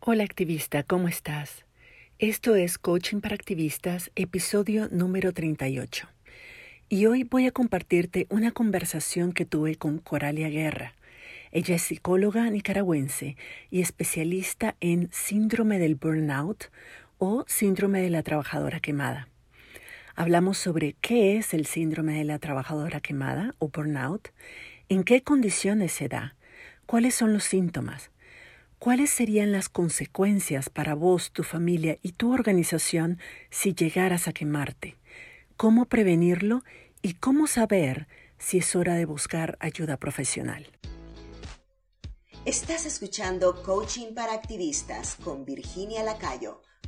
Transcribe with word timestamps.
Hola 0.00 0.22
activista, 0.22 0.84
¿cómo 0.84 1.08
estás? 1.08 1.64
Esto 2.20 2.54
es 2.54 2.78
Coaching 2.78 3.20
para 3.20 3.34
Activistas, 3.34 4.12
episodio 4.14 4.88
número 4.92 5.32
38. 5.32 6.06
Y 6.88 7.06
hoy 7.06 7.24
voy 7.24 7.46
a 7.46 7.50
compartirte 7.50 8.28
una 8.30 8.52
conversación 8.52 9.32
que 9.32 9.44
tuve 9.44 9.74
con 9.74 9.98
Coralia 9.98 10.48
Guerra. 10.50 10.94
Ella 11.50 11.74
es 11.74 11.82
psicóloga 11.82 12.48
nicaragüense 12.48 13.36
y 13.70 13.80
especialista 13.80 14.76
en 14.80 15.10
síndrome 15.12 15.80
del 15.80 15.96
burnout 15.96 16.70
o 17.18 17.44
síndrome 17.48 18.00
de 18.00 18.10
la 18.10 18.22
trabajadora 18.22 18.78
quemada. 18.78 19.28
Hablamos 20.14 20.58
sobre 20.58 20.94
qué 21.00 21.36
es 21.36 21.52
el 21.52 21.66
síndrome 21.66 22.16
de 22.16 22.24
la 22.24 22.38
trabajadora 22.38 23.00
quemada 23.00 23.56
o 23.58 23.68
burnout, 23.68 24.28
en 24.88 25.02
qué 25.02 25.22
condiciones 25.22 25.90
se 25.90 26.08
da, 26.08 26.36
cuáles 26.86 27.16
son 27.16 27.32
los 27.32 27.42
síntomas, 27.42 28.12
¿Cuáles 28.78 29.10
serían 29.10 29.50
las 29.50 29.68
consecuencias 29.68 30.70
para 30.70 30.94
vos, 30.94 31.32
tu 31.32 31.42
familia 31.42 31.98
y 32.00 32.12
tu 32.12 32.32
organización 32.32 33.18
si 33.50 33.74
llegaras 33.74 34.28
a 34.28 34.32
quemarte? 34.32 34.96
¿Cómo 35.56 35.86
prevenirlo 35.86 36.62
y 37.02 37.14
cómo 37.14 37.48
saber 37.48 38.06
si 38.38 38.58
es 38.58 38.76
hora 38.76 38.94
de 38.94 39.04
buscar 39.04 39.58
ayuda 39.60 39.96
profesional? 39.96 40.68
Estás 42.44 42.86
escuchando 42.86 43.64
Coaching 43.64 44.14
para 44.14 44.32
Activistas 44.32 45.16
con 45.16 45.44
Virginia 45.44 46.04
Lacayo 46.04 46.62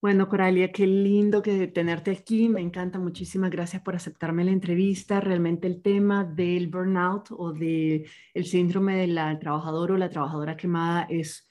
Bueno, 0.00 0.28
Coralia, 0.28 0.70
qué 0.70 0.86
lindo 0.86 1.42
que 1.42 1.66
tenerte 1.66 2.12
aquí. 2.12 2.48
Me 2.48 2.60
encanta. 2.60 3.00
Muchísimas 3.00 3.50
gracias 3.50 3.82
por 3.82 3.96
aceptarme 3.96 4.44
la 4.44 4.52
entrevista. 4.52 5.18
Realmente 5.20 5.66
el 5.66 5.82
tema 5.82 6.24
del 6.24 6.68
burnout 6.68 7.30
o 7.32 7.52
del 7.52 8.06
el 8.32 8.44
síndrome 8.44 8.96
de 8.96 9.08
la 9.08 9.32
o 9.32 9.96
la 9.96 10.08
trabajadora 10.08 10.56
quemada 10.56 11.02
es, 11.10 11.48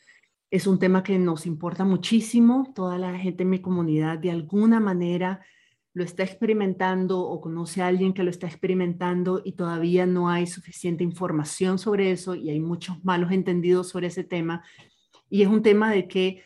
es 0.50 0.66
un 0.66 0.80
tema 0.80 1.04
que 1.04 1.20
nos 1.20 1.46
importa 1.46 1.84
muchísimo. 1.84 2.72
Toda 2.74 2.98
la 2.98 3.18
gente 3.20 3.44
en 3.44 3.50
mi 3.50 3.60
comunidad 3.60 4.18
de 4.18 4.32
alguna 4.32 4.80
manera 4.80 5.42
lo 5.94 6.06
está 6.06 6.24
experimentando 6.24 7.20
o 7.20 7.42
conoce 7.42 7.82
a 7.82 7.88
alguien 7.88 8.14
que 8.14 8.24
lo 8.24 8.30
está 8.30 8.48
experimentando 8.48 9.42
y 9.44 9.54
todavía 9.54 10.06
no 10.06 10.30
hay 10.30 10.48
suficiente 10.48 11.04
información 11.04 11.80
sobre 11.80 12.12
eso 12.12 12.34
y 12.34 12.50
hay 12.50 12.62
muchos 12.62 13.04
malos 13.04 13.32
entendidos 13.34 13.90
sobre 13.90 14.08
ese 14.08 14.24
tema. 14.24 14.64
Y 15.30 15.42
es 15.42 15.50
un 15.50 15.62
tema 15.62 15.92
de 15.92 16.08
que 16.08 16.44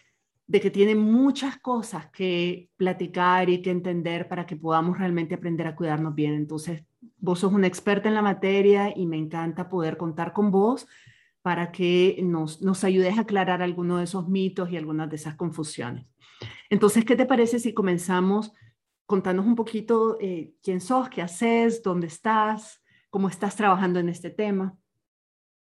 de 0.51 0.59
que 0.59 0.69
tiene 0.69 0.95
muchas 0.95 1.57
cosas 1.59 2.07
que 2.07 2.69
platicar 2.75 3.49
y 3.49 3.61
que 3.61 3.71
entender 3.71 4.27
para 4.27 4.45
que 4.45 4.57
podamos 4.57 4.97
realmente 4.97 5.33
aprender 5.33 5.65
a 5.65 5.77
cuidarnos 5.77 6.13
bien. 6.13 6.33
Entonces, 6.33 6.83
vos 7.19 7.39
sos 7.39 7.53
una 7.53 7.67
experta 7.67 8.09
en 8.09 8.15
la 8.15 8.21
materia 8.21 8.91
y 8.93 9.05
me 9.07 9.15
encanta 9.15 9.69
poder 9.69 9.95
contar 9.95 10.33
con 10.33 10.51
vos 10.51 10.89
para 11.41 11.71
que 11.71 12.19
nos, 12.21 12.61
nos 12.61 12.83
ayudes 12.83 13.17
a 13.17 13.21
aclarar 13.21 13.61
algunos 13.61 13.99
de 13.99 14.03
esos 14.03 14.27
mitos 14.27 14.69
y 14.69 14.75
algunas 14.75 15.09
de 15.09 15.15
esas 15.15 15.35
confusiones. 15.35 16.05
Entonces, 16.69 17.05
¿qué 17.05 17.15
te 17.15 17.25
parece 17.25 17.57
si 17.57 17.73
comenzamos 17.73 18.51
contándonos 19.05 19.47
un 19.47 19.55
poquito 19.55 20.17
eh, 20.19 20.53
quién 20.61 20.81
sos, 20.81 21.07
qué 21.07 21.21
haces, 21.21 21.81
dónde 21.81 22.07
estás, 22.07 22.83
cómo 23.09 23.29
estás 23.29 23.55
trabajando 23.55 24.01
en 24.01 24.09
este 24.09 24.31
tema? 24.31 24.77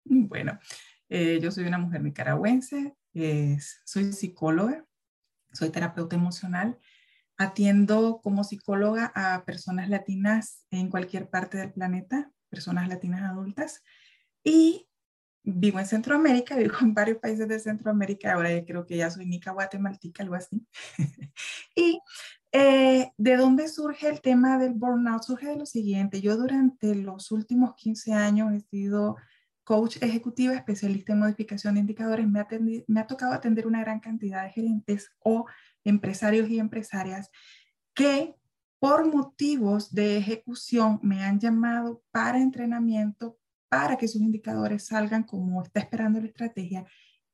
Bueno, 0.04 0.58
eh, 1.10 1.38
yo 1.40 1.52
soy 1.52 1.66
una 1.66 1.78
mujer 1.78 2.02
nicaragüense, 2.02 2.96
soy 3.86 4.14
psicóloga, 4.14 4.86
soy 5.52 5.70
terapeuta 5.70 6.16
emocional, 6.16 6.80
atiendo 7.38 8.20
como 8.22 8.44
psicóloga 8.44 9.12
a 9.16 9.46
personas 9.46 9.90
latinas 9.90 10.66
en 10.72 10.90
cualquier 10.90 11.30
parte 11.30 11.58
del 11.58 11.72
planeta, 11.72 12.32
personas 12.50 12.88
latinas 12.88 13.24
adultas, 13.24 13.84
y 14.44 14.88
vivo 15.44 15.80
en 15.80 15.86
Centroamérica, 15.86 16.56
vivo 16.58 16.76
en 16.82 16.94
varios 16.94 17.18
países 17.20 17.48
de 17.48 17.60
Centroamérica, 17.60 18.34
ahora 18.34 18.50
creo 18.66 18.86
que 18.86 18.98
ya 18.98 19.10
soy 19.10 19.26
nica 19.26 19.52
guatemaltica, 19.52 20.24
algo 20.24 20.36
así. 20.36 20.68
y 21.76 22.00
eh, 22.52 23.12
¿De 23.18 23.38
dónde 23.38 23.68
surge 23.68 24.10
el 24.10 24.22
tema 24.22 24.58
del 24.58 24.74
burnout? 24.74 25.22
Surge 25.22 25.48
de 25.48 25.56
lo 25.56 25.66
siguiente, 25.68 26.20
yo 26.20 26.36
durante 26.36 26.96
los 26.96 27.32
últimos 27.32 27.76
15 27.76 28.14
años 28.14 28.52
he 28.54 28.60
sido 28.62 29.18
coach 29.70 29.98
ejecutiva, 30.02 30.56
especialista 30.56 31.14
en 31.14 31.20
modificación 31.20 31.76
de 31.76 31.82
indicadores, 31.82 32.28
me 32.28 32.40
ha, 32.40 32.48
me 32.88 33.00
ha 33.00 33.06
tocado 33.06 33.34
atender 33.34 33.68
una 33.68 33.82
gran 33.82 34.00
cantidad 34.00 34.42
de 34.44 34.50
gerentes 34.50 35.12
o 35.20 35.46
empresarios 35.84 36.50
y 36.50 36.58
empresarias 36.58 37.30
que 37.94 38.34
por 38.80 39.06
motivos 39.14 39.94
de 39.94 40.18
ejecución 40.18 41.00
me 41.04 41.24
han 41.24 41.40
llamado 41.40 42.02
para 42.10 42.42
entrenamiento 42.42 43.38
para 43.70 43.96
que 43.96 44.08
sus 44.08 44.24
indicadores 44.24 44.88
salgan 44.88 45.22
como 45.22 45.62
está 45.62 45.82
esperando 45.82 46.20
la 46.20 46.26
estrategia 46.26 46.84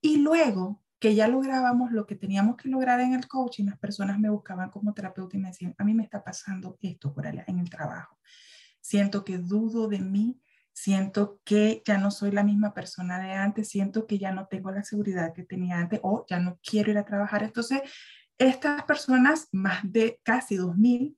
y 0.01 0.17
luego 0.17 0.83
que 0.99 1.15
ya 1.15 1.29
lográbamos 1.29 1.93
lo 1.93 2.05
que 2.05 2.17
teníamos 2.17 2.57
que 2.57 2.67
lograr 2.67 2.99
en 2.99 3.13
el 3.13 3.29
coaching, 3.29 3.67
las 3.67 3.79
personas 3.79 4.19
me 4.19 4.29
buscaban 4.29 4.69
como 4.71 4.93
terapeuta 4.93 5.37
y 5.37 5.39
me 5.39 5.47
decían, 5.47 5.73
a 5.77 5.85
mí 5.85 5.93
me 5.93 6.03
está 6.03 6.21
pasando 6.21 6.77
esto 6.81 7.13
por 7.13 7.27
allá 7.27 7.45
en 7.47 7.59
el 7.59 7.69
trabajo. 7.69 8.19
Siento 8.81 9.23
que 9.23 9.37
dudo 9.37 9.87
de 9.87 9.99
mí, 9.99 10.41
siento 10.75 11.39
que 11.45 11.81
ya 11.85 11.97
no 11.97 12.11
soy 12.11 12.31
la 12.31 12.43
misma 12.43 12.73
persona 12.73 13.17
de 13.17 13.31
antes, 13.31 13.69
siento 13.69 14.05
que 14.05 14.19
ya 14.19 14.33
no 14.33 14.47
tengo 14.47 14.71
la 14.71 14.83
seguridad 14.83 15.33
que 15.33 15.43
tenía 15.43 15.77
antes 15.77 16.01
o 16.03 16.25
ya 16.29 16.39
no 16.39 16.59
quiero 16.61 16.91
ir 16.91 16.97
a 16.97 17.05
trabajar. 17.05 17.43
Entonces, 17.43 17.81
estas 18.37 18.83
personas, 18.83 19.47
más 19.53 19.79
de 19.89 20.19
casi 20.21 20.57
2.000, 20.57 21.15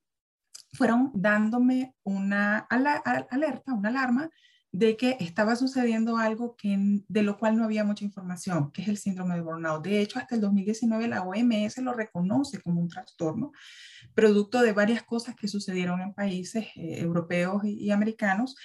fueron 0.74 1.12
dándome 1.16 1.96
una 2.04 2.68
alerta, 2.70 3.74
una 3.74 3.90
alarma 3.90 4.30
de 4.72 4.96
que 4.96 5.18
estaba 5.20 5.56
sucediendo 5.56 6.18
algo 6.18 6.56
que, 6.56 7.02
de 7.08 7.24
lo 7.24 7.40
cual 7.40 7.58
no 7.58 7.64
había 7.64 7.84
mucha 7.84 8.06
información, 8.06 8.72
que 8.72 8.84
es 8.84 8.88
el 8.90 8.98
síndrome 8.98 9.34
de 9.34 9.42
burnout. 9.42 9.84
De 9.84 10.02
hecho, 10.02 10.20
hasta 10.20 10.36
el 10.36 10.42
2019 10.42 11.08
la 11.08 11.24
OMS 11.24 11.80
lo 11.80 11.94
reconoce 11.94 12.62
como 12.62 12.80
un 12.80 12.90
trastorno, 12.90 13.54
producto 14.14 14.62
de 14.62 14.74
varias 14.74 15.02
cosas 15.02 15.36
que 15.36 15.48
sucedieron 15.48 16.00
en 16.02 16.14
países 16.14 16.66
eh, 16.76 17.00
europeos 17.00 17.64
y 17.66 17.90
americanos 17.90 18.56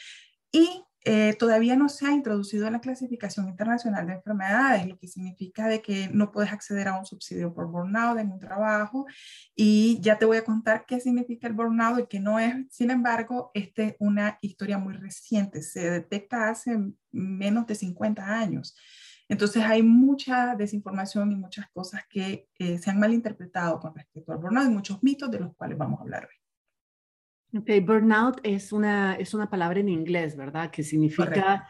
y 0.53 0.85
eh, 1.05 1.35
todavía 1.37 1.75
no 1.75 1.89
se 1.89 2.07
ha 2.07 2.13
introducido 2.13 2.69
en 2.69 2.75
la 2.75 2.81
clasificación 2.81 3.49
internacional 3.49 4.07
de 4.07 4.13
enfermedades, 4.15 4.87
lo 4.87 4.99
que 4.99 5.09
significa 5.09 5.67
de 5.67 5.83
que 5.83 6.09
no 6.13 6.31
puedes 6.31 6.53
acceder 6.53 6.87
a 6.87 6.97
un 6.97 7.05
subsidio 7.05 7.53
por 7.53 7.67
burnout 7.67 8.19
en 8.21 8.31
un 8.31 8.39
trabajo 8.39 9.07
y 9.57 9.99
ya 10.01 10.17
te 10.19 10.27
voy 10.27 10.37
a 10.37 10.45
contar 10.45 10.85
qué 10.87 11.01
significa 11.01 11.49
el 11.49 11.55
burnout 11.55 11.99
y 11.99 12.07
qué 12.07 12.21
no 12.21 12.39
es. 12.39 12.55
Sin 12.71 12.93
embargo, 12.93 13.51
esta 13.53 13.83
es 13.83 13.97
una 13.99 14.39
historia 14.43 14.79
muy 14.79 14.95
reciente, 14.95 15.63
se 15.63 15.91
detecta 15.91 16.49
hace 16.49 16.79
menos 17.11 17.67
de 17.67 17.75
50 17.75 18.25
años. 18.25 18.77
Entonces 19.29 19.65
hay 19.65 19.83
mucha 19.83 20.55
desinformación 20.55 21.33
y 21.33 21.37
muchas 21.37 21.67
cosas 21.73 22.03
que 22.09 22.49
eh, 22.59 22.79
se 22.79 22.91
han 22.91 23.01
malinterpretado 23.01 23.81
con 23.81 23.95
respecto 23.95 24.33
al 24.33 24.39
burnout 24.39 24.67
y 24.67 24.75
muchos 24.75 25.03
mitos 25.03 25.31
de 25.33 25.41
los 25.41 25.57
cuales 25.57 25.79
vamos 25.79 25.99
a 25.99 26.03
hablar 26.03 26.29
hoy. 26.31 26.42
Ok, 27.55 27.69
burnout 27.85 28.41
es 28.45 28.73
una, 28.73 29.15
es 29.17 29.35
una 29.35 29.51
palabra 29.51 29.81
en 29.81 29.91
inglés, 29.91 30.37
¿verdad? 30.37 30.71
Que 30.71 30.83
significa 30.83 31.69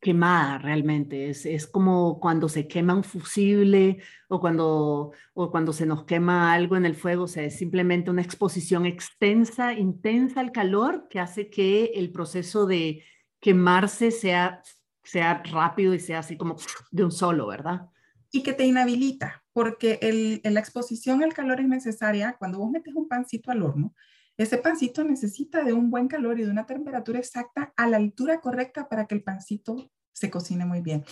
quemada 0.00 0.58
realmente. 0.58 1.28
Es, 1.28 1.44
es, 1.44 1.66
como 1.66 2.20
cuando 2.20 2.48
se 2.48 2.68
quema 2.68 2.94
un 2.94 3.02
fusible 3.02 4.00
o 4.28 4.38
cuando, 4.38 5.12
o 5.32 5.50
cuando 5.50 5.72
se 5.72 5.86
nos 5.86 6.04
quema 6.04 6.52
algo 6.52 6.76
en 6.76 6.86
el 6.86 6.94
fuego. 6.94 7.24
O 7.24 7.28
sea, 7.28 7.42
es 7.42 7.56
simplemente 7.56 8.10
una 8.12 8.22
exposición 8.22 8.86
extensa, 8.86 9.72
intensa 9.72 10.40
al 10.40 10.52
calor 10.52 11.08
que 11.08 11.18
hace 11.18 11.50
que 11.50 11.86
el 11.96 12.12
proceso 12.12 12.66
de 12.66 13.02
quemarse 13.40 14.12
sea, 14.12 14.62
sea 15.02 15.42
rápido 15.50 15.94
y 15.94 15.98
sea 15.98 16.20
así 16.20 16.36
como 16.36 16.56
de 16.92 17.04
un 17.04 17.10
solo, 17.10 17.48
¿verdad? 17.48 17.88
Y 18.30 18.44
que 18.44 18.52
te 18.52 18.66
inhabilita, 18.66 19.42
porque 19.52 19.98
el, 20.00 20.40
la 20.44 20.60
exposición 20.60 21.24
al 21.24 21.34
calor 21.34 21.60
es 21.60 21.68
necesaria 21.68 22.36
cuando 22.38 22.58
vos 22.58 22.70
metes 22.70 22.94
un 22.94 23.08
pancito 23.08 23.50
al 23.50 23.62
horno 23.62 23.94
ese 24.36 24.58
pancito 24.58 25.04
necesita 25.04 25.62
de 25.62 25.72
un 25.72 25.90
buen 25.90 26.08
calor 26.08 26.38
y 26.38 26.44
de 26.44 26.50
una 26.50 26.66
temperatura 26.66 27.18
exacta 27.18 27.72
a 27.76 27.86
la 27.86 27.98
altura 27.98 28.40
correcta 28.40 28.88
para 28.88 29.06
que 29.06 29.14
el 29.14 29.22
pancito 29.22 29.90
se 30.12 30.30
cocine 30.30 30.64
muy 30.64 30.80
bien. 30.80 31.04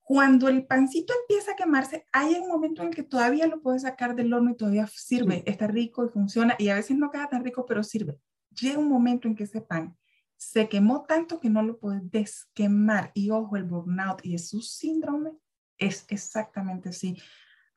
Cuando 0.00 0.48
el 0.48 0.66
pancito 0.66 1.12
empieza 1.20 1.52
a 1.52 1.56
quemarse, 1.56 2.06
hay 2.12 2.34
un 2.34 2.48
momento 2.48 2.82
en 2.82 2.88
el 2.88 2.94
que 2.94 3.02
todavía 3.02 3.46
lo 3.46 3.60
puedes 3.60 3.82
sacar 3.82 4.16
del 4.16 4.32
horno 4.32 4.50
y 4.50 4.56
todavía 4.56 4.86
sirve, 4.88 5.44
está 5.46 5.66
rico 5.66 6.04
y 6.04 6.08
funciona, 6.08 6.56
y 6.58 6.68
a 6.68 6.74
veces 6.74 6.96
no 6.96 7.10
queda 7.10 7.28
tan 7.28 7.44
rico, 7.44 7.64
pero 7.64 7.84
sirve. 7.84 8.18
Llega 8.60 8.78
un 8.78 8.88
momento 8.88 9.28
en 9.28 9.36
que 9.36 9.44
ese 9.44 9.60
pan 9.60 9.96
se 10.36 10.68
quemó 10.68 11.04
tanto 11.04 11.38
que 11.38 11.50
no 11.50 11.62
lo 11.62 11.78
puedes 11.78 12.10
desquemar. 12.10 13.12
Y 13.14 13.30
ojo, 13.30 13.56
el 13.56 13.64
burnout 13.64 14.24
y 14.24 14.36
su 14.38 14.62
síndrome 14.62 15.32
es 15.78 16.06
exactamente 16.08 16.88
así 16.88 17.16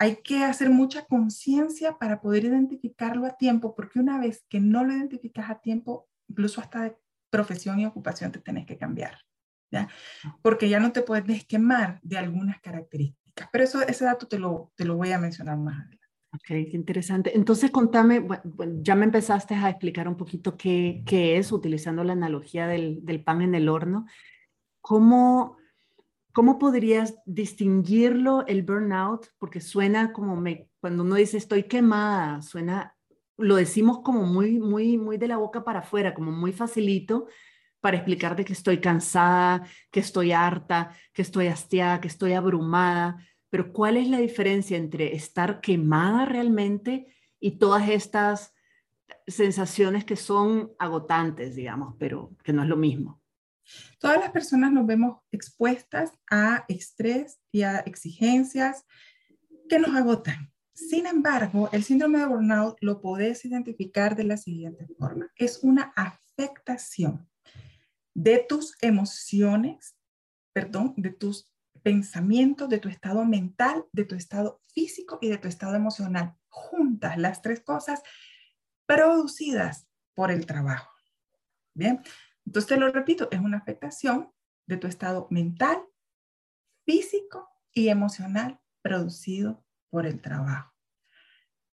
hay 0.03 0.17
que 0.17 0.43
hacer 0.43 0.69
mucha 0.69 1.05
conciencia 1.05 1.97
para 1.97 2.19
poder 2.19 2.43
identificarlo 2.43 3.25
a 3.25 3.37
tiempo, 3.37 3.73
porque 3.73 3.99
una 3.99 4.19
vez 4.19 4.43
que 4.49 4.59
no 4.59 4.83
lo 4.83 4.91
identificas 4.91 5.49
a 5.49 5.61
tiempo, 5.61 6.09
incluso 6.27 6.59
hasta 6.59 6.93
profesión 7.29 7.79
y 7.79 7.85
ocupación 7.85 8.29
te 8.33 8.39
tenés 8.39 8.65
que 8.65 8.77
cambiar, 8.77 9.19
¿ya? 9.71 9.87
Porque 10.41 10.67
ya 10.67 10.81
no 10.81 10.91
te 10.91 11.03
puedes 11.03 11.25
desquemar 11.25 12.01
de 12.03 12.17
algunas 12.17 12.59
características. 12.59 13.47
Pero 13.49 13.63
eso, 13.63 13.81
ese 13.81 14.03
dato 14.03 14.27
te 14.27 14.39
lo, 14.39 14.73
te 14.75 14.83
lo 14.83 14.97
voy 14.97 15.13
a 15.13 15.19
mencionar 15.19 15.57
más 15.57 15.79
adelante. 15.79 16.05
Ok, 16.33 16.47
qué 16.47 16.71
interesante. 16.73 17.31
Entonces, 17.33 17.71
contame, 17.71 18.19
bueno, 18.19 18.81
ya 18.81 18.95
me 18.95 19.05
empezaste 19.05 19.55
a 19.55 19.69
explicar 19.69 20.09
un 20.09 20.17
poquito 20.17 20.57
qué, 20.57 21.01
qué 21.05 21.37
es, 21.37 21.53
utilizando 21.53 22.03
la 22.03 22.11
analogía 22.11 22.67
del, 22.67 23.05
del, 23.05 23.23
pan 23.23 23.41
en 23.41 23.55
el 23.55 23.69
horno. 23.69 24.05
¿Cómo, 24.81 25.55
¿Cómo 26.33 26.59
podrías 26.59 27.15
distinguirlo, 27.25 28.45
el 28.47 28.63
burnout? 28.63 29.27
Porque 29.37 29.61
suena 29.61 30.11
como, 30.13 30.35
me, 30.35 30.67
cuando 30.79 31.03
uno 31.03 31.15
dice 31.15 31.37
estoy 31.37 31.63
quemada, 31.63 32.41
suena, 32.41 32.95
lo 33.37 33.55
decimos 33.55 33.99
como 34.03 34.23
muy, 34.23 34.59
muy, 34.59 34.97
muy 34.97 35.17
de 35.17 35.27
la 35.27 35.37
boca 35.37 35.63
para 35.63 35.79
afuera, 35.79 36.13
como 36.13 36.31
muy 36.31 36.51
facilito 36.51 37.27
para 37.79 37.97
explicar 37.97 38.35
de 38.35 38.45
que 38.45 38.53
estoy 38.53 38.79
cansada, 38.79 39.67
que 39.91 39.99
estoy 39.99 40.31
harta, 40.31 40.95
que 41.11 41.21
estoy 41.21 41.47
hastiada, 41.47 42.01
que 42.01 42.07
estoy 42.07 42.33
abrumada 42.33 43.17
pero 43.53 43.71
¿cuál 43.71 43.97
es 43.97 44.09
la 44.09 44.17
diferencia 44.17 44.77
entre 44.77 45.15
estar 45.15 45.61
quemada 45.61 46.25
realmente 46.25 47.05
y 47.39 47.59
todas 47.59 47.87
estas 47.87 48.51
sensaciones 49.27 50.05
que 50.05 50.15
son 50.15 50.71
agotantes, 50.79 51.53
digamos, 51.53 51.93
pero 51.99 52.35
que 52.43 52.51
no 52.51 52.63
es 52.63 52.67
lo 52.67 52.77
mismo? 52.77 53.21
Todas 54.03 54.19
las 54.19 54.31
personas 54.31 54.73
nos 54.73 54.85
vemos 54.85 55.21
expuestas 55.31 56.11
a 56.29 56.65
estrés 56.67 57.39
y 57.53 57.61
a 57.61 57.79
exigencias 57.79 58.85
que 59.69 59.79
nos 59.79 59.95
agotan. 59.95 60.51
Sin 60.73 61.07
embargo, 61.07 61.69
el 61.71 61.85
síndrome 61.85 62.19
de 62.19 62.25
burnout 62.25 62.75
lo 62.81 62.99
podés 62.99 63.45
identificar 63.45 64.17
de 64.17 64.25
la 64.25 64.35
siguiente 64.35 64.87
forma. 64.99 65.31
Es 65.37 65.63
una 65.63 65.93
afectación 65.95 67.29
de 68.13 68.39
tus 68.39 68.75
emociones, 68.81 69.95
perdón, 70.51 70.95
de 70.97 71.11
tus 71.11 71.49
pensamiento, 71.81 72.67
de 72.67 72.79
tu 72.79 72.89
estado 72.89 73.23
mental, 73.23 73.85
de 73.93 74.03
tu 74.03 74.15
estado 74.15 74.59
físico 74.73 75.17
y 75.21 75.29
de 75.29 75.37
tu 75.37 75.47
estado 75.47 75.75
emocional. 75.75 76.35
Juntas 76.49 77.17
las 77.17 77.41
tres 77.41 77.61
cosas 77.61 78.03
producidas 78.85 79.87
por 80.13 80.29
el 80.29 80.45
trabajo. 80.45 80.91
Bien, 81.73 82.01
entonces 82.45 82.69
te 82.69 82.77
lo 82.77 82.91
repito, 82.91 83.27
es 83.31 83.39
una 83.39 83.57
afectación 83.57 84.31
de 84.67 84.77
tu 84.77 84.87
estado 84.87 85.27
mental, 85.29 85.77
físico 86.85 87.49
y 87.73 87.89
emocional 87.89 88.59
producido 88.81 89.63
por 89.89 90.05
el 90.05 90.21
trabajo. 90.21 90.73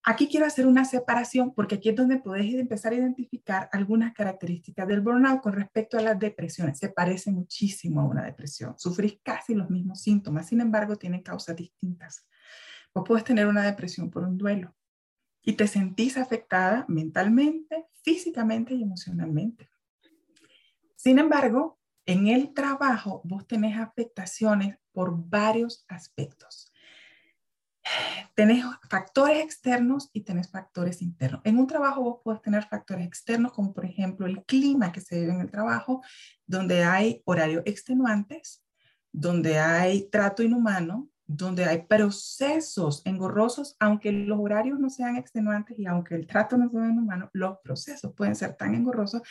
Aquí 0.08 0.28
quiero 0.28 0.46
hacer 0.46 0.68
una 0.68 0.84
separación 0.84 1.52
porque 1.52 1.74
aquí 1.74 1.88
es 1.88 1.96
donde 1.96 2.18
puedes 2.18 2.54
empezar 2.54 2.92
a 2.92 2.96
identificar 2.96 3.68
algunas 3.72 4.14
características 4.14 4.86
del 4.86 5.00
burnout 5.00 5.42
con 5.42 5.52
respecto 5.52 5.98
a 5.98 6.00
las 6.00 6.16
depresiones. 6.16 6.78
Se 6.78 6.90
parece 6.90 7.32
muchísimo 7.32 8.00
a 8.00 8.04
una 8.04 8.24
depresión. 8.24 8.78
Sufrís 8.78 9.18
casi 9.24 9.54
los 9.54 9.68
mismos 9.68 10.00
síntomas, 10.00 10.46
sin 10.46 10.60
embargo, 10.60 10.94
tienen 10.94 11.22
causas 11.22 11.56
distintas. 11.56 12.24
Vos 12.94 13.04
puedes 13.04 13.24
tener 13.24 13.48
una 13.48 13.64
depresión 13.64 14.08
por 14.08 14.22
un 14.22 14.38
duelo 14.38 14.76
y 15.42 15.54
te 15.54 15.66
sentís 15.66 16.16
afectada 16.16 16.84
mentalmente, 16.86 17.86
físicamente 18.02 18.74
y 18.74 18.84
emocionalmente. 18.84 19.68
Sin 21.06 21.20
embargo, 21.20 21.78
en 22.04 22.26
el 22.26 22.52
trabajo 22.52 23.20
vos 23.22 23.46
tenés 23.46 23.78
afectaciones 23.78 24.76
por 24.90 25.14
varios 25.14 25.84
aspectos 25.86 26.72
tenés 28.34 28.64
factores 28.90 29.44
externos 29.44 30.10
y 30.12 30.22
tenés 30.22 30.50
factores 30.50 31.00
internos. 31.02 31.40
En 31.44 31.58
un 31.58 31.68
trabajo 31.68 32.02
vos 32.02 32.20
puedes 32.24 32.42
tener 32.42 32.64
factores 32.64 33.06
externos 33.06 33.52
como 33.52 33.72
por 33.72 33.84
ejemplo 33.84 34.26
el 34.26 34.44
clima 34.44 34.90
que 34.90 35.00
se 35.00 35.20
vive 35.20 35.32
en 35.32 35.40
el 35.42 35.50
trabajo, 35.50 36.02
donde 36.44 36.82
hay 36.82 37.22
horarios 37.24 37.62
extenuantes, 37.64 38.64
donde 39.12 39.60
hay 39.60 40.10
trato 40.10 40.42
inhumano, 40.42 41.08
donde 41.24 41.64
hay 41.64 41.82
procesos 41.86 43.02
engorrosos, 43.04 43.76
aunque 43.80 44.12
los 44.12 44.38
horarios 44.38 44.78
no 44.78 44.90
sean 44.90 45.16
extenuantes 45.16 45.78
y 45.78 45.86
aunque 45.86 46.14
el 46.14 46.26
trato 46.26 46.56
no 46.56 46.68
sea 46.68 46.88
inhumano, 46.88 47.30
los 47.32 47.58
procesos 47.60 48.12
pueden 48.14 48.34
ser 48.34 48.54
tan 48.56 48.74
engorrosos 48.74 49.22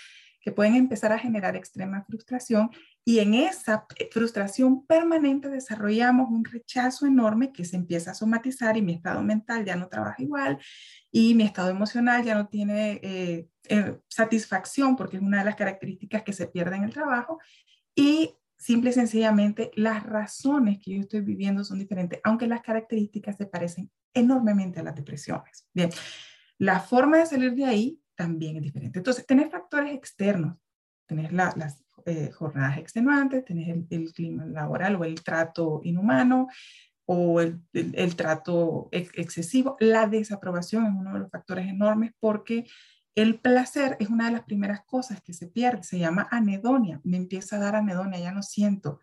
que 0.45 0.51
pueden 0.51 0.75
empezar 0.75 1.12
a 1.12 1.18
generar 1.18 1.56
extrema 1.56 2.03
frustración 2.03 2.69
y 3.03 3.18
en 3.18 3.33
esa 3.33 3.88
frustración 4.12 4.86
permanente 4.86 5.50
desarrollamos 5.50 6.30
un 6.30 6.45
rechazo 6.45 7.07
enorme 7.07 7.51
que 7.51 7.65
se 7.65 7.77
empieza 7.77 8.12
a 8.12 8.13
somatizar 8.13 8.77
y 8.77 8.83
mi 8.83 8.94
estado 8.94 9.24
mental 9.24 9.65
ya 9.65 9.75
no 9.75 9.88
trabaja 9.88 10.21
igual 10.21 10.59
y 11.12 11.33
mi 11.33 11.45
estado 11.45 11.71
emocional 11.71 12.24
ya 12.24 12.36
no 12.36 12.47
tiene 12.47 13.00
eh, 13.01 13.47
eh, 13.69 13.97
satisfacción 14.07 14.95
porque 14.95 15.18
es 15.18 15.24
una 15.24 15.39
de 15.39 15.45
las 15.45 15.56
características 15.56 16.21
que 16.21 16.33
se 16.33 16.45
pierde 16.45 16.75
en 16.75 16.83
el 16.83 16.94
trabajo 16.94 17.39
y 17.95 18.36
simple 18.56 18.91
y 18.91 18.94
sencillamente 18.94 19.71
las 19.74 20.03
razones 20.03 20.77
que 20.77 20.94
yo 20.94 21.01
estoy 21.01 21.21
viviendo 21.21 21.63
son 21.63 21.80
diferentes, 21.80 22.19
aunque 22.24 22.45
las 22.45 22.62
características 22.62 23.36
se 23.38 23.48
parecen 23.48 23.89
enormemente 24.13 24.80
a 24.80 24.83
las 24.83 24.95
depresiones. 24.95 25.68
Bien, 25.74 25.89
la 26.59 26.80
forma 26.80 27.18
de 27.18 27.25
salir 27.25 27.56
de 27.56 27.65
ahí 27.65 28.00
también 28.15 28.57
es 28.57 28.63
diferente. 28.63 29.00
Entonces, 29.00 29.25
tenés 29.25 29.51
factores 29.51 29.94
externos, 29.94 30.57
tenés 31.07 31.31
las 31.31 31.83
eh, 32.06 32.31
jornadas 32.31 32.77
extenuantes, 32.77 33.44
tenés 33.45 33.85
el, 33.89 34.13
clima 34.13 34.45
laboral 34.45 34.95
o 34.95 35.06
el 35.06 35.23
trato 35.23 35.81
inhumano 35.83 36.47
o 37.06 37.41
el, 37.41 37.62
el, 37.73 38.15
trato 38.15 38.89
excesivo. 38.91 39.75
La 39.79 40.07
desaprobación 40.07 40.85
es 40.85 40.91
uno 40.95 41.13
de 41.13 41.19
los 41.19 41.31
factores 41.31 41.67
enormes 41.67 42.12
porque 42.19 42.65
el 43.15 43.39
placer 43.39 43.97
es 44.00 44.09
una 44.09 44.25
de 44.25 44.33
las 44.33 44.44
primeras 44.44 44.83
cosas 44.85 45.21
que 45.21 45.33
se 45.33 45.47
pierde, 45.47 45.83
se 45.83 45.97
llama 45.97 46.27
anedonia, 46.29 47.01
me 47.03 47.17
empieza 47.17 47.56
a 47.56 47.59
dar 47.59 47.75
anedonia, 47.75 48.19
ya 48.19 48.31
no 48.31 48.44
siento 48.44 49.00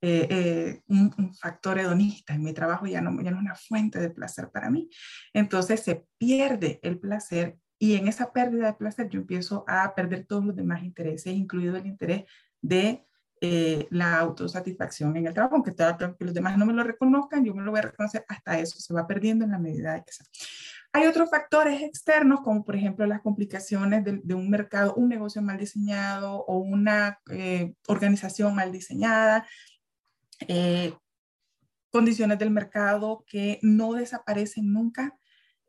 eh, 0.00 0.26
eh, 0.30 0.82
un, 0.88 1.14
un, 1.18 1.34
factor 1.34 1.78
hedonista 1.78 2.34
en 2.34 2.42
mi 2.42 2.54
trabajo, 2.54 2.86
ya 2.86 3.02
no, 3.02 3.20
ya 3.22 3.30
no 3.30 3.36
es 3.36 3.42
una 3.42 3.54
fuente 3.54 3.98
de 4.00 4.10
placer 4.10 4.50
para 4.50 4.70
mí. 4.70 4.88
Entonces 5.34 5.82
se 5.82 6.06
pierde 6.18 6.80
el 6.82 6.98
placer 6.98 7.58
y 7.82 7.94
en 7.94 8.08
esa 8.08 8.30
pérdida 8.30 8.66
de 8.66 8.74
placer 8.74 9.08
yo 9.08 9.20
empiezo 9.20 9.64
a 9.66 9.94
perder 9.94 10.26
todos 10.26 10.44
los 10.44 10.54
demás 10.54 10.84
intereses, 10.84 11.34
incluido 11.34 11.76
el 11.76 11.86
interés 11.86 12.26
de 12.60 13.06
eh, 13.40 13.88
la 13.90 14.18
autosatisfacción 14.18 15.16
en 15.16 15.26
el 15.26 15.32
trabajo, 15.32 15.54
aunque, 15.54 15.74
que 15.74 16.24
los 16.26 16.34
demás 16.34 16.58
no 16.58 16.66
me 16.66 16.74
lo 16.74 16.84
reconozcan, 16.84 17.42
yo 17.42 17.54
me 17.54 17.62
lo 17.62 17.70
voy 17.70 17.78
a 17.78 17.84
reconocer, 17.84 18.22
hasta 18.28 18.58
eso 18.58 18.78
se 18.78 18.92
va 18.92 19.06
perdiendo 19.06 19.46
en 19.46 19.52
la 19.52 19.58
medida 19.58 19.94
de 19.94 20.04
que 20.04 20.12
se... 20.12 20.24
Hay 20.92 21.06
otros 21.06 21.30
factores 21.30 21.80
externos, 21.80 22.42
como 22.42 22.66
por 22.66 22.76
ejemplo 22.76 23.06
las 23.06 23.22
complicaciones 23.22 24.04
de, 24.04 24.34
un 24.34 24.50
mercado, 24.50 24.92
un 24.96 25.08
negocio 25.08 25.40
mal 25.40 25.56
diseñado 25.56 26.44
o 26.44 26.58
una 26.58 27.18
eh, 27.30 27.72
organización 27.88 28.54
mal 28.54 28.72
diseñada, 28.72 29.46
eh, 30.48 30.92
condiciones 31.90 32.38
del 32.38 32.50
mercado 32.50 33.24
que 33.26 33.58
no 33.62 33.94
desaparecen 33.94 34.70
nunca 34.70 35.16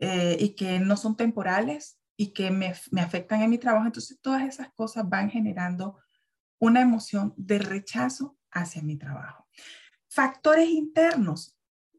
y 0.03 0.55
que 0.55 0.79
no 0.79 0.97
son 0.97 1.15
temporales, 1.15 2.00
y 2.17 2.33
que 2.33 2.51
me, 2.51 2.73
me 2.91 3.01
afectan 3.01 3.41
en 3.41 3.49
mi 3.49 3.57
trabajo. 3.57 3.85
Entonces, 3.85 4.19
todas 4.21 4.43
esas 4.43 4.71
cosas 4.73 5.07
van 5.07 5.29
generando 5.29 5.97
una 6.59 6.81
emoción 6.81 7.33
de 7.37 7.59
rechazo 7.59 8.37
hacia 8.51 8.81
mi 8.81 8.97
trabajo. 8.97 9.47
Factores 10.07 10.69
internos. 10.69 11.57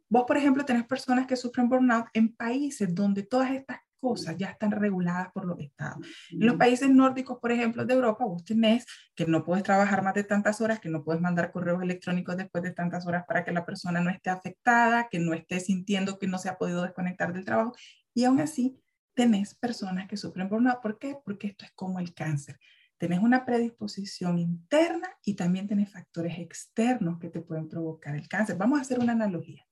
Vos, 0.09 0.25
por 0.26 0.37
ejemplo, 0.37 0.64
tenés 0.64 0.85
personas 0.85 1.26
que 1.26 1.37
sufren 1.37 1.69
burnout 1.69 2.07
en 2.12 2.35
países 2.35 2.95
donde 2.95 3.23
todas 3.23 3.50
estas 3.50 3.78
cosas 4.02 4.37
ya 4.37 4.49
están 4.49 4.73
reguladas 4.73 5.31
por 5.33 5.45
los 5.45 5.59
estados. 5.61 6.04
En 6.31 6.45
los 6.45 6.57
países 6.57 6.90
nórdicos, 6.90 7.38
por 7.38 7.52
ejemplo, 7.52 7.87
de 7.87 7.95
Europa, 7.95 8.25
vos 8.25 8.45
tenés 8.45 8.85
que 9.14 9.26
no 9.26 9.45
puedes 9.45 9.62
trabajar 9.62 10.02
más 10.02 10.14
de 10.14 10.25
tantas 10.25 10.61
horas, 10.61 10.81
que 10.81 10.88
no 10.88 11.04
puedes 11.04 11.23
mandar 11.23 11.52
correos 11.52 11.81
electrónicos 11.83 12.37
después 12.37 12.64
de 12.64 12.73
tantas 12.73 13.07
horas 13.07 13.25
para 13.26 13.45
que 13.45 13.52
la 13.52 13.64
persona 13.64 14.00
no 14.00 14.11
esté 14.11 14.28
afectada, 14.28 15.09
que 15.09 15.21
no 15.21 15.35
esté 15.35 15.61
sintiendo 15.61 16.19
que 16.19 16.26
no 16.26 16.38
se 16.38 16.49
ha 16.49 16.59
podido 16.59 16.83
desconectar 16.83 17.33
del 17.33 17.45
trabajo. 17.45 17.73
Y 18.12 18.25
aún 18.25 18.40
así, 18.40 18.81
tenés 19.14 19.54
personas 19.54 20.09
que 20.09 20.16
sufren 20.16 20.49
burnout. 20.49 20.81
¿Por 20.81 20.99
qué? 20.99 21.16
Porque 21.25 21.49
esto 21.49 21.64
es 21.64 21.73
como 21.73 21.99
el 21.99 22.14
cáncer. 22.14 22.59
Tenés 22.99 23.21
una 23.21 23.45
predisposición 23.45 24.38
interna 24.38 25.09
y 25.25 25.35
también 25.35 25.66
tenés 25.66 25.90
factores 25.90 26.38
externos 26.38 27.19
que 27.19 27.28
te 27.28 27.40
pueden 27.40 27.69
provocar 27.69 28.14
el 28.14 28.28
cáncer. 28.28 28.57
Vamos 28.57 28.78
a 28.78 28.83
hacer 28.83 29.00
una 29.00 29.12
analogía. 29.12 29.64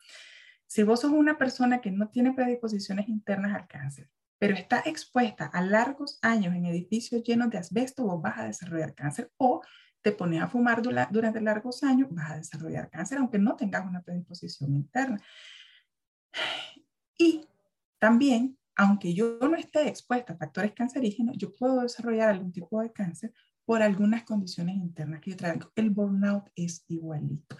Si 0.66 0.82
vos 0.82 1.00
sos 1.00 1.12
una 1.12 1.38
persona 1.38 1.80
que 1.80 1.90
no 1.90 2.08
tiene 2.08 2.32
predisposiciones 2.32 3.08
internas 3.08 3.54
al 3.54 3.66
cáncer, 3.66 4.08
pero 4.38 4.54
está 4.54 4.82
expuesta 4.84 5.46
a 5.46 5.62
largos 5.62 6.18
años 6.22 6.54
en 6.54 6.64
edificios 6.64 7.22
llenos 7.22 7.50
de 7.50 7.58
asbesto, 7.58 8.04
vos 8.04 8.22
vas 8.22 8.38
a 8.38 8.44
desarrollar 8.44 8.94
cáncer 8.94 9.30
o 9.36 9.62
te 10.02 10.12
pones 10.12 10.40
a 10.42 10.48
fumar 10.48 10.80
durante 10.82 11.40
largos 11.40 11.82
años, 11.82 12.08
vas 12.10 12.30
a 12.30 12.36
desarrollar 12.36 12.88
cáncer, 12.88 13.18
aunque 13.18 13.38
no 13.38 13.54
tengas 13.54 13.86
una 13.86 14.02
predisposición 14.02 14.74
interna. 14.74 15.20
Y 17.18 17.46
también 17.98 18.56
aunque 18.76 19.14
yo 19.14 19.38
no 19.40 19.56
esté 19.56 19.88
expuesta 19.88 20.32
a 20.32 20.36
factores 20.36 20.72
cancerígenos, 20.72 21.36
yo 21.36 21.52
puedo 21.52 21.82
desarrollar 21.82 22.30
algún 22.30 22.52
tipo 22.52 22.80
de 22.80 22.92
cáncer 22.92 23.32
por 23.64 23.82
algunas 23.82 24.24
condiciones 24.24 24.76
internas 24.76 25.20
que 25.20 25.30
yo 25.30 25.36
traigo. 25.36 25.70
El 25.76 25.90
burnout 25.90 26.48
es 26.56 26.84
igualito. 26.88 27.56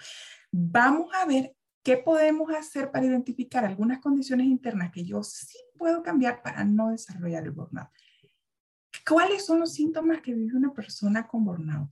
Vamos 0.51 1.11
a 1.15 1.25
ver 1.25 1.55
qué 1.83 1.97
podemos 1.97 2.53
hacer 2.53 2.91
para 2.91 3.07
identificar 3.07 3.65
algunas 3.65 4.01
condiciones 4.01 4.47
internas 4.47 4.91
que 4.91 5.05
yo 5.05 5.23
sí 5.23 5.59
puedo 5.79 6.03
cambiar 6.03 6.43
para 6.43 6.65
no 6.65 6.91
desarrollar 6.91 7.45
el 7.45 7.53
burnout. 7.53 7.89
¿Cuáles 9.09 9.47
son 9.47 9.61
los 9.61 9.73
síntomas 9.73 10.21
que 10.21 10.35
vive 10.35 10.57
una 10.57 10.73
persona 10.73 11.27
con 11.27 11.45
burnout? 11.45 11.91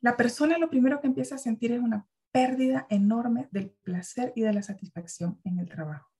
La 0.00 0.16
persona 0.16 0.58
lo 0.58 0.70
primero 0.70 1.00
que 1.00 1.08
empieza 1.08 1.34
a 1.34 1.38
sentir 1.38 1.72
es 1.72 1.80
una 1.80 2.06
pérdida 2.30 2.86
enorme 2.90 3.48
del 3.50 3.70
placer 3.82 4.32
y 4.36 4.42
de 4.42 4.52
la 4.52 4.62
satisfacción 4.62 5.40
en 5.44 5.58
el 5.58 5.68
trabajo. 5.68 6.10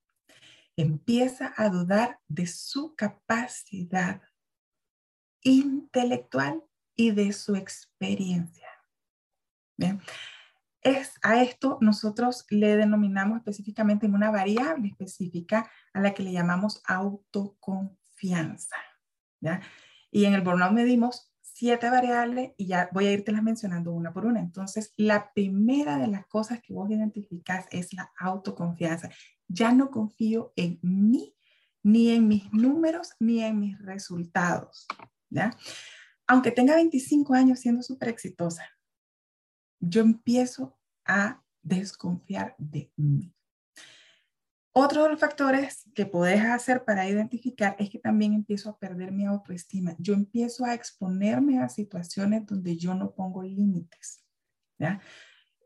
Empieza 0.78 1.52
a 1.56 1.70
dudar 1.70 2.20
de 2.28 2.46
su 2.46 2.94
capacidad 2.94 4.22
intelectual 5.42 6.62
y 6.94 7.10
de 7.10 7.32
su 7.32 7.56
experiencia. 7.56 8.68
Es, 10.80 11.14
a 11.22 11.42
esto 11.42 11.78
nosotros 11.80 12.46
le 12.48 12.76
denominamos 12.76 13.38
específicamente 13.38 14.06
en 14.06 14.14
una 14.14 14.30
variable 14.30 14.86
específica 14.86 15.68
a 15.92 16.00
la 16.00 16.14
que 16.14 16.22
le 16.22 16.30
llamamos 16.30 16.80
autoconfianza. 16.86 18.76
¿ya? 19.40 19.60
Y 20.12 20.26
en 20.26 20.34
el 20.34 20.42
burnout 20.42 20.70
medimos 20.70 21.34
siete 21.40 21.90
variables 21.90 22.52
y 22.56 22.68
ya 22.68 22.88
voy 22.92 23.06
a 23.06 23.12
irte 23.12 23.32
las 23.32 23.42
mencionando 23.42 23.90
una 23.90 24.12
por 24.12 24.26
una. 24.26 24.38
Entonces, 24.38 24.94
la 24.96 25.32
primera 25.32 25.98
de 25.98 26.06
las 26.06 26.24
cosas 26.26 26.62
que 26.62 26.72
vos 26.72 26.88
identificás 26.88 27.66
es 27.72 27.92
la 27.92 28.12
autoconfianza. 28.16 29.10
Ya 29.48 29.72
no 29.72 29.90
confío 29.90 30.52
en 30.56 30.78
mí, 30.82 31.34
ni 31.82 32.10
en 32.10 32.28
mis 32.28 32.52
números, 32.52 33.14
ni 33.18 33.42
en 33.42 33.58
mis 33.58 33.78
resultados. 33.80 34.86
¿ya? 35.30 35.56
Aunque 36.26 36.50
tenga 36.50 36.74
25 36.74 37.34
años 37.34 37.60
siendo 37.60 37.82
súper 37.82 38.10
exitosa, 38.10 38.64
yo 39.80 40.02
empiezo 40.02 40.78
a 41.04 41.42
desconfiar 41.62 42.54
de 42.58 42.92
mí. 42.96 43.34
Otro 44.72 45.02
de 45.02 45.10
los 45.10 45.18
factores 45.20 45.84
que 45.94 46.06
puedes 46.06 46.44
hacer 46.44 46.84
para 46.84 47.08
identificar 47.08 47.74
es 47.80 47.90
que 47.90 47.98
también 47.98 48.32
empiezo 48.32 48.70
a 48.70 48.78
perder 48.78 49.10
mi 49.10 49.26
autoestima. 49.26 49.96
Yo 49.98 50.14
empiezo 50.14 50.64
a 50.64 50.74
exponerme 50.74 51.58
a 51.58 51.68
situaciones 51.68 52.46
donde 52.46 52.76
yo 52.76 52.94
no 52.94 53.12
pongo 53.12 53.42
límites. 53.42 54.24
¿ya? 54.78 55.00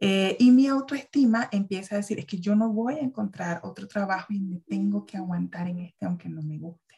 Eh, 0.04 0.36
y 0.40 0.50
mi 0.50 0.66
autoestima 0.66 1.48
empieza 1.52 1.94
a 1.94 1.98
decir, 1.98 2.18
es 2.18 2.26
que 2.26 2.38
yo 2.38 2.56
no 2.56 2.68
voy 2.70 2.94
a 2.94 3.02
encontrar 3.02 3.60
otro 3.62 3.86
trabajo 3.86 4.32
y 4.32 4.40
me 4.40 4.58
tengo 4.58 5.06
que 5.06 5.16
aguantar 5.16 5.68
en 5.68 5.78
este 5.78 6.06
aunque 6.06 6.28
no 6.28 6.42
me 6.42 6.58
guste. 6.58 6.96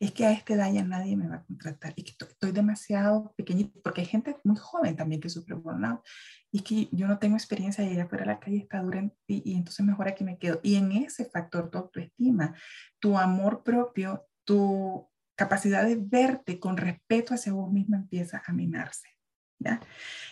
Es 0.00 0.10
que 0.12 0.24
a 0.24 0.32
esta 0.32 0.54
edad 0.54 0.72
ya 0.72 0.82
nadie 0.84 1.16
me 1.18 1.28
va 1.28 1.36
a 1.36 1.44
contratar 1.44 1.92
y 1.94 2.02
que 2.02 2.12
estoy 2.18 2.50
demasiado 2.50 3.34
pequeñito, 3.36 3.78
porque 3.82 4.00
hay 4.00 4.06
gente 4.06 4.38
muy 4.42 4.56
joven 4.56 4.96
también 4.96 5.20
que 5.20 5.28
sufre 5.28 5.54
burnout 5.54 6.00
y 6.50 6.60
que 6.60 6.88
yo 6.92 7.06
no 7.06 7.18
tengo 7.18 7.36
experiencia 7.36 7.84
y 7.84 7.90
allá 7.90 8.04
afuera 8.04 8.24
la 8.24 8.40
calle 8.40 8.56
está 8.56 8.80
dura 8.80 9.08
y, 9.26 9.50
y 9.52 9.54
entonces 9.54 9.84
mejor 9.84 10.08
aquí 10.08 10.24
me 10.24 10.38
quedo. 10.38 10.60
Y 10.62 10.76
en 10.76 10.92
ese 10.92 11.26
factor 11.26 11.70
tu 11.70 11.76
autoestima, 11.76 12.54
tu 13.00 13.18
amor 13.18 13.62
propio, 13.62 14.26
tu 14.44 15.06
capacidad 15.36 15.84
de 15.84 15.96
verte 15.96 16.58
con 16.58 16.78
respeto 16.78 17.34
hacia 17.34 17.52
vos 17.52 17.70
misma 17.70 17.98
empieza 17.98 18.42
a 18.46 18.52
minarse. 18.52 19.08
¿ya? 19.58 19.78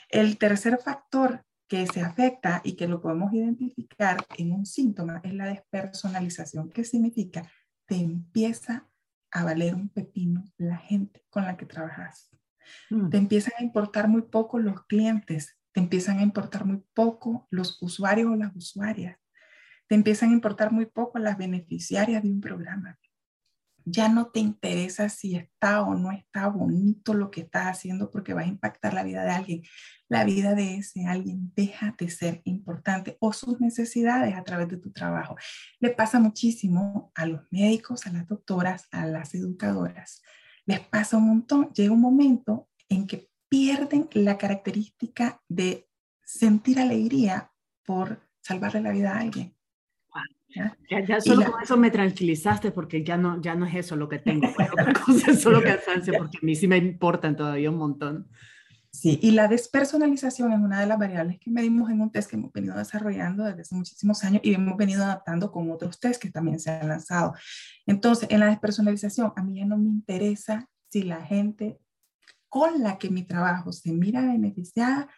El 0.08 0.38
tercer 0.38 0.78
factor 0.78 1.44
que 1.70 1.86
se 1.86 2.02
afecta 2.02 2.60
y 2.64 2.72
que 2.72 2.88
lo 2.88 3.00
podemos 3.00 3.32
identificar 3.32 4.26
en 4.36 4.50
un 4.50 4.66
síntoma 4.66 5.20
es 5.22 5.32
la 5.32 5.46
despersonalización. 5.46 6.68
¿Qué 6.68 6.82
significa? 6.82 7.48
Te 7.86 7.94
empieza 7.94 8.88
a 9.30 9.44
valer 9.44 9.76
un 9.76 9.88
pepino 9.88 10.44
la 10.58 10.78
gente 10.78 11.24
con 11.30 11.44
la 11.44 11.56
que 11.56 11.66
trabajas. 11.66 12.28
Mm. 12.90 13.10
Te 13.10 13.18
empiezan 13.18 13.52
a 13.56 13.62
importar 13.62 14.08
muy 14.08 14.22
poco 14.22 14.58
los 14.58 14.84
clientes, 14.86 15.60
te 15.70 15.78
empiezan 15.78 16.18
a 16.18 16.22
importar 16.22 16.64
muy 16.64 16.82
poco 16.92 17.46
los 17.50 17.80
usuarios 17.80 18.32
o 18.32 18.34
las 18.34 18.54
usuarias, 18.56 19.16
te 19.86 19.94
empiezan 19.94 20.30
a 20.30 20.32
importar 20.32 20.72
muy 20.72 20.86
poco 20.86 21.20
las 21.20 21.38
beneficiarias 21.38 22.24
de 22.24 22.30
un 22.30 22.40
programa 22.40 22.98
ya 23.84 24.08
no 24.08 24.26
te 24.26 24.40
interesa 24.40 25.08
si 25.08 25.36
está 25.36 25.82
o 25.82 25.94
no 25.94 26.12
está 26.12 26.48
bonito 26.48 27.14
lo 27.14 27.30
que 27.30 27.42
estás 27.42 27.66
haciendo 27.66 28.10
porque 28.10 28.34
va 28.34 28.42
a 28.42 28.46
impactar 28.46 28.94
la 28.94 29.02
vida 29.02 29.24
de 29.24 29.30
alguien. 29.30 29.62
La 30.08 30.24
vida 30.24 30.54
de 30.54 30.76
ese 30.76 31.06
alguien 31.06 31.52
deja 31.54 31.94
de 31.98 32.10
ser 32.10 32.42
importante 32.44 33.16
o 33.20 33.32
sus 33.32 33.60
necesidades 33.60 34.34
a 34.34 34.44
través 34.44 34.68
de 34.68 34.76
tu 34.76 34.90
trabajo. 34.92 35.36
Le 35.78 35.90
pasa 35.90 36.18
muchísimo 36.18 37.12
a 37.14 37.26
los 37.26 37.42
médicos, 37.50 38.06
a 38.06 38.12
las 38.12 38.26
doctoras, 38.26 38.86
a 38.90 39.06
las 39.06 39.34
educadoras. 39.34 40.22
Les 40.66 40.80
pasa 40.80 41.16
un 41.16 41.28
montón. 41.28 41.70
Llega 41.72 41.92
un 41.92 42.00
momento 42.00 42.68
en 42.88 43.06
que 43.06 43.30
pierden 43.48 44.08
la 44.12 44.38
característica 44.38 45.40
de 45.48 45.88
sentir 46.24 46.78
alegría 46.78 47.52
por 47.84 48.28
salvarle 48.40 48.80
la 48.80 48.92
vida 48.92 49.14
a 49.14 49.20
alguien. 49.20 49.56
Ya, 50.54 51.20
solo 51.20 51.50
con 51.50 51.62
eso 51.62 51.76
me 51.76 51.90
tranquilizaste 51.90 52.72
porque 52.72 53.04
ya 53.04 53.16
no, 53.16 53.40
ya 53.40 53.54
no 53.54 53.66
es 53.66 53.74
eso 53.74 53.96
lo 53.96 54.08
que 54.08 54.18
tengo, 54.18 54.48
otra 54.72 54.92
cosa 54.92 55.30
es 55.30 55.40
solo 55.40 55.62
cansancio 55.62 56.14
porque 56.18 56.38
a 56.38 56.44
mí 56.44 56.56
sí 56.56 56.66
me 56.66 56.76
importan 56.76 57.36
todavía 57.36 57.70
un 57.70 57.78
montón. 57.78 58.28
Sí, 58.92 59.20
y 59.22 59.30
la 59.30 59.46
despersonalización 59.46 60.52
es 60.52 60.58
una 60.58 60.80
de 60.80 60.86
las 60.86 60.98
variables 60.98 61.38
que 61.38 61.50
medimos 61.50 61.88
en 61.90 62.00
un 62.00 62.10
test 62.10 62.28
que 62.28 62.34
hemos 62.34 62.52
venido 62.52 62.76
desarrollando 62.76 63.44
desde 63.44 63.62
hace 63.62 63.74
muchísimos 63.76 64.24
años 64.24 64.40
y 64.42 64.52
hemos 64.52 64.76
venido 64.76 65.04
adaptando 65.04 65.52
con 65.52 65.70
otros 65.70 66.00
test 66.00 66.20
que 66.20 66.30
también 66.30 66.58
se 66.58 66.72
han 66.72 66.88
lanzado. 66.88 67.34
Entonces, 67.86 68.28
en 68.32 68.40
la 68.40 68.46
despersonalización, 68.46 69.32
a 69.36 69.42
mí 69.44 69.60
ya 69.60 69.66
no 69.66 69.78
me 69.78 69.88
interesa 69.88 70.68
si 70.88 71.04
la 71.04 71.24
gente 71.24 71.78
con 72.48 72.82
la 72.82 72.98
que 72.98 73.10
mi 73.10 73.22
trabajo 73.22 73.72
se 73.72 73.92
mira 73.92 74.22
beneficiada 74.22 75.08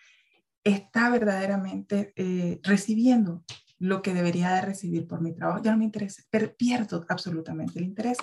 está 0.64 1.08
verdaderamente 1.08 2.12
eh, 2.16 2.60
recibiendo 2.62 3.42
lo 3.82 4.00
que 4.00 4.14
debería 4.14 4.54
de 4.54 4.60
recibir 4.60 5.08
por 5.08 5.20
mi 5.20 5.34
trabajo, 5.34 5.60
ya 5.60 5.72
no 5.72 5.78
me 5.78 5.84
interesa, 5.84 6.22
pero 6.30 6.54
pierdo 6.54 7.04
absolutamente 7.08 7.80
el 7.80 7.86
interés. 7.86 8.16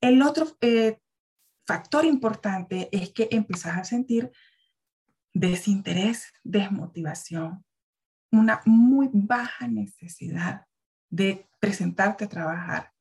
El 0.00 0.22
otro 0.22 0.46
eh, 0.60 1.00
factor 1.66 2.04
importante 2.04 2.88
es 2.92 3.10
que 3.10 3.26
empiezas 3.32 3.76
a 3.76 3.82
sentir 3.82 4.30
desinterés, 5.32 6.32
desmotivación, 6.44 7.64
una 8.30 8.62
muy 8.66 9.10
baja 9.12 9.66
necesidad 9.66 10.64
de 11.10 11.48
presentarte 11.58 12.26
a 12.26 12.28
trabajar, 12.28 12.92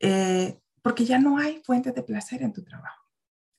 eh, 0.00 0.58
porque 0.82 1.04
ya 1.04 1.20
no 1.20 1.38
hay 1.38 1.62
fuentes 1.64 1.94
de 1.94 2.02
placer 2.02 2.42
en 2.42 2.52
tu 2.52 2.64
trabajo. 2.64 3.08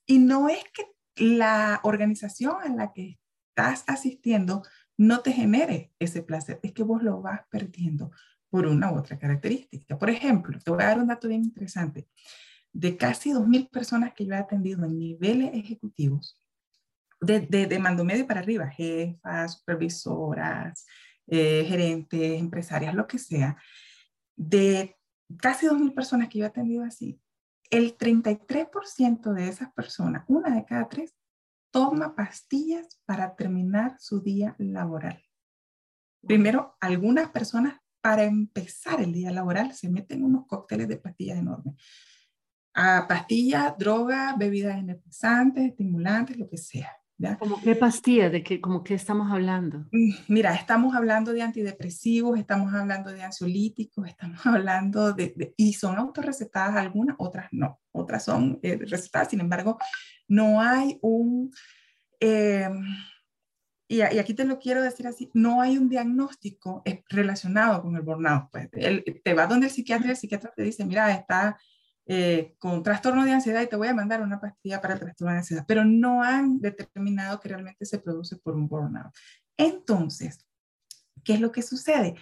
Y 0.05 0.19
no 0.19 0.49
es 0.49 0.65
que 0.73 0.83
la 1.15 1.79
organización 1.83 2.57
a 2.61 2.67
la 2.67 2.91
que 2.91 3.19
estás 3.55 3.85
asistiendo 3.87 4.63
no 4.97 5.21
te 5.21 5.31
genere 5.31 5.91
ese 5.99 6.21
placer, 6.21 6.59
es 6.63 6.71
que 6.71 6.83
vos 6.83 7.01
lo 7.01 7.21
vas 7.21 7.41
perdiendo 7.49 8.11
por 8.49 8.67
una 8.67 8.91
u 8.91 8.97
otra 8.97 9.17
característica. 9.17 9.97
Por 9.97 10.09
ejemplo, 10.09 10.59
te 10.63 10.69
voy 10.69 10.83
a 10.83 10.87
dar 10.87 10.99
un 10.99 11.07
dato 11.07 11.27
bien 11.27 11.43
interesante. 11.43 12.07
De 12.71 12.97
casi 12.97 13.31
2.000 13.31 13.69
personas 13.69 14.13
que 14.13 14.25
yo 14.25 14.33
he 14.33 14.37
atendido 14.37 14.85
en 14.85 14.97
niveles 14.97 15.51
ejecutivos, 15.53 16.39
de, 17.19 17.39
de, 17.39 17.79
mando 17.79 18.03
medio 18.03 18.27
para 18.27 18.41
arriba, 18.41 18.67
jefas, 18.67 19.59
supervisoras, 19.59 20.85
eh, 21.27 21.65
gerentes, 21.67 22.39
empresarias, 22.39 22.93
lo 22.93 23.07
que 23.07 23.17
sea, 23.17 23.57
de 24.35 24.97
casi 25.37 25.67
2.000 25.67 25.93
personas 25.93 26.29
que 26.29 26.39
yo 26.39 26.45
he 26.45 26.47
atendido 26.47 26.83
así, 26.83 27.19
el 27.69 27.97
33% 27.97 29.33
de 29.33 29.47
esas 29.47 29.73
personas, 29.73 30.25
una 30.27 30.53
de 30.53 30.65
cada 30.65 30.87
tres, 30.89 31.15
toma 31.73 32.15
pastillas 32.15 33.01
para 33.03 33.35
terminar 33.35 33.95
su 33.99 34.21
día 34.21 34.55
laboral. 34.59 35.19
Primero, 36.21 36.77
algunas 36.79 37.31
personas 37.31 37.81
para 37.99 38.25
empezar 38.25 39.01
el 39.01 39.11
día 39.11 39.31
laboral 39.31 39.73
se 39.73 39.89
meten 39.89 40.23
unos 40.23 40.45
cócteles 40.45 40.87
de 40.87 40.97
pastillas 40.97 41.39
enormes. 41.39 41.73
A 42.75 43.07
pastillas, 43.07 43.75
drogas, 43.77 44.37
bebidas 44.37 44.77
energizantes, 44.77 45.71
estimulantes, 45.71 46.37
lo 46.37 46.47
que 46.47 46.57
sea. 46.57 46.95
¿Cómo 47.39 47.61
qué 47.61 47.75
pastillas? 47.75 48.31
¿De 48.31 48.43
qué, 48.43 48.59
como 48.59 48.83
qué 48.83 48.95
estamos 48.95 49.31
hablando? 49.31 49.85
Mm, 49.91 50.11
mira, 50.27 50.53
estamos 50.55 50.95
hablando 50.95 51.31
de 51.31 51.41
antidepresivos, 51.41 52.37
estamos 52.39 52.73
hablando 52.73 53.11
de 53.11 53.23
ansiolíticos, 53.23 54.07
estamos 54.07 54.45
hablando 54.45 55.13
de, 55.13 55.53
y 55.57 55.73
son 55.73 55.97
autorrecetadas 55.97 56.75
algunas, 56.75 57.15
otras 57.19 57.47
no, 57.51 57.79
otras 57.91 58.25
son 58.25 58.59
eh, 58.63 58.77
recetadas, 58.77 59.29
sin 59.29 59.39
embargo, 59.39 59.77
no 60.27 60.61
hay 60.61 60.97
un, 61.01 61.51
eh, 62.19 62.69
y, 63.87 64.01
aquí 64.01 64.33
te 64.33 64.45
lo 64.45 64.59
quiero 64.59 64.81
decir 64.81 65.05
así, 65.07 65.29
no 65.33 65.61
hay 65.61 65.77
un 65.77 65.87
diagnóstico 65.87 66.81
eh, 66.85 67.03
relacionado 67.09 67.81
con 67.81 67.95
el 67.95 68.01
burnout. 68.01 68.49
Pues, 68.51 68.69
te 68.71 69.33
vas 69.33 69.47
donde 69.47 69.67
el 69.67 69.71
psiquiatra 69.71 70.07
y 70.07 70.11
el 70.11 70.17
psiquiatra 70.17 70.51
te 70.55 70.63
dice, 70.63 70.83
mira, 70.83 71.11
está 71.11 71.57
eh, 72.05 72.55
con 72.59 72.83
trastorno 72.83 73.23
de 73.23 73.31
ansiedad 73.31 73.61
y 73.61 73.67
te 73.67 73.75
voy 73.75 73.87
a 73.87 73.93
mandar 73.93 74.21
una 74.21 74.39
pastilla 74.39 74.81
para 74.81 74.95
el 74.95 74.99
trastorno 74.99 75.31
de 75.31 75.39
ansiedad, 75.39 75.65
pero 75.67 75.85
no 75.85 76.21
han 76.21 76.59
determinado 76.59 77.39
que 77.39 77.49
realmente 77.49 77.85
se 77.85 77.99
produce 77.99 78.35
por 78.37 78.55
un 78.55 78.67
burnout. 78.67 79.13
Entonces, 79.57 80.45
¿qué 81.23 81.35
es 81.35 81.39
lo 81.39 81.51
que 81.51 81.61
sucede? 81.61 82.15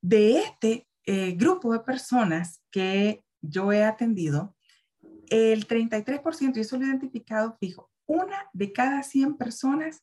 De 0.00 0.38
este 0.38 0.88
eh, 1.04 1.32
grupo 1.32 1.72
de 1.72 1.80
personas 1.80 2.62
que 2.70 3.24
yo 3.40 3.72
he 3.72 3.84
atendido, 3.84 4.56
el 5.30 5.66
33%, 5.66 6.56
y 6.56 6.60
eso 6.60 6.78
lo 6.78 6.84
he 6.84 6.88
identificado 6.88 7.56
fijo, 7.60 7.90
una 8.06 8.48
de 8.54 8.72
cada 8.72 9.02
100 9.02 9.36
personas 9.36 10.02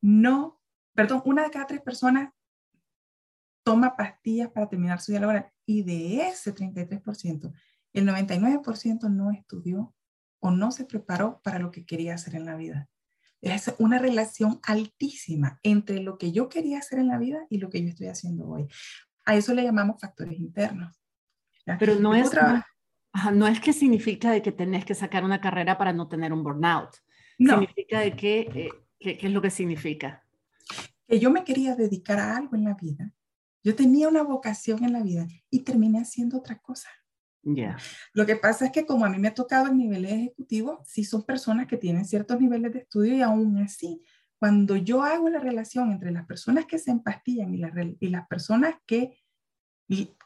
no, 0.00 0.60
perdón, 0.94 1.22
una 1.24 1.44
de 1.44 1.50
cada 1.50 1.66
tres 1.66 1.80
personas 1.80 2.30
toma 3.64 3.96
pastillas 3.96 4.50
para 4.50 4.68
terminar 4.68 5.00
su 5.00 5.10
día 5.10 5.20
laboral 5.20 5.50
y 5.66 5.82
de 5.82 6.28
ese 6.28 6.54
33%, 6.54 7.52
el 7.96 8.06
99% 8.06 9.10
no 9.10 9.30
estudió 9.30 9.94
o 10.38 10.50
no 10.50 10.70
se 10.70 10.84
preparó 10.84 11.40
para 11.42 11.58
lo 11.58 11.70
que 11.70 11.86
quería 11.86 12.14
hacer 12.14 12.34
en 12.34 12.44
la 12.44 12.54
vida. 12.54 12.90
Es 13.40 13.74
una 13.78 13.98
relación 13.98 14.60
altísima 14.64 15.58
entre 15.62 16.00
lo 16.00 16.18
que 16.18 16.30
yo 16.30 16.50
quería 16.50 16.78
hacer 16.78 16.98
en 16.98 17.08
la 17.08 17.18
vida 17.18 17.46
y 17.48 17.56
lo 17.56 17.70
que 17.70 17.82
yo 17.82 17.88
estoy 17.88 18.08
haciendo 18.08 18.48
hoy. 18.48 18.68
A 19.24 19.34
eso 19.34 19.54
le 19.54 19.64
llamamos 19.64 19.98
factores 19.98 20.38
internos. 20.38 21.00
Pero 21.78 21.94
no 21.94 22.14
es, 22.14 22.30
no 23.32 23.48
es 23.48 23.60
que 23.60 23.72
significa 23.72 24.30
de 24.30 24.42
que 24.42 24.52
tenés 24.52 24.84
que 24.84 24.94
sacar 24.94 25.24
una 25.24 25.40
carrera 25.40 25.78
para 25.78 25.94
no 25.94 26.06
tener 26.06 26.34
un 26.34 26.44
burnout. 26.44 26.90
No. 27.38 27.58
Significa 27.58 28.00
de 28.00 28.14
que, 28.14 28.40
eh, 28.40 29.16
¿qué 29.16 29.26
es 29.26 29.32
lo 29.32 29.40
que 29.40 29.50
significa? 29.50 30.22
Que 31.08 31.18
yo 31.18 31.30
me 31.30 31.44
quería 31.44 31.74
dedicar 31.74 32.18
a 32.18 32.36
algo 32.36 32.56
en 32.56 32.64
la 32.64 32.74
vida. 32.74 33.10
Yo 33.64 33.74
tenía 33.74 34.08
una 34.08 34.22
vocación 34.22 34.84
en 34.84 34.92
la 34.92 35.02
vida 35.02 35.26
y 35.48 35.60
terminé 35.60 36.00
haciendo 36.00 36.36
otra 36.38 36.58
cosa. 36.58 36.90
Yeah. 37.54 37.78
Lo 38.12 38.26
que 38.26 38.34
pasa 38.34 38.66
es 38.66 38.72
que 38.72 38.84
como 38.84 39.04
a 39.04 39.08
mí 39.08 39.18
me 39.18 39.28
ha 39.28 39.34
tocado 39.34 39.68
el 39.68 39.76
nivel 39.76 40.04
ejecutivo, 40.04 40.82
sí 40.84 41.04
son 41.04 41.22
personas 41.22 41.68
que 41.68 41.76
tienen 41.76 42.04
ciertos 42.04 42.40
niveles 42.40 42.72
de 42.72 42.80
estudio 42.80 43.14
y 43.14 43.22
aún 43.22 43.58
así, 43.58 44.02
cuando 44.38 44.76
yo 44.76 45.02
hago 45.02 45.30
la 45.30 45.38
relación 45.38 45.92
entre 45.92 46.10
las 46.10 46.26
personas 46.26 46.66
que 46.66 46.78
se 46.78 46.90
empastillan 46.90 47.54
y, 47.54 47.62
y 48.00 48.08
las 48.08 48.26
personas 48.26 48.74
que 48.84 49.16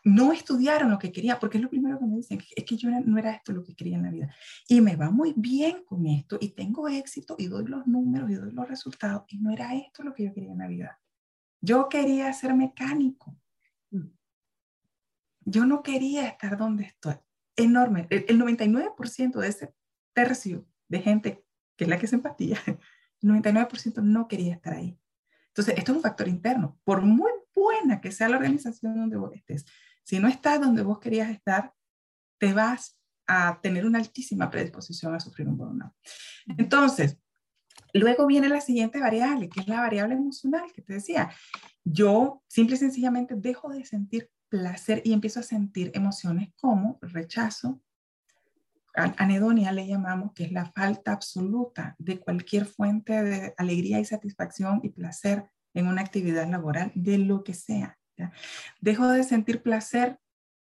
no 0.04 0.32
estudiaron 0.32 0.90
lo 0.90 0.98
que 0.98 1.12
quería, 1.12 1.38
porque 1.38 1.58
es 1.58 1.62
lo 1.62 1.68
primero 1.68 1.98
que 1.98 2.06
me 2.06 2.16
dicen, 2.16 2.40
es 2.56 2.64
que 2.64 2.76
yo 2.76 2.88
no 2.88 3.18
era 3.18 3.32
esto 3.32 3.52
lo 3.52 3.62
que 3.62 3.74
quería 3.74 3.96
en 3.96 4.04
la 4.04 4.10
vida. 4.10 4.34
Y 4.66 4.80
me 4.80 4.96
va 4.96 5.10
muy 5.10 5.34
bien 5.36 5.84
con 5.84 6.06
esto 6.06 6.38
y 6.40 6.50
tengo 6.50 6.88
éxito 6.88 7.36
y 7.38 7.48
doy 7.48 7.66
los 7.66 7.86
números 7.86 8.30
y 8.30 8.34
doy 8.34 8.52
los 8.52 8.66
resultados 8.66 9.24
y 9.28 9.38
no 9.38 9.50
era 9.52 9.74
esto 9.74 10.02
lo 10.02 10.14
que 10.14 10.24
yo 10.24 10.32
quería 10.32 10.52
en 10.52 10.58
la 10.58 10.68
vida. 10.68 10.98
Yo 11.60 11.88
quería 11.90 12.32
ser 12.32 12.54
mecánico. 12.54 13.36
Yo 15.44 15.64
no 15.64 15.82
quería 15.82 16.26
estar 16.26 16.56
donde 16.56 16.84
estoy. 16.84 17.14
Enorme. 17.56 18.06
El, 18.10 18.38
99% 18.40 19.38
de 19.38 19.48
ese 19.48 19.74
tercio 20.12 20.66
de 20.88 21.00
gente 21.00 21.44
que 21.76 21.84
es 21.84 21.90
la 21.90 21.98
que 21.98 22.06
se 22.06 22.16
empatía, 22.16 22.58
el 23.22 23.30
99% 23.30 24.02
no 24.02 24.28
quería 24.28 24.54
estar 24.54 24.74
ahí. 24.74 24.98
Entonces, 25.48 25.74
esto 25.78 25.92
es 25.92 25.96
un 25.96 26.02
factor 26.02 26.28
interno. 26.28 26.78
Por 26.84 27.02
muy 27.02 27.30
buena 27.54 28.00
que 28.00 28.12
sea 28.12 28.28
la 28.28 28.36
organización 28.36 28.96
donde 28.96 29.16
vos 29.16 29.32
estés, 29.34 29.64
si 30.04 30.18
no 30.18 30.28
estás 30.28 30.60
donde 30.60 30.82
vos 30.82 30.98
querías 30.98 31.30
estar, 31.30 31.72
te 32.38 32.52
vas 32.52 32.98
a 33.26 33.60
tener 33.62 33.86
una 33.86 33.98
altísima 33.98 34.50
predisposición 34.50 35.14
a 35.14 35.20
sufrir 35.20 35.46
un 35.48 35.56
burnout. 35.56 35.92
Entonces, 36.58 37.18
luego 37.92 38.26
viene 38.26 38.48
la 38.48 38.60
siguiente 38.60 38.98
variable, 38.98 39.48
que 39.48 39.60
es 39.60 39.68
la 39.68 39.80
variable 39.80 40.14
emocional 40.14 40.72
que 40.72 40.82
te 40.82 40.94
decía. 40.94 41.30
Yo 41.84 42.42
simple 42.48 42.76
y 42.76 42.78
sencillamente 42.78 43.34
dejo 43.36 43.68
de 43.68 43.84
sentir 43.84 44.30
placer 44.50 45.00
y 45.04 45.14
empiezo 45.14 45.40
a 45.40 45.44
sentir 45.44 45.90
emociones 45.94 46.50
como 46.56 46.98
rechazo, 47.00 47.80
anedonia 48.94 49.72
le 49.72 49.86
llamamos, 49.86 50.32
que 50.34 50.44
es 50.44 50.52
la 50.52 50.66
falta 50.66 51.12
absoluta 51.12 51.94
de 51.98 52.18
cualquier 52.18 52.66
fuente 52.66 53.22
de 53.22 53.54
alegría 53.56 54.00
y 54.00 54.04
satisfacción 54.04 54.80
y 54.82 54.90
placer 54.90 55.48
en 55.72 55.86
una 55.86 56.02
actividad 56.02 56.50
laboral, 56.50 56.92
de 56.94 57.18
lo 57.18 57.44
que 57.44 57.54
sea. 57.54 57.96
Dejo 58.80 59.08
de 59.08 59.22
sentir 59.22 59.62
placer 59.62 60.18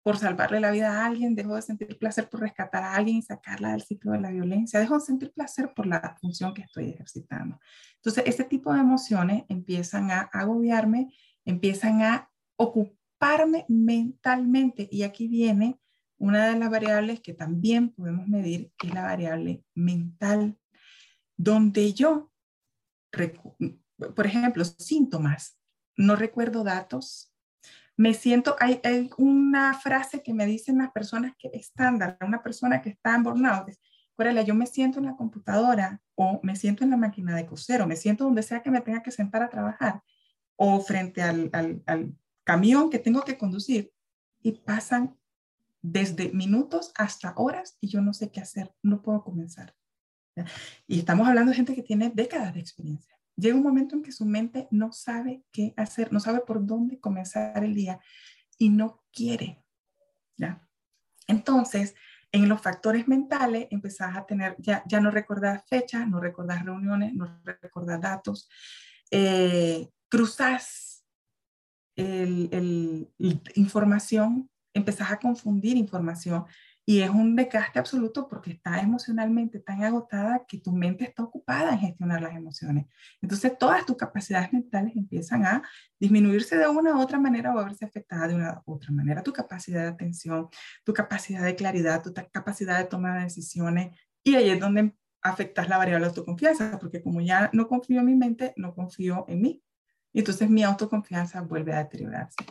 por 0.03 0.19
salvarle 0.19 0.61
la 0.61 0.71
vida 0.71 0.91
a 0.91 1.07
alguien, 1.07 1.35
dejo 1.35 1.55
de 1.55 1.63
sentir 1.63 1.99
placer 1.99 2.29
por 2.29 2.41
rescatar 2.41 2.83
a 2.83 2.95
alguien 2.95 3.19
y 3.19 3.23
sacarla 3.23 3.73
del 3.73 3.83
ciclo 3.83 4.13
de 4.13 4.21
la 4.21 4.31
violencia, 4.31 4.81
dejo 4.81 4.99
de 4.99 5.05
sentir 5.05 5.33
placer 5.33 5.73
por 5.75 5.87
la 5.87 6.17
función 6.21 6.53
que 6.53 6.63
estoy 6.63 6.91
ejercitando. 6.91 7.61
Entonces, 7.97 8.25
este 8.27 8.45
tipo 8.45 8.73
de 8.73 8.81
emociones 8.81 9.45
empiezan 9.49 10.11
a 10.11 10.23
agobiarme, 10.33 11.15
empiezan 11.45 12.03
a 12.03 12.31
ocupar 12.57 12.98
parme 13.19 13.65
mentalmente. 13.69 14.89
Y 14.91 15.03
aquí 15.03 15.29
viene 15.29 15.79
una 16.19 16.49
de 16.49 16.59
las 16.59 16.71
variables 16.71 17.21
que 17.21 17.35
también 17.35 17.91
podemos 17.91 18.27
medir, 18.27 18.73
que 18.77 18.89
es 18.89 18.95
la 18.95 19.03
variable 19.03 19.65
mental, 19.75 20.59
donde 21.37 21.93
yo, 21.93 22.33
por 24.15 24.27
ejemplo, 24.27 24.65
síntomas, 24.65 25.59
no 25.97 26.17
recuerdo 26.17 26.65
datos, 26.65 27.33
me 27.97 28.15
siento, 28.15 28.57
hay, 28.61 28.81
una 29.17 29.75
frase 29.75 30.23
que 30.23 30.33
me 30.33 30.47
dicen 30.47 30.79
las 30.79 30.93
personas 30.93 31.35
que 31.37 31.51
estándar, 31.53 32.17
una 32.21 32.43
persona 32.43 32.81
que 32.81 32.91
está 32.91 33.15
en 33.15 33.25
burnout, 33.25 33.71
yo 34.47 34.55
me 34.55 34.67
siento 34.67 34.99
en 34.99 35.07
la 35.07 35.17
computadora 35.17 36.01
o 36.17 36.41
me 36.43 36.57
siento 36.57 36.83
en 36.83 36.91
la 36.91 36.97
máquina 36.97 37.37
de 37.37 37.47
coser 37.47 37.83
o 37.83 37.87
me 37.87 37.97
siento 37.97 38.25
donde 38.25 38.43
sea 38.43 38.63
que 38.63 38.71
me 38.71 38.81
tenga 38.81 39.03
que 39.03 39.13
sentar 39.13 39.43
a 39.43 39.49
trabajar 39.49 40.03
o 40.57 40.81
frente 40.81 41.23
al, 41.23 41.51
al 41.53 42.17
camión 42.49 42.89
que 42.89 42.99
tengo 42.99 43.21
que 43.27 43.37
conducir 43.37 43.93
y 44.43 44.53
pasan 44.53 45.15
desde 45.83 46.33
minutos 46.33 46.93
hasta 46.97 47.35
horas 47.37 47.77
y 47.79 47.89
yo 47.89 48.01
no 48.01 48.15
sé 48.15 48.31
qué 48.31 48.41
hacer, 48.41 48.73
no 48.83 49.03
puedo 49.03 49.23
comenzar. 49.23 49.77
Y 50.87 51.01
estamos 51.01 51.29
hablando 51.29 51.51
de 51.51 51.57
gente 51.57 51.75
que 51.75 51.83
tiene 51.83 52.11
décadas 52.15 52.55
de 52.55 52.61
experiencia. 52.61 53.15
Llega 53.37 53.55
un 53.55 53.63
momento 53.63 53.97
en 53.97 54.03
que 54.03 54.13
su 54.13 54.25
mente 54.25 54.67
no 54.71 54.93
sabe 54.93 55.45
qué 55.53 55.75
hacer, 55.77 56.11
no 56.11 56.21
sabe 56.21 56.41
por 56.41 56.65
dónde 56.65 56.99
comenzar 56.99 57.63
el 57.63 57.75
día 57.75 58.01
y 58.57 58.71
no 58.71 59.05
quiere. 59.13 59.63
¿ya? 60.39 60.67
Entonces, 61.27 61.95
en 62.33 62.49
los 62.49 62.63
factores 62.63 63.09
mentales 63.09 63.69
empezás 63.71 64.17
a 64.17 64.25
tener, 64.25 64.57
ya, 64.59 64.83
ya 64.87 65.01
no 65.01 65.11
recordar 65.11 65.65
fechas, 65.69 66.09
no 66.09 66.19
recordar 66.19 66.65
reuniones, 66.65 67.13
no 67.13 67.43
recordar 67.45 68.01
datos, 68.01 68.49
eh, 69.11 69.91
cruzas 70.09 70.98
el, 71.99 73.09
información, 73.55 74.49
empezás 74.73 75.11
a 75.11 75.19
confundir 75.19 75.77
información 75.77 76.45
y 76.87 77.03
es 77.03 77.11
un 77.11 77.37
desgaste 77.37 77.79
absoluto 77.79 78.29
porque 78.29 78.53
estás 78.53 78.83
emocionalmente 78.83 79.59
tan 79.59 79.85
agotada 79.85 80.47
que 80.49 80.59
tu 80.59 80.73
mente 80.73 81.05
está 81.05 81.23
ocupada 81.23 81.73
en 81.73 81.81
gestionar 81.81 82.23
las 82.23 82.35
emociones. 82.35 82.87
Entonces 83.21 83.59
todas 83.59 83.85
tus 83.85 83.97
capacidades 83.97 84.53
mentales 84.55 84.97
empiezan 84.97 85.45
a 85.45 85.63
disminuirse 86.01 86.57
de 86.57 86.67
una 86.67 86.97
u 86.97 87.01
otra 87.03 87.19
manera 87.19 87.55
o 87.55 87.59
a 87.59 87.65
verse 87.65 87.85
afectadas 87.85 88.29
de 88.29 88.37
una 88.37 88.63
u 88.65 88.73
otra 88.73 88.91
manera. 88.91 89.23
Tu 89.23 89.35
capacidad 89.35 89.83
de 89.83 89.89
atención, 89.89 90.49
tu 90.83 90.95
capacidad 90.95 91.45
de 91.45 91.57
claridad, 91.57 92.03
tu 92.03 92.15
capacidad 92.33 92.79
de 92.79 92.85
tomar 92.85 93.19
de 93.19 93.25
decisiones 93.25 93.95
y 94.25 94.37
ahí 94.37 94.49
es 94.49 94.61
donde 94.61 94.95
afectas 95.21 95.69
la 95.69 95.79
variable 95.79 96.07
de 96.07 96.15
tu 96.15 96.25
confianza, 96.25 96.79
porque 96.81 97.03
como 97.03 97.21
ya 97.21 97.51
no 97.53 97.69
confío 97.69 98.01
en 98.01 98.07
mi 98.07 98.15
mente, 98.15 98.55
no 98.57 98.75
confío 98.75 99.27
en 99.29 99.43
mí. 99.43 99.63
Y 100.19 100.23
entonces 100.23 100.51
mi 100.51 100.65
autoconfianza 100.65 101.43
vuelve 101.43 101.73
a 101.73 101.79
deteriorarse. 101.79 102.45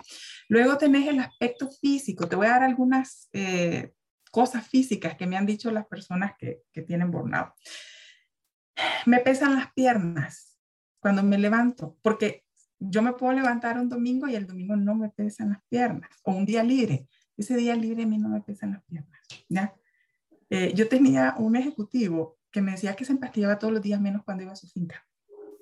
Luego 0.48 0.78
tenés 0.78 1.06
el 1.06 1.20
aspecto 1.20 1.70
físico. 1.70 2.26
Te 2.26 2.38
voy 2.38 2.48
a 2.48 2.52
dar 2.52 2.64
algunas 2.64 3.28
eh, 3.34 3.92
cosas 4.32 4.66
físicas 4.66 5.18
que 5.18 5.28
me 5.28 5.36
han 5.36 5.46
dicho 5.46 5.70
las 5.70 5.86
personas 5.86 6.32
que, 6.40 6.62
que 6.72 6.82
tienen 6.84 7.12
burnout. 7.12 7.50
Me 9.06 9.20
pesan 9.20 9.56
las 9.56 9.74
piernas 9.74 10.58
cuando 11.02 11.24
me 11.24 11.38
levanto, 11.38 11.98
porque 12.02 12.46
yo 12.80 13.02
me 13.02 13.12
puedo 13.12 13.34
levantar 13.34 13.78
un 13.78 13.90
domingo 13.90 14.30
y 14.30 14.36
el 14.36 14.48
domingo 14.48 14.78
no 14.78 14.96
me 14.96 15.10
pesan 15.10 15.50
las 15.50 15.62
piernas, 15.68 16.10
o 16.24 16.32
un 16.32 16.46
día 16.46 16.64
libre. 16.64 17.10
Ese 17.36 17.58
día 17.58 17.76
libre 17.76 18.04
a 18.04 18.08
mí 18.08 18.18
no 18.18 18.30
me 18.30 18.40
pesan 18.40 18.72
las 18.72 18.84
piernas. 18.86 19.20
¿ya? 19.50 19.76
Eh, 20.50 20.72
yo 20.74 20.88
tenía 20.88 21.36
un 21.38 21.58
ejecutivo 21.58 22.38
que 22.50 22.62
me 22.62 22.72
decía 22.72 22.96
que 22.96 23.04
se 23.04 23.12
empastillaba 23.12 23.60
todos 23.60 23.74
los 23.74 23.82
días 23.82 24.00
menos 24.00 24.24
cuando 24.24 24.44
iba 24.44 24.54
a 24.54 24.56
su 24.56 24.70
finca. 24.70 25.06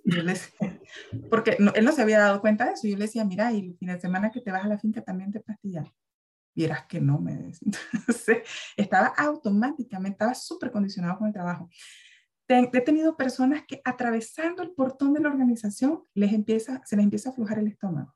Yo 0.05 0.21
le 0.21 0.33
decía, 0.33 0.79
porque 1.29 1.57
él 1.59 1.85
no 1.85 1.91
se 1.91 2.01
había 2.01 2.19
dado 2.19 2.39
cuenta 2.39 2.65
de 2.65 2.73
eso. 2.73 2.87
Yo 2.87 2.95
le 2.95 3.05
decía, 3.05 3.25
mira, 3.25 3.51
y 3.51 3.59
el 3.59 3.77
fin 3.77 3.87
de 3.89 3.99
semana 3.99 4.31
que 4.31 4.41
te 4.41 4.51
vas 4.51 4.63
a 4.63 4.67
la 4.67 4.77
finca 4.77 5.01
también 5.01 5.31
te 5.31 5.39
pastillas. 5.39 5.87
Vieras 6.53 6.85
que 6.85 7.01
no, 7.01 7.19
me 7.19 7.35
decía. 7.35 7.71
Entonces, 7.93 8.37
estaba 8.77 9.07
automáticamente, 9.07 10.13
estaba 10.13 10.35
súper 10.35 10.71
condicionado 10.71 11.17
con 11.17 11.27
el 11.27 11.33
trabajo. 11.33 11.69
He 12.47 12.81
tenido 12.81 13.17
personas 13.17 13.63
que 13.67 13.81
atravesando 13.83 14.61
el 14.61 14.71
portón 14.71 15.13
de 15.13 15.19
la 15.19 15.29
organización 15.29 16.03
les 16.13 16.31
empieza, 16.31 16.81
se 16.85 16.95
les 16.95 17.03
empieza 17.03 17.29
a 17.29 17.31
aflojar 17.31 17.57
el 17.57 17.67
estómago. 17.67 18.13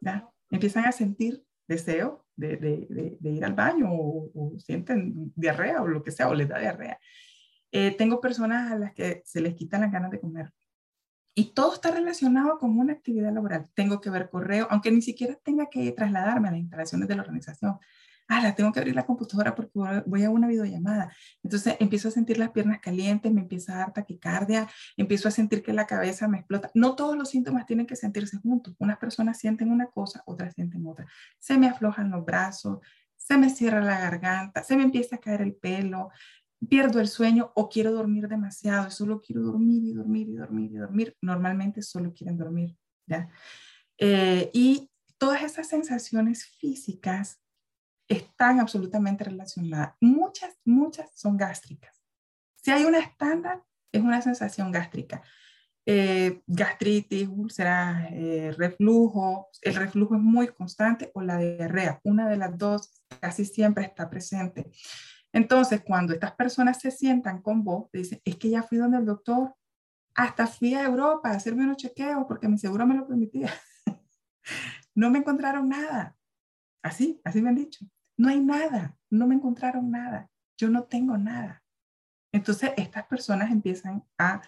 ¿ya? 0.00 0.28
Empiezan 0.50 0.84
a 0.84 0.92
sentir 0.92 1.42
deseo 1.66 2.26
de, 2.36 2.58
de, 2.58 3.16
de, 3.18 3.30
ir 3.30 3.42
al 3.42 3.54
baño 3.54 3.88
o, 3.90 4.30
o, 4.34 4.58
sienten 4.58 5.32
diarrea 5.34 5.80
o 5.80 5.88
lo 5.88 6.02
que 6.02 6.10
sea, 6.10 6.28
o 6.28 6.34
les 6.34 6.48
da 6.48 6.58
diarrea. 6.58 6.98
Eh, 7.72 7.96
tengo 7.96 8.20
personas 8.20 8.70
a 8.70 8.76
las 8.76 8.92
que 8.92 9.22
se 9.24 9.40
les 9.40 9.54
quitan 9.54 9.80
las 9.80 9.90
ganas 9.90 10.10
de 10.10 10.20
comer. 10.20 10.52
Y 11.34 11.52
todo 11.52 11.74
está 11.74 11.90
relacionado 11.90 12.58
con 12.58 12.78
una 12.78 12.92
actividad 12.92 13.32
laboral. 13.32 13.68
Tengo 13.74 14.00
que 14.00 14.10
ver 14.10 14.30
correo, 14.30 14.68
aunque 14.70 14.92
ni 14.92 15.02
siquiera 15.02 15.34
tenga 15.42 15.68
que 15.68 15.90
trasladarme 15.92 16.48
a 16.48 16.52
las 16.52 16.60
instalaciones 16.60 17.08
de 17.08 17.16
la 17.16 17.22
organización. 17.22 17.78
Ah, 18.28 18.54
tengo 18.54 18.72
que 18.72 18.80
abrir 18.80 18.94
la 18.94 19.04
computadora 19.04 19.54
porque 19.54 19.72
voy 20.06 20.24
a 20.24 20.30
una 20.30 20.46
videollamada. 20.46 21.12
Entonces 21.42 21.76
empiezo 21.78 22.08
a 22.08 22.10
sentir 22.10 22.38
las 22.38 22.50
piernas 22.50 22.80
calientes, 22.80 23.30
me 23.30 23.42
empieza 23.42 23.74
a 23.74 23.78
dar 23.78 23.92
taquicardia, 23.92 24.66
empiezo 24.96 25.28
a 25.28 25.30
sentir 25.30 25.62
que 25.62 25.74
la 25.74 25.86
cabeza 25.86 26.26
me 26.26 26.38
explota. 26.38 26.70
No 26.74 26.94
todos 26.96 27.16
los 27.16 27.28
síntomas 27.28 27.66
tienen 27.66 27.86
que 27.86 27.96
sentirse 27.96 28.38
juntos. 28.38 28.74
Unas 28.78 28.96
personas 28.98 29.38
sienten 29.38 29.70
una 29.70 29.86
cosa, 29.88 30.22
otras 30.24 30.54
sienten 30.54 30.86
otra. 30.86 31.06
Se 31.38 31.58
me 31.58 31.68
aflojan 31.68 32.10
los 32.10 32.24
brazos, 32.24 32.78
se 33.16 33.36
me 33.36 33.50
cierra 33.50 33.82
la 33.82 33.98
garganta, 33.98 34.62
se 34.62 34.76
me 34.76 34.84
empieza 34.84 35.16
a 35.16 35.20
caer 35.20 35.42
el 35.42 35.54
pelo, 35.54 36.10
pierdo 36.68 37.00
el 37.00 37.08
sueño 37.08 37.52
o 37.54 37.68
quiero 37.68 37.92
dormir 37.92 38.28
demasiado, 38.28 38.90
solo 38.90 39.20
quiero 39.20 39.42
dormir 39.42 39.84
y 39.84 39.92
dormir 39.92 40.28
y 40.28 40.34
dormir 40.34 40.72
y 40.72 40.76
dormir. 40.76 41.16
Normalmente 41.20 41.82
solo 41.82 42.12
quieren 42.12 42.36
dormir, 42.36 42.76
¿ya? 43.06 43.28
Eh, 43.98 44.50
y 44.52 44.90
todas 45.18 45.42
esas 45.42 45.68
sensaciones 45.68 46.46
físicas 46.46 47.40
están 48.08 48.60
absolutamente 48.60 49.24
relacionadas. 49.24 49.94
Muchas, 50.00 50.54
muchas 50.64 51.10
son 51.14 51.36
gástricas. 51.36 52.02
Si 52.56 52.70
hay 52.70 52.84
una 52.84 52.98
estándar, 52.98 53.62
es 53.92 54.02
una 54.02 54.20
sensación 54.22 54.72
gástrica. 54.72 55.22
Eh, 55.86 56.40
gastritis, 56.46 57.28
úlceras, 57.28 58.10
eh, 58.12 58.54
reflujo, 58.56 59.48
el 59.60 59.74
reflujo 59.74 60.14
es 60.14 60.20
muy 60.22 60.48
constante 60.48 61.10
o 61.12 61.20
la 61.20 61.36
diarrea, 61.36 62.00
una 62.04 62.26
de 62.26 62.38
las 62.38 62.56
dos 62.56 62.90
casi 63.20 63.44
siempre 63.44 63.84
está 63.84 64.08
presente. 64.08 64.70
Entonces, 65.34 65.82
cuando 65.82 66.12
estas 66.12 66.30
personas 66.32 66.80
se 66.80 66.92
sientan 66.92 67.42
con 67.42 67.64
vos, 67.64 67.90
dicen, 67.92 68.20
es 68.24 68.36
que 68.36 68.50
ya 68.50 68.62
fui 68.62 68.78
donde 68.78 68.98
el 68.98 69.04
doctor, 69.04 69.52
hasta 70.14 70.46
fui 70.46 70.74
a 70.74 70.84
Europa 70.84 71.28
a 71.28 71.34
hacerme 71.34 71.64
unos 71.64 71.76
chequeos 71.76 72.24
porque 72.28 72.46
mi 72.46 72.56
seguro 72.56 72.86
me 72.86 72.94
lo 72.94 73.04
permitía. 73.04 73.52
no 74.94 75.10
me 75.10 75.18
encontraron 75.18 75.68
nada. 75.68 76.16
Así, 76.84 77.20
así 77.24 77.42
me 77.42 77.48
han 77.48 77.56
dicho. 77.56 77.84
No 78.16 78.28
hay 78.28 78.38
nada, 78.38 78.96
no 79.10 79.26
me 79.26 79.34
encontraron 79.34 79.90
nada. 79.90 80.30
Yo 80.56 80.70
no 80.70 80.84
tengo 80.84 81.18
nada. 81.18 81.64
Entonces, 82.32 82.70
estas 82.76 83.04
personas 83.06 83.50
empiezan 83.50 84.04
a 84.16 84.40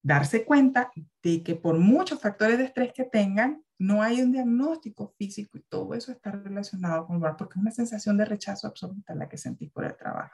darse 0.00 0.44
cuenta 0.44 0.92
de 1.24 1.42
que 1.42 1.56
por 1.56 1.76
muchos 1.76 2.20
factores 2.20 2.58
de 2.58 2.66
estrés 2.66 2.92
que 2.92 3.04
tengan, 3.04 3.63
no 3.78 4.02
hay 4.02 4.22
un 4.22 4.32
diagnóstico 4.32 5.14
físico 5.18 5.58
y 5.58 5.62
todo 5.62 5.94
eso 5.94 6.12
está 6.12 6.30
relacionado 6.30 7.06
con 7.06 7.24
el 7.24 7.36
porque 7.36 7.58
es 7.58 7.62
una 7.62 7.70
sensación 7.70 8.16
de 8.16 8.24
rechazo 8.24 8.66
absoluta 8.66 9.14
la 9.14 9.28
que 9.28 9.38
sentís 9.38 9.70
por 9.70 9.84
el 9.84 9.96
trabajo. 9.96 10.30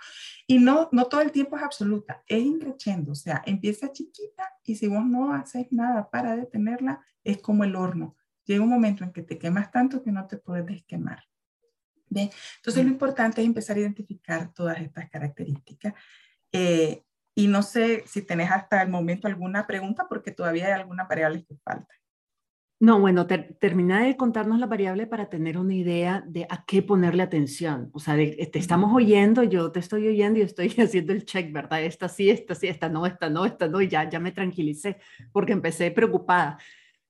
Y 0.46 0.58
no, 0.58 0.88
no 0.92 1.06
todo 1.06 1.20
el 1.20 1.32
tiempo 1.32 1.56
es 1.56 1.62
absoluta, 1.62 2.22
es 2.26 2.42
increciendo, 2.42 3.12
o 3.12 3.14
sea, 3.14 3.42
empieza 3.46 3.92
chiquita 3.92 4.52
y 4.64 4.76
si 4.76 4.86
vos 4.86 5.04
no 5.04 5.32
haces 5.34 5.66
nada 5.72 6.10
para 6.10 6.36
detenerla, 6.36 7.04
es 7.24 7.38
como 7.38 7.64
el 7.64 7.74
horno. 7.74 8.16
Llega 8.44 8.62
un 8.62 8.70
momento 8.70 9.04
en 9.04 9.12
que 9.12 9.22
te 9.22 9.38
quemas 9.38 9.70
tanto 9.70 10.02
que 10.02 10.12
no 10.12 10.26
te 10.26 10.36
puedes 10.36 10.66
desquemar. 10.66 11.24
¿Bien? 12.08 12.30
Entonces, 12.56 12.84
lo 12.84 12.90
importante 12.90 13.40
es 13.40 13.46
empezar 13.46 13.76
a 13.76 13.80
identificar 13.80 14.52
todas 14.52 14.80
estas 14.80 15.08
características. 15.08 15.94
Eh, 16.50 17.04
y 17.34 17.46
no 17.46 17.62
sé 17.62 18.02
si 18.06 18.22
tenés 18.22 18.50
hasta 18.50 18.82
el 18.82 18.88
momento 18.88 19.28
alguna 19.28 19.66
pregunta 19.66 20.08
porque 20.08 20.32
todavía 20.32 20.66
hay 20.66 20.72
algunas 20.72 21.08
variables 21.08 21.44
que 21.46 21.56
faltan. 21.64 21.99
No, 22.82 22.98
bueno, 22.98 23.26
termina 23.26 24.04
de 24.04 24.16
contarnos 24.16 24.58
la 24.58 24.64
variable 24.64 25.06
para 25.06 25.28
tener 25.28 25.58
una 25.58 25.74
idea 25.74 26.24
de 26.26 26.46
a 26.48 26.64
qué 26.64 26.80
ponerle 26.80 27.22
atención. 27.22 27.90
O 27.92 27.98
sea, 27.98 28.16
te 28.16 28.58
estamos 28.58 28.90
oyendo, 28.94 29.42
yo 29.42 29.70
te 29.70 29.80
estoy 29.80 30.08
oyendo 30.08 30.38
y 30.38 30.42
estoy 30.42 30.68
haciendo 30.78 31.12
el 31.12 31.26
check, 31.26 31.52
¿verdad? 31.52 31.82
Esta 31.84 32.08
sí, 32.08 32.30
esta 32.30 32.54
sí, 32.54 32.68
esta 32.68 32.88
no, 32.88 33.04
esta 33.04 33.28
no, 33.28 33.44
esta 33.44 33.68
no, 33.68 33.82
y 33.82 33.88
ya, 33.88 34.08
ya 34.08 34.18
me 34.18 34.32
tranquilicé 34.32 34.96
porque 35.30 35.52
empecé 35.52 35.90
preocupada. 35.90 36.56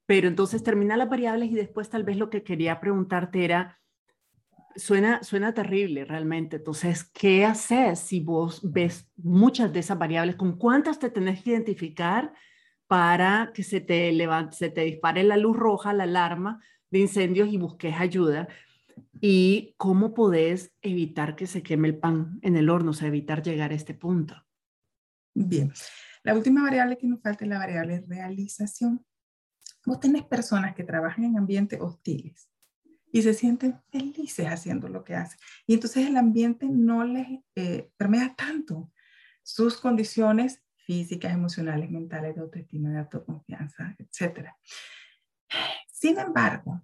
Pero 0.06 0.26
entonces 0.26 0.64
termina 0.64 0.96
las 0.96 1.08
variables 1.08 1.52
y 1.52 1.54
después 1.54 1.88
tal 1.88 2.02
vez 2.02 2.16
lo 2.16 2.30
que 2.30 2.42
quería 2.42 2.80
preguntarte 2.80 3.44
era, 3.44 3.78
suena, 4.74 5.22
suena 5.22 5.54
terrible 5.54 6.04
realmente. 6.04 6.56
Entonces, 6.56 7.04
¿qué 7.04 7.44
haces 7.44 8.00
si 8.00 8.18
vos 8.18 8.60
ves 8.64 9.08
muchas 9.16 9.72
de 9.72 9.78
esas 9.78 9.98
variables? 9.98 10.34
¿Con 10.34 10.58
cuántas 10.58 10.98
te 10.98 11.10
tenés 11.10 11.44
que 11.44 11.50
identificar 11.50 12.32
para 12.90 13.52
que 13.54 13.62
se 13.62 13.80
te, 13.80 14.10
levante, 14.10 14.56
se 14.56 14.68
te 14.68 14.80
dispare 14.80 15.22
la 15.22 15.36
luz 15.36 15.56
roja, 15.56 15.92
la 15.92 16.02
alarma 16.02 16.60
de 16.90 16.98
incendios 16.98 17.48
y 17.48 17.56
busques 17.56 17.94
ayuda? 17.96 18.48
¿Y 19.20 19.76
cómo 19.76 20.12
podés 20.12 20.72
evitar 20.82 21.36
que 21.36 21.46
se 21.46 21.62
queme 21.62 21.86
el 21.86 21.98
pan 21.98 22.40
en 22.42 22.56
el 22.56 22.68
horno, 22.68 22.90
o 22.90 22.92
sea, 22.92 23.06
evitar 23.06 23.44
llegar 23.44 23.70
a 23.70 23.76
este 23.76 23.94
punto? 23.94 24.34
Bien, 25.32 25.72
la 26.24 26.34
última 26.34 26.64
variable 26.64 26.98
que 26.98 27.06
nos 27.06 27.22
falta 27.22 27.44
es 27.44 27.48
la 27.48 27.58
variable 27.58 28.04
realización. 28.08 29.06
Vos 29.86 30.00
tenés 30.00 30.24
personas 30.24 30.74
que 30.74 30.82
trabajan 30.82 31.22
en 31.22 31.38
ambientes 31.38 31.80
hostiles 31.80 32.50
y 33.12 33.22
se 33.22 33.34
sienten 33.34 33.80
felices 33.92 34.46
haciendo 34.46 34.88
lo 34.88 35.04
que 35.04 35.14
hacen. 35.14 35.38
Y 35.64 35.74
entonces 35.74 36.08
el 36.08 36.16
ambiente 36.16 36.66
no 36.68 37.04
les 37.04 37.38
eh, 37.54 37.88
permea 37.96 38.34
tanto 38.34 38.90
sus 39.44 39.76
condiciones 39.76 40.60
físicas, 40.90 41.32
emocionales, 41.32 41.88
mentales, 41.88 42.34
de 42.34 42.40
autoestima, 42.40 42.90
de 42.90 42.98
autoconfianza, 42.98 43.94
etc. 43.96 44.48
Sin 45.86 46.18
embargo, 46.18 46.82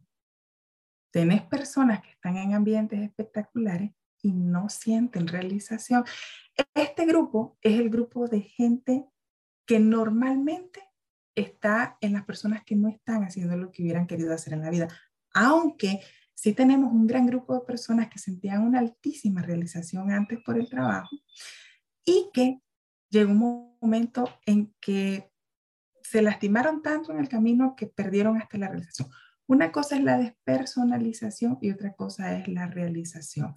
tenés 1.11 1.43
personas 1.43 2.03
que 2.03 2.11
están 2.11 2.37
en 2.37 2.55
ambientes 2.55 3.01
espectaculares 3.01 3.91
y 4.23 4.33
no 4.33 4.69
sienten 4.69 5.27
realización. 5.27 6.05
Este 6.73 7.05
grupo 7.05 7.59
es 7.61 7.81
el 7.81 7.91
grupo 7.91 8.29
de 8.29 8.43
gente 8.43 9.07
que 9.67 9.81
normalmente 9.81 10.81
está 11.35 11.99
en 12.01 12.13
las 12.13 12.25
personas 12.25 12.63
que 12.65 12.77
no 12.77 12.89
están 12.89 13.25
haciendo 13.25 13.57
lo 13.57 13.73
que 13.73 13.83
hubieran 13.83 14.07
querido 14.07 14.33
hacer 14.33 14.53
en 14.53 14.63
la 14.63 14.71
vida 14.71 14.89
aunque 15.37 16.01
sí 16.35 16.55
tenemos 16.55 16.91
un 16.93 17.07
gran 17.07 17.27
grupo 17.27 17.55
de 17.55 17.67
personas 17.67 18.09
que 18.09 18.19
sentían 18.19 18.63
una 18.63 18.79
altísima 18.79 19.43
realización 19.43 20.11
antes 20.11 20.39
por 20.43 20.59
el 20.59 20.69
trabajo 20.69 21.15
y 22.07 22.31
que 22.33 22.63
llegó 23.11 23.31
un 23.31 23.79
momento 23.81 24.29
en 24.45 24.75
que 24.81 25.31
se 26.03 26.23
lastimaron 26.23 26.83
tanto 26.83 27.13
en 27.13 27.19
el 27.19 27.29
camino 27.29 27.75
que 27.77 27.87
perdieron 27.87 28.37
hasta 28.37 28.59
la 28.59 28.69
realización. 28.69 29.09
Una 29.49 29.71
cosa 29.73 29.97
es 29.97 30.03
la 30.03 30.19
despersonalización 30.19 31.59
y 31.61 31.71
otra 31.71 31.95
cosa 31.95 32.37
es 32.37 32.49
la 32.49 32.67
realización. 32.67 33.55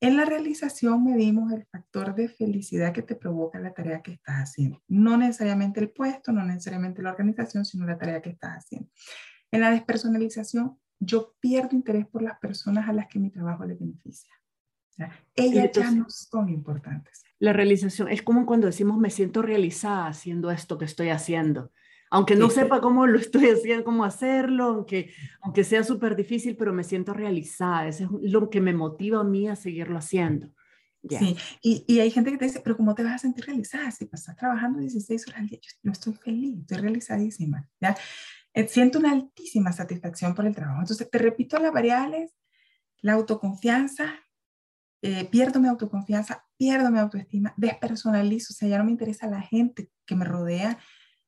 En 0.00 0.16
la 0.16 0.24
realización 0.24 1.04
medimos 1.04 1.52
el 1.52 1.64
factor 1.66 2.14
de 2.14 2.28
felicidad 2.28 2.92
que 2.92 3.02
te 3.02 3.14
provoca 3.14 3.60
la 3.60 3.72
tarea 3.72 4.02
que 4.02 4.12
estás 4.12 4.36
haciendo. 4.36 4.82
No 4.88 5.16
necesariamente 5.16 5.80
el 5.80 5.90
puesto, 5.90 6.32
no 6.32 6.44
necesariamente 6.44 7.02
la 7.02 7.12
organización, 7.12 7.64
sino 7.64 7.86
la 7.86 7.96
tarea 7.96 8.20
que 8.20 8.30
estás 8.30 8.64
haciendo. 8.64 8.90
En 9.52 9.60
la 9.60 9.70
despersonalización 9.70 10.78
yo 10.98 11.34
pierdo 11.40 11.76
interés 11.76 12.06
por 12.06 12.22
las 12.22 12.38
personas 12.38 12.88
a 12.88 12.92
las 12.92 13.06
que 13.06 13.18
mi 13.18 13.30
trabajo 13.30 13.64
le 13.64 13.74
beneficia. 13.74 14.32
ellas 15.34 15.70
ya 15.72 15.90
no 15.90 16.08
son 16.08 16.48
importantes. 16.48 17.22
La 17.42 17.52
realización 17.52 18.08
es 18.08 18.22
como 18.22 18.46
cuando 18.46 18.68
decimos 18.68 18.98
me 18.98 19.10
siento 19.10 19.42
realizada 19.42 20.06
haciendo 20.06 20.52
esto 20.52 20.78
que 20.78 20.84
estoy 20.84 21.08
haciendo. 21.08 21.72
Aunque 22.08 22.36
no 22.36 22.48
sepa 22.50 22.80
cómo 22.80 23.04
lo 23.08 23.18
estoy 23.18 23.48
haciendo, 23.50 23.82
cómo 23.82 24.04
hacerlo, 24.04 24.66
aunque, 24.66 25.12
aunque 25.40 25.64
sea 25.64 25.82
súper 25.82 26.14
difícil, 26.14 26.56
pero 26.56 26.72
me 26.72 26.84
siento 26.84 27.12
realizada. 27.12 27.88
Eso 27.88 28.04
es 28.22 28.30
lo 28.30 28.48
que 28.48 28.60
me 28.60 28.72
motiva 28.72 29.18
a 29.18 29.24
mí 29.24 29.48
a 29.48 29.56
seguirlo 29.56 29.98
haciendo. 29.98 30.54
Sí, 31.08 31.36
y, 31.60 31.84
y, 31.88 31.98
hay 31.98 32.12
gente 32.12 32.30
que 32.30 32.38
te 32.38 32.44
dice, 32.44 32.60
pero 32.60 32.76
¿cómo 32.76 32.94
te 32.94 33.02
vas 33.02 33.14
a 33.14 33.18
sentir 33.18 33.44
realizada 33.46 33.90
si 33.90 34.04
estás 34.04 34.36
trabajando 34.36 34.78
16 34.78 35.26
horas 35.26 35.40
al 35.40 35.48
día? 35.48 35.58
Yo 35.60 35.70
no 35.82 35.90
estoy 35.90 36.14
feliz, 36.14 36.60
estoy 36.60 36.78
realizadísima. 36.78 37.68
¿ya? 37.80 37.96
Eh, 38.54 38.68
siento 38.68 39.00
una 39.00 39.10
altísima 39.10 39.72
satisfacción 39.72 40.32
por 40.36 40.46
el 40.46 40.54
trabajo. 40.54 40.78
Entonces, 40.78 41.10
te 41.10 41.18
repito 41.18 41.58
las 41.58 41.72
variables, 41.72 42.36
la 43.00 43.14
autoconfianza, 43.14 44.14
eh, 45.02 45.26
pierdo 45.26 45.60
mi 45.60 45.68
autoconfianza, 45.68 46.46
pierdo 46.56 46.90
mi 46.90 46.98
autoestima, 46.98 47.52
despersonalizo, 47.56 48.52
o 48.52 48.56
sea, 48.56 48.68
ya 48.68 48.78
no 48.78 48.84
me 48.84 48.92
interesa 48.92 49.26
la 49.26 49.42
gente 49.42 49.90
que 50.06 50.14
me 50.14 50.24
rodea, 50.24 50.78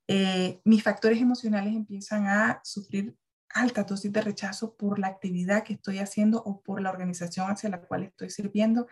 eh, 0.07 0.61
mis 0.65 0.83
factores 0.83 1.21
emocionales 1.21 1.75
empiezan 1.75 2.27
a 2.27 2.61
sufrir 2.63 3.17
alta 3.49 3.85
dosis 3.85 4.13
de 4.13 4.21
rechazo 4.21 4.77
por 4.77 4.99
la 4.99 5.07
actividad 5.07 5.63
que 5.63 5.75
estoy 5.75 5.99
haciendo 5.99 6.43
o 6.43 6.61
por 6.61 6.83
la 6.83 6.91
organización 6.91 7.51
hacia 7.51 7.71
la 7.71 7.81
cual 7.81 8.03
estoy 8.03 8.31
sirviendo. 8.31 8.87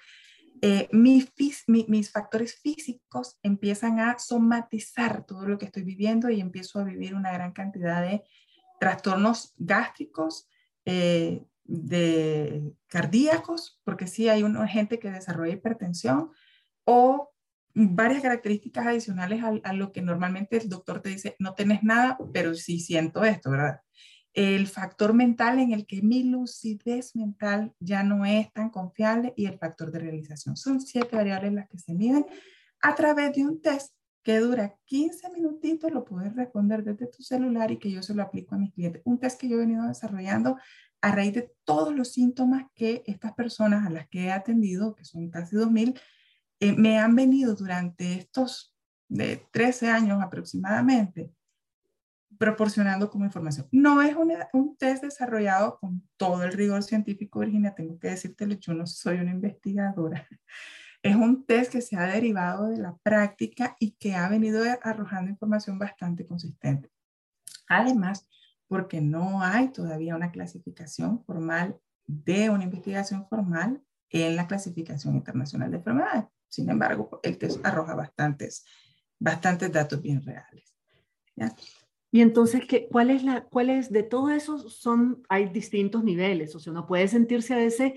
Eh, 0.63 0.89
mis, 0.93 1.33
mis 1.67 2.11
factores 2.11 2.55
físicos 2.61 3.39
empiezan 3.43 3.99
a 3.99 4.19
somatizar 4.19 5.27
todo 5.27 5.47
lo 5.47 5.59
que 5.59 5.67
estoy 5.67 5.83
viviendo 5.83 6.31
y 6.31 6.41
empiezo 6.41 6.79
a 6.79 6.85
vivir 6.85 7.15
una 7.15 7.33
gran 7.33 7.53
cantidad 7.53 8.01
de 8.01 8.23
trastornos 8.79 9.55
gástricos, 9.57 10.49
eh, 10.85 11.45
de 11.65 12.73
cardíacos, 12.89 13.81
porque 13.85 14.07
sí 14.07 14.29
hay 14.29 14.43
una 14.43 14.67
gente 14.67 14.99
que 14.99 15.11
desarrolla 15.11 15.55
hipertensión 15.55 16.31
o 16.85 17.31
varias 17.75 18.23
características 18.23 18.87
adicionales 18.87 19.43
a, 19.43 19.73
lo 19.73 19.93
que 19.93 20.03
normalmente 20.03 20.59
el 20.59 20.69
doctor 20.69 21.01
te 21.01 21.11
dice, 21.11 21.37
no 21.39 21.55
tenés 21.55 21.83
nada, 21.83 22.19
pero 22.33 22.55
sí 22.55 22.81
siento 22.81 23.25
esto, 23.25 23.51
¿verdad? 23.51 23.81
el 24.35 24.67
factor 24.67 25.13
mental 25.13 25.59
en 25.59 25.73
el 25.73 25.87
que 25.87 26.01
mi 26.01 26.25
lucidez 26.25 27.15
mental 27.15 27.75
ya 27.81 28.03
no 28.03 28.25
es 28.25 28.51
tan 28.53 28.71
confiable 28.71 29.35
y 29.37 29.47
el 29.47 29.59
factor 29.59 29.91
de 29.91 29.99
realización. 29.99 30.57
Son 30.57 30.81
siete 30.81 31.17
variables 31.17 31.53
las 31.53 31.69
que 31.69 31.79
se 31.79 31.95
miden 31.95 32.25
a 32.81 32.95
través 32.95 33.35
de 33.35 33.45
un 33.45 33.61
test 33.61 33.95
que 34.23 34.39
dura 34.39 34.77
15 34.85 35.31
minutitos, 35.31 35.93
lo 35.93 36.05
puedes 36.05 36.35
responder 36.35 36.85
desde 36.85 37.09
tu 37.09 37.23
celular 37.23 37.71
y 37.73 37.79
que 37.79 37.91
yo 37.91 38.03
se 38.03 38.15
lo 38.15 38.23
aplico 38.23 38.55
a 38.55 38.59
mis 38.59 38.73
clientes. 38.73 39.03
Un 39.05 39.19
test 39.19 39.39
que 39.39 39.49
yo 39.49 39.57
he 39.57 39.61
venido 39.61 39.87
desarrollando 39.87 40.57
a 41.03 41.13
raíz 41.13 41.35
de 41.35 41.53
todos 41.65 41.95
los 41.95 42.13
síntomas 42.13 42.67
que 42.75 43.03
estas 43.07 43.35
personas 43.35 43.87
a 43.87 43.91
las 43.91 44.09
que 44.09 44.27
he 44.27 44.33
atendido, 44.33 44.95
que 44.95 45.05
son 45.05 45.31
casi 45.31 45.57
2.000, 45.57 46.01
eh, 46.61 46.73
me 46.73 46.99
han 46.99 47.15
venido 47.15 47.55
durante 47.55 48.15
estos 48.15 48.75
de 49.09 49.47
13 49.53 49.89
años 49.89 50.23
aproximadamente 50.23 51.31
proporcionando 52.39 53.09
como 53.11 53.25
información. 53.25 53.69
No 53.71 54.03
es 54.03 54.17
un 54.53 54.77
test 54.77 55.05
desarrollado 55.05 55.79
con 55.79 56.03
todo 56.17 56.43
el 56.43 56.53
rigor 56.53 56.83
científico, 56.83 57.41
Virginia, 57.41 57.75
tengo 57.75 57.99
que 58.01 58.09
decirte, 58.09 58.59
yo 58.59 58.75
no 58.75 58.87
soy 58.87 59.19
una 59.19 59.31
investigadora. 59.31 60.27
Es 61.05 61.17
un 61.17 61.45
test 61.45 61.73
que 61.73 61.81
se 61.81 61.97
ha 61.97 62.07
derivado 62.07 62.69
de 62.69 62.79
la 62.79 62.97
práctica 62.97 63.77
y 63.81 63.93
que 63.93 64.15
ha 64.15 64.29
venido 64.29 64.63
arrojando 64.83 65.33
información 65.33 65.77
bastante 65.77 66.25
consistente. 66.25 66.93
Además, 67.69 68.29
porque 68.73 69.03
no 69.03 69.43
hay 69.43 69.69
todavía 69.69 70.17
una 70.17 70.33
clasificación 70.33 71.23
formal 71.27 71.77
de 72.07 72.49
una 72.49 72.65
investigación 72.65 73.29
formal 73.29 73.83
en 74.09 74.35
la 74.35 74.47
clasificación 74.47 75.15
internacional 75.15 75.71
de 75.71 75.77
enfermedades. 75.77 76.25
Sin 76.49 76.71
embargo, 76.71 77.21
el 77.23 77.37
test 77.37 77.63
arroja 77.67 77.95
bastantes, 77.95 78.65
bastantes 79.19 79.71
datos 79.71 80.01
bien 80.01 80.23
reales. 80.23 80.75
Y 82.11 82.23
entonces, 82.23 82.63
¿qué, 82.67 82.89
cuál, 82.89 83.11
es 83.11 83.25
la, 83.25 83.45
¿cuál 83.45 83.69
es 83.69 83.93
de 83.93 84.05
todo 84.05 84.31
eso? 84.31 84.71
Son, 84.71 85.23
hay 85.29 85.51
distintos 85.51 86.03
niveles, 86.03 86.55
o 86.55 86.59
sea, 86.59 86.73
uno 86.73 86.87
puede 86.87 87.09
sentirse 87.09 87.53
a 87.53 87.59
veces 87.59 87.93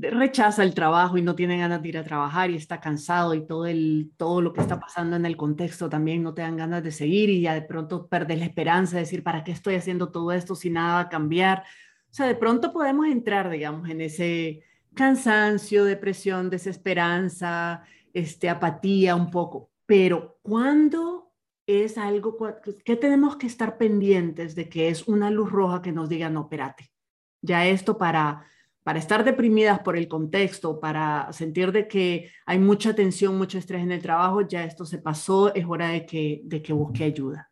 rechaza 0.00 0.62
el 0.62 0.74
trabajo 0.74 1.18
y 1.18 1.22
no 1.22 1.34
tiene 1.34 1.58
ganas 1.58 1.82
de 1.82 1.88
ir 1.88 1.98
a 1.98 2.04
trabajar 2.04 2.50
y 2.50 2.56
está 2.56 2.80
cansado 2.80 3.34
y 3.34 3.46
todo, 3.46 3.66
el, 3.66 4.12
todo 4.16 4.40
lo 4.40 4.52
que 4.52 4.60
está 4.60 4.78
pasando 4.80 5.16
en 5.16 5.26
el 5.26 5.36
contexto 5.36 5.88
también 5.88 6.22
no 6.22 6.34
te 6.34 6.42
dan 6.42 6.56
ganas 6.56 6.82
de 6.82 6.90
seguir 6.90 7.30
y 7.30 7.42
ya 7.42 7.54
de 7.54 7.62
pronto 7.62 8.06
perdes 8.08 8.38
la 8.38 8.44
esperanza 8.44 8.96
de 8.96 9.02
decir, 9.02 9.22
¿para 9.22 9.44
qué 9.44 9.52
estoy 9.52 9.74
haciendo 9.74 10.10
todo 10.10 10.32
esto 10.32 10.54
si 10.54 10.70
nada 10.70 10.94
va 10.94 11.00
a 11.00 11.08
cambiar? 11.08 11.64
O 12.10 12.14
sea, 12.14 12.26
de 12.26 12.34
pronto 12.34 12.72
podemos 12.72 13.06
entrar, 13.06 13.50
digamos, 13.50 13.88
en 13.88 14.00
ese 14.00 14.62
cansancio, 14.94 15.84
depresión, 15.84 16.50
desesperanza, 16.50 17.82
este, 18.12 18.48
apatía 18.48 19.16
un 19.16 19.30
poco. 19.30 19.70
Pero 19.86 20.38
¿cuándo 20.42 21.32
es 21.66 21.98
algo, 21.98 22.36
que 22.84 22.96
tenemos 22.96 23.36
que 23.36 23.46
estar 23.46 23.78
pendientes 23.78 24.54
de 24.54 24.68
que 24.68 24.88
es 24.88 25.06
una 25.08 25.30
luz 25.30 25.50
roja 25.50 25.82
que 25.82 25.92
nos 25.92 26.08
diga, 26.08 26.28
no, 26.28 26.42
espérate, 26.42 26.92
ya 27.40 27.66
esto 27.66 27.98
para, 27.98 28.46
para 28.82 28.98
estar 28.98 29.24
deprimidas 29.24 29.80
por 29.80 29.96
el 29.96 30.08
contexto, 30.08 30.80
para 30.80 31.32
sentir 31.32 31.70
de 31.72 31.86
que 31.86 32.30
hay 32.46 32.58
mucha 32.58 32.94
tensión, 32.94 33.38
mucho 33.38 33.58
estrés 33.58 33.82
en 33.82 33.92
el 33.92 34.02
trabajo, 34.02 34.40
ya 34.42 34.64
esto 34.64 34.84
se 34.84 34.98
pasó, 34.98 35.54
es 35.54 35.64
hora 35.66 35.88
de 35.88 36.04
que, 36.04 36.42
de 36.44 36.62
que 36.62 36.72
busque 36.72 37.04
ayuda. 37.04 37.48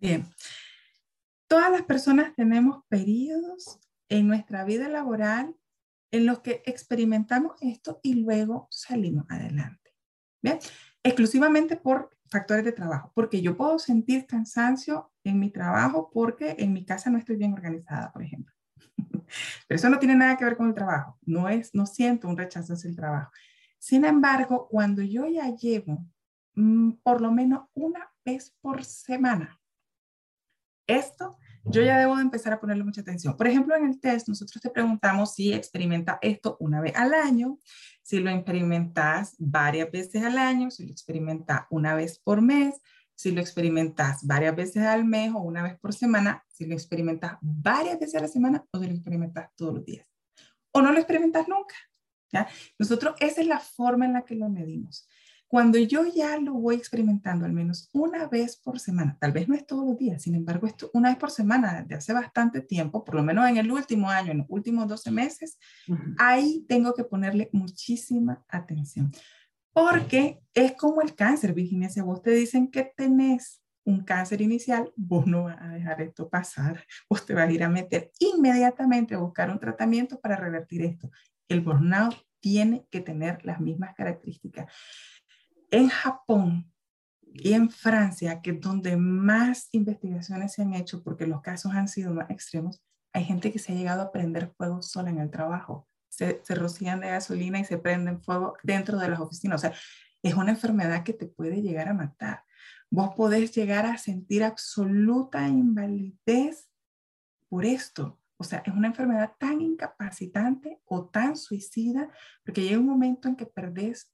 Bien. 0.00 0.24
Todas 1.46 1.70
las 1.70 1.82
personas 1.82 2.34
tenemos 2.34 2.82
periodos 2.88 3.78
en 4.08 4.26
nuestra 4.26 4.64
vida 4.64 4.88
laboral 4.88 5.54
en 6.10 6.26
los 6.26 6.40
que 6.40 6.62
experimentamos 6.64 7.56
esto 7.60 8.00
y 8.02 8.14
luego 8.14 8.68
salimos 8.70 9.26
adelante. 9.28 9.92
¿Bien? 10.42 10.58
Exclusivamente 11.02 11.76
por 11.76 12.10
factores 12.30 12.64
de 12.64 12.72
trabajo, 12.72 13.12
porque 13.14 13.42
yo 13.42 13.56
puedo 13.56 13.78
sentir 13.78 14.26
cansancio 14.26 15.12
en 15.24 15.38
mi 15.38 15.50
trabajo 15.50 16.10
porque 16.12 16.56
en 16.58 16.72
mi 16.72 16.84
casa 16.84 17.10
no 17.10 17.18
estoy 17.18 17.36
bien 17.36 17.52
organizada, 17.52 18.12
por 18.12 18.22
ejemplo. 18.22 18.53
Pero 18.96 19.26
eso 19.68 19.88
no 19.88 19.98
tiene 19.98 20.14
nada 20.14 20.36
que 20.36 20.44
ver 20.44 20.56
con 20.56 20.68
el 20.68 20.74
trabajo, 20.74 21.18
no 21.22 21.48
es 21.48 21.74
no 21.74 21.86
siento 21.86 22.28
un 22.28 22.36
rechazo 22.36 22.74
hacia 22.74 22.88
el 22.88 22.96
trabajo. 22.96 23.30
Sin 23.78 24.04
embargo, 24.04 24.68
cuando 24.68 25.02
yo 25.02 25.26
ya 25.26 25.54
llevo 25.54 26.06
mm, 26.54 26.92
por 27.02 27.20
lo 27.20 27.30
menos 27.30 27.64
una 27.74 28.10
vez 28.24 28.56
por 28.60 28.84
semana 28.84 29.60
esto, 30.86 31.36
yo 31.64 31.82
ya 31.82 31.98
debo 31.98 32.16
de 32.16 32.22
empezar 32.22 32.52
a 32.52 32.60
ponerle 32.60 32.84
mucha 32.84 33.00
atención. 33.00 33.36
Por 33.36 33.46
ejemplo, 33.46 33.74
en 33.74 33.86
el 33.86 33.98
test, 33.98 34.28
nosotros 34.28 34.60
te 34.60 34.70
preguntamos 34.70 35.34
si 35.34 35.52
experimenta 35.52 36.18
esto 36.20 36.56
una 36.60 36.80
vez 36.80 36.94
al 36.94 37.14
año, 37.14 37.58
si 38.02 38.20
lo 38.20 38.30
experimentas 38.30 39.34
varias 39.38 39.90
veces 39.90 40.22
al 40.22 40.36
año, 40.36 40.70
si 40.70 40.84
lo 40.84 40.92
experimenta 40.92 41.66
una 41.70 41.94
vez 41.94 42.18
por 42.18 42.42
mes, 42.42 42.80
si 43.14 43.30
lo 43.30 43.40
experimentas 43.40 44.24
varias 44.26 44.54
veces 44.56 44.82
al 44.82 45.04
mes 45.04 45.32
o 45.34 45.38
una 45.38 45.62
vez 45.62 45.78
por 45.78 45.92
semana, 45.92 46.44
si 46.48 46.66
lo 46.66 46.74
experimentas 46.74 47.36
varias 47.40 47.98
veces 47.98 48.16
a 48.16 48.20
la 48.22 48.28
semana 48.28 48.64
o 48.70 48.78
si 48.78 48.86
lo 48.86 48.92
experimentas 48.92 49.50
todos 49.56 49.74
los 49.74 49.84
días. 49.84 50.06
O 50.72 50.82
no 50.82 50.92
lo 50.92 50.98
experimentas 50.98 51.46
nunca. 51.48 51.74
¿ya? 52.32 52.48
Nosotros, 52.78 53.14
esa 53.20 53.40
es 53.40 53.46
la 53.46 53.60
forma 53.60 54.06
en 54.06 54.14
la 54.14 54.22
que 54.22 54.34
lo 54.34 54.48
medimos. 54.48 55.08
Cuando 55.46 55.78
yo 55.78 56.04
ya 56.04 56.36
lo 56.38 56.54
voy 56.54 56.74
experimentando 56.74 57.44
al 57.44 57.52
menos 57.52 57.88
una 57.92 58.26
vez 58.26 58.56
por 58.56 58.80
semana, 58.80 59.16
tal 59.20 59.30
vez 59.30 59.46
no 59.46 59.54
es 59.54 59.64
todos 59.64 59.86
los 59.86 59.96
días, 59.96 60.22
sin 60.22 60.34
embargo, 60.34 60.66
esto 60.66 60.90
una 60.94 61.10
vez 61.10 61.18
por 61.18 61.30
semana 61.30 61.80
desde 61.80 61.94
hace 61.94 62.12
bastante 62.12 62.60
tiempo, 62.60 63.04
por 63.04 63.14
lo 63.14 63.22
menos 63.22 63.48
en 63.48 63.58
el 63.58 63.70
último 63.70 64.10
año, 64.10 64.32
en 64.32 64.38
los 64.38 64.46
últimos 64.48 64.88
12 64.88 65.12
meses, 65.12 65.58
ahí 66.18 66.64
tengo 66.66 66.92
que 66.92 67.04
ponerle 67.04 67.50
muchísima 67.52 68.44
atención. 68.48 69.12
Porque 69.74 70.40
es 70.54 70.72
como 70.72 71.02
el 71.02 71.14
cáncer, 71.14 71.52
Virginia, 71.52 71.90
si 71.90 72.00
a 72.00 72.04
vos 72.04 72.22
te 72.22 72.30
dicen 72.30 72.70
que 72.70 72.92
tenés 72.96 73.60
un 73.84 74.04
cáncer 74.04 74.40
inicial, 74.40 74.92
vos 74.96 75.26
no 75.26 75.44
vas 75.44 75.60
a 75.60 75.68
dejar 75.68 76.00
esto 76.00 76.30
pasar, 76.30 76.84
vos 77.10 77.26
te 77.26 77.34
vas 77.34 77.48
a 77.48 77.52
ir 77.52 77.62
a 77.62 77.68
meter 77.68 78.10
inmediatamente 78.18 79.14
a 79.14 79.18
buscar 79.18 79.50
un 79.50 79.58
tratamiento 79.58 80.20
para 80.20 80.36
revertir 80.36 80.82
esto. 80.82 81.10
El 81.48 81.60
burnout 81.60 82.14
tiene 82.40 82.86
que 82.90 83.00
tener 83.00 83.44
las 83.44 83.60
mismas 83.60 83.94
características 83.94 84.72
en 85.70 85.88
Japón 85.88 86.72
y 87.20 87.52
en 87.52 87.68
Francia, 87.68 88.40
que 88.40 88.52
es 88.52 88.60
donde 88.60 88.96
más 88.96 89.68
investigaciones 89.72 90.52
se 90.52 90.62
han 90.62 90.72
hecho, 90.72 91.02
porque 91.02 91.26
los 91.26 91.42
casos 91.42 91.72
han 91.72 91.88
sido 91.88 92.14
más 92.14 92.30
extremos, 92.30 92.80
hay 93.12 93.24
gente 93.24 93.50
que 93.50 93.58
se 93.58 93.72
ha 93.72 93.74
llegado 93.74 94.02
a 94.02 94.12
prender 94.12 94.52
fuego 94.56 94.82
sola 94.82 95.10
en 95.10 95.18
el 95.18 95.30
trabajo. 95.30 95.88
Se, 96.16 96.40
se 96.44 96.54
rocían 96.54 97.00
de 97.00 97.08
gasolina 97.08 97.58
y 97.58 97.64
se 97.64 97.78
prenden 97.78 98.22
fuego 98.22 98.56
dentro 98.62 98.98
de 98.98 99.08
las 99.08 99.20
oficinas. 99.20 99.60
O 99.60 99.68
sea, 99.68 99.74
es 100.22 100.34
una 100.34 100.52
enfermedad 100.52 101.04
que 101.04 101.12
te 101.12 101.26
puede 101.26 101.60
llegar 101.60 101.88
a 101.88 101.94
matar. 101.94 102.44
Vos 102.90 103.14
podés 103.14 103.52
llegar 103.54 103.86
a 103.86 103.98
sentir 103.98 104.44
absoluta 104.44 105.46
invalidez 105.48 106.70
por 107.48 107.64
esto. 107.64 108.20
O 108.36 108.44
sea, 108.44 108.62
es 108.64 108.74
una 108.74 108.88
enfermedad 108.88 109.32
tan 109.38 109.60
incapacitante 109.60 110.80
o 110.86 111.06
tan 111.06 111.36
suicida, 111.36 112.10
porque 112.44 112.62
llega 112.62 112.78
un 112.78 112.86
momento 112.86 113.28
en 113.28 113.36
que 113.36 113.46
perdés 113.46 114.12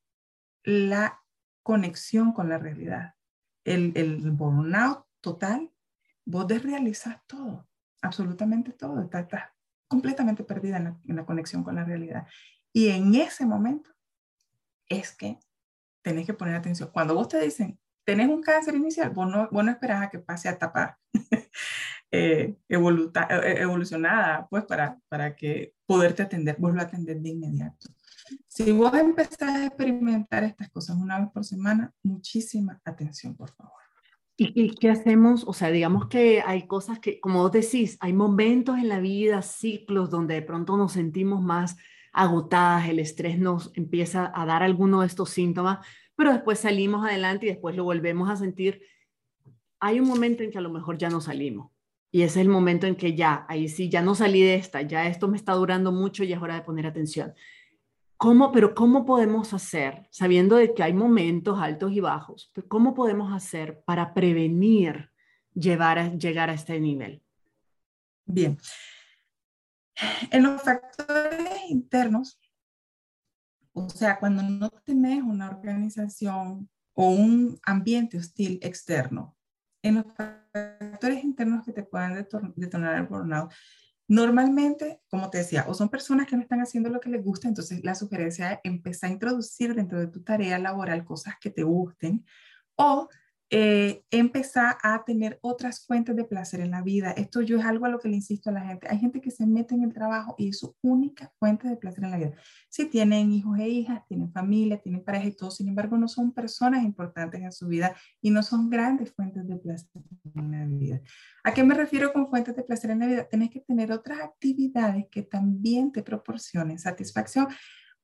la 0.62 1.20
conexión 1.62 2.32
con 2.32 2.48
la 2.48 2.58
realidad. 2.58 3.14
El, 3.64 3.92
el 3.96 4.30
burnout 4.30 5.06
total, 5.20 5.70
vos 6.24 6.46
desrealizas 6.46 7.18
todo, 7.26 7.68
absolutamente 8.02 8.72
todo, 8.72 9.02
estás, 9.02 9.26
completamente 9.90 10.44
perdida 10.44 10.76
en 10.76 11.16
la, 11.16 11.26
conexión 11.26 11.64
con 11.64 11.74
la 11.74 11.84
realidad. 11.84 12.24
Y 12.72 12.90
en 12.90 13.12
ese 13.16 13.44
momento 13.44 13.90
es 14.88 15.10
que 15.10 15.40
tenés 16.00 16.26
que 16.26 16.34
poner 16.34 16.54
atención. 16.54 16.90
Cuando 16.92 17.14
vos 17.14 17.26
te 17.26 17.40
dicen, 17.40 17.76
tenés 18.04 18.28
un 18.28 18.40
cáncer 18.40 18.76
inicial, 18.76 19.10
vos 19.10 19.28
no, 19.28 19.48
vos 19.50 19.64
no 19.64 19.70
esperás 19.72 20.02
a 20.04 20.08
que 20.08 20.20
pase 20.20 20.48
a 20.48 20.52
etapa 20.52 20.96
eh, 22.12 22.56
eh, 22.68 23.56
evolucionada, 23.58 24.46
pues 24.48 24.64
para, 24.64 24.96
para 25.08 25.34
que 25.34 25.74
poderte 25.84 26.22
atender, 26.22 26.54
vos 26.60 26.72
lo 26.72 26.80
atendés 26.80 27.20
de 27.20 27.28
inmediato. 27.28 27.88
Si 28.46 28.70
vos 28.70 28.94
empezás 28.94 29.42
a 29.42 29.66
experimentar 29.66 30.44
estas 30.44 30.70
cosas 30.70 30.96
una 30.96 31.18
vez 31.18 31.30
por 31.32 31.44
semana, 31.44 31.92
muchísima 32.04 32.80
atención, 32.84 33.36
por 33.36 33.50
favor. 33.50 33.89
¿Y, 34.42 34.70
qué 34.76 34.88
hacemos? 34.88 35.44
O 35.46 35.52
sea, 35.52 35.70
digamos 35.70 36.08
que 36.08 36.40
hay 36.40 36.66
cosas 36.66 36.98
que, 36.98 37.20
como 37.20 37.42
vos 37.42 37.52
decís, 37.52 37.98
hay 38.00 38.14
momentos 38.14 38.78
en 38.78 38.88
la 38.88 38.98
vida, 38.98 39.42
ciclos 39.42 40.08
donde 40.08 40.32
de 40.32 40.40
pronto 40.40 40.78
nos 40.78 40.92
sentimos 40.92 41.42
más 41.42 41.76
agotadas, 42.14 42.88
el 42.88 43.00
estrés 43.00 43.38
nos 43.38 43.70
empieza 43.74 44.32
a 44.34 44.46
dar 44.46 44.62
alguno 44.62 45.02
de 45.02 45.08
estos 45.08 45.28
síntomas, 45.28 45.86
pero 46.16 46.32
después 46.32 46.58
salimos 46.58 47.04
adelante 47.06 47.44
y 47.44 47.48
después 47.50 47.76
lo 47.76 47.84
volvemos 47.84 48.30
a 48.30 48.36
sentir. 48.36 48.80
Hay 49.78 50.00
un 50.00 50.08
momento 50.08 50.42
en 50.42 50.50
que 50.50 50.56
a 50.56 50.62
lo 50.62 50.70
mejor 50.70 50.96
ya 50.96 51.10
no 51.10 51.20
salimos. 51.20 51.70
Y 52.10 52.22
ese 52.22 52.40
es 52.40 52.46
el 52.46 52.48
momento 52.50 52.86
en 52.86 52.96
que 52.96 53.14
ya, 53.14 53.44
ahí 53.46 53.68
sí, 53.68 53.90
ya 53.90 54.00
no 54.00 54.14
salí 54.14 54.40
de 54.40 54.54
esta, 54.54 54.80
ya 54.80 55.06
esto 55.06 55.28
me 55.28 55.36
está 55.36 55.52
durando 55.52 55.92
mucho 55.92 56.24
y 56.24 56.32
es 56.32 56.40
hora 56.40 56.54
de 56.54 56.62
poner 56.62 56.86
atención. 56.86 57.34
¿Cómo, 58.20 58.52
pero 58.52 58.74
cómo 58.74 59.06
podemos 59.06 59.54
hacer, 59.54 60.06
sabiendo 60.10 60.56
de 60.56 60.74
que 60.74 60.82
hay 60.82 60.92
momentos 60.92 61.58
altos 61.58 61.90
y 61.92 62.00
bajos, 62.00 62.52
cómo 62.68 62.92
podemos 62.92 63.32
hacer 63.32 63.82
para 63.86 64.12
prevenir 64.12 65.10
llevar 65.54 65.98
a, 65.98 66.08
llegar 66.08 66.50
a 66.50 66.52
este 66.52 66.78
nivel? 66.78 67.22
Bien. 68.26 68.58
En 70.30 70.42
los 70.42 70.60
factores 70.60 71.62
internos, 71.70 72.38
o 73.72 73.88
sea, 73.88 74.18
cuando 74.18 74.42
no 74.42 74.68
tenés 74.68 75.22
una 75.22 75.48
organización 75.48 76.68
o 76.92 77.10
un 77.12 77.58
ambiente 77.62 78.18
hostil 78.18 78.58
externo, 78.60 79.34
en 79.80 79.94
los 79.94 80.04
factores 80.14 81.24
internos 81.24 81.64
que 81.64 81.72
te 81.72 81.84
puedan 81.84 82.26
detonar 82.54 82.96
el 82.96 83.06
burnout, 83.06 83.50
Normalmente, 84.10 85.00
como 85.08 85.30
te 85.30 85.38
decía, 85.38 85.66
o 85.68 85.74
son 85.74 85.88
personas 85.88 86.26
que 86.26 86.34
no 86.34 86.42
están 86.42 86.60
haciendo 86.60 86.90
lo 86.90 86.98
que 86.98 87.10
les 87.10 87.22
gusta, 87.22 87.46
entonces 87.46 87.84
la 87.84 87.94
sugerencia 87.94 88.54
es 88.54 88.58
empezar 88.64 89.08
a 89.08 89.12
introducir 89.12 89.72
dentro 89.72 90.00
de 90.00 90.08
tu 90.08 90.24
tarea 90.24 90.58
laboral 90.58 91.04
cosas 91.04 91.34
que 91.40 91.48
te 91.48 91.62
gusten, 91.62 92.24
o 92.74 93.08
eh, 93.52 94.04
empezar 94.12 94.78
a 94.80 95.02
tener 95.04 95.40
otras 95.42 95.84
fuentes 95.84 96.14
de 96.14 96.24
placer 96.24 96.60
en 96.60 96.70
la 96.70 96.82
vida. 96.82 97.10
Esto 97.10 97.42
yo 97.42 97.58
es 97.58 97.64
algo 97.64 97.84
a 97.84 97.88
lo 97.88 97.98
que 97.98 98.08
le 98.08 98.14
insisto 98.14 98.48
a 98.48 98.52
la 98.52 98.60
gente. 98.60 98.86
Hay 98.88 98.98
gente 98.98 99.20
que 99.20 99.32
se 99.32 99.44
mete 99.44 99.74
en 99.74 99.82
el 99.82 99.92
trabajo 99.92 100.36
y 100.38 100.50
es 100.50 100.60
su 100.60 100.76
única 100.82 101.32
fuente 101.38 101.66
de 101.66 101.76
placer 101.76 102.04
en 102.04 102.12
la 102.12 102.18
vida. 102.18 102.32
Si 102.68 102.86
tienen 102.86 103.32
hijos 103.32 103.58
e 103.58 103.68
hijas, 103.68 104.06
tienen 104.06 104.32
familia, 104.32 104.80
tienen 104.80 105.02
pareja 105.02 105.26
y 105.26 105.32
todo, 105.32 105.50
sin 105.50 105.66
embargo, 105.66 105.98
no 105.98 106.06
son 106.06 106.32
personas 106.32 106.84
importantes 106.84 107.40
en 107.40 107.50
su 107.50 107.66
vida 107.66 107.96
y 108.20 108.30
no 108.30 108.44
son 108.44 108.70
grandes 108.70 109.12
fuentes 109.12 109.44
de 109.48 109.56
placer 109.56 110.02
en 110.36 110.50
la 110.52 110.64
vida. 110.66 111.00
¿A 111.42 111.52
qué 111.52 111.64
me 111.64 111.74
refiero 111.74 112.12
con 112.12 112.30
fuentes 112.30 112.54
de 112.54 112.62
placer 112.62 112.92
en 112.92 113.00
la 113.00 113.06
vida? 113.06 113.24
Tienes 113.28 113.50
que 113.50 113.60
tener 113.60 113.90
otras 113.90 114.20
actividades 114.20 115.06
que 115.10 115.22
también 115.22 115.90
te 115.90 116.04
proporcionen 116.04 116.78
satisfacción. 116.78 117.48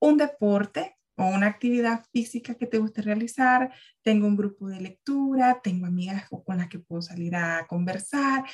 Un 0.01 0.17
deporte, 0.17 0.97
o 1.17 1.27
una 1.27 1.47
actividad 1.47 2.05
física 2.13 2.55
que 2.55 2.67
te 2.67 2.79
guste 2.79 3.03
realizar, 3.03 3.73
tengo 4.03 4.27
un 4.27 4.37
grupo 4.37 4.69
de 4.69 4.81
lectura, 4.81 5.61
tengo 5.63 5.87
amigas 5.87 6.29
con 6.45 6.59
las 6.59 6.69
que 6.69 6.79
puedo 6.79 7.03
salir 7.03 7.35
a 7.35 7.67
conversar. 7.67 8.45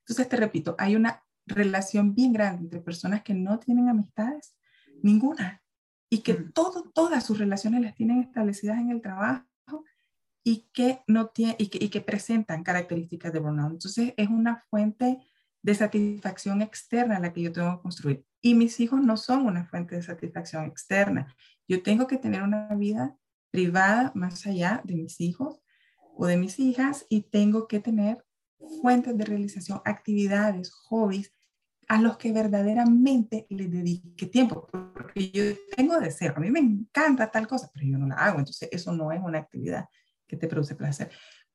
Entonces, 0.00 0.28
te 0.28 0.36
repito, 0.36 0.76
hay 0.78 0.96
una 0.96 1.22
relación 1.44 2.14
bien 2.14 2.32
grande 2.32 2.62
entre 2.62 2.80
personas 2.80 3.22
que 3.22 3.34
no 3.34 3.58
tienen 3.58 3.88
amistades 3.88 4.56
ninguna. 5.02 5.62
Y 6.10 6.18
que 6.20 6.34
todo, 6.34 6.90
todas 6.94 7.24
sus 7.26 7.38
relaciones 7.38 7.82
las 7.82 7.94
tienen 7.94 8.20
establecidas 8.20 8.78
en 8.78 8.90
el 8.90 9.02
trabajo 9.02 9.44
y 10.42 10.68
que, 10.72 11.02
no 11.06 11.28
tiene, 11.28 11.56
y 11.58 11.68
que, 11.68 11.84
y 11.84 11.90
que 11.90 12.00
presentan 12.00 12.62
características 12.62 13.32
de 13.32 13.40
burnout. 13.40 13.72
Entonces 13.72 14.14
es 14.16 14.28
una 14.28 14.64
fuente 14.70 15.18
de 15.62 15.74
satisfacción 15.74 16.62
externa 16.62 17.18
la 17.18 17.32
que 17.32 17.42
yo 17.42 17.52
tengo 17.52 17.76
que 17.76 17.82
construir. 17.82 18.24
Y 18.40 18.54
mis 18.54 18.80
hijos 18.80 19.02
no 19.02 19.16
son 19.16 19.44
una 19.44 19.66
fuente 19.66 19.96
de 19.96 20.02
satisfacción 20.02 20.64
externa. 20.64 21.34
Yo 21.68 21.82
tengo 21.82 22.06
que 22.06 22.16
tener 22.16 22.42
una 22.42 22.74
vida 22.74 23.16
privada 23.50 24.10
más 24.14 24.46
allá 24.46 24.80
de 24.84 24.94
mis 24.94 25.20
hijos 25.20 25.60
o 26.16 26.26
de 26.26 26.36
mis 26.36 26.58
hijas 26.58 27.06
y 27.08 27.22
tengo 27.22 27.68
que 27.68 27.78
tener 27.78 28.24
fuentes 28.82 29.16
de 29.16 29.24
realización, 29.24 29.80
actividades, 29.84 30.72
hobbies 30.72 31.32
a 31.88 32.00
los 32.00 32.18
que 32.18 32.32
verdaderamente 32.32 33.46
les 33.48 33.70
dedique 33.70 34.26
tiempo, 34.26 34.68
porque 34.92 35.30
yo 35.30 35.42
tengo 35.74 35.98
deseo, 35.98 36.34
a 36.36 36.40
mí 36.40 36.50
me 36.50 36.60
encanta 36.60 37.30
tal 37.30 37.46
cosa, 37.46 37.70
pero 37.72 37.86
yo 37.86 37.96
no 37.96 38.06
la 38.06 38.16
hago, 38.16 38.38
entonces 38.38 38.68
eso 38.70 38.92
no 38.92 39.10
es 39.10 39.20
una 39.22 39.38
actividad 39.38 39.86
que 40.26 40.36
te 40.36 40.48
produce 40.48 40.74
placer. 40.74 41.10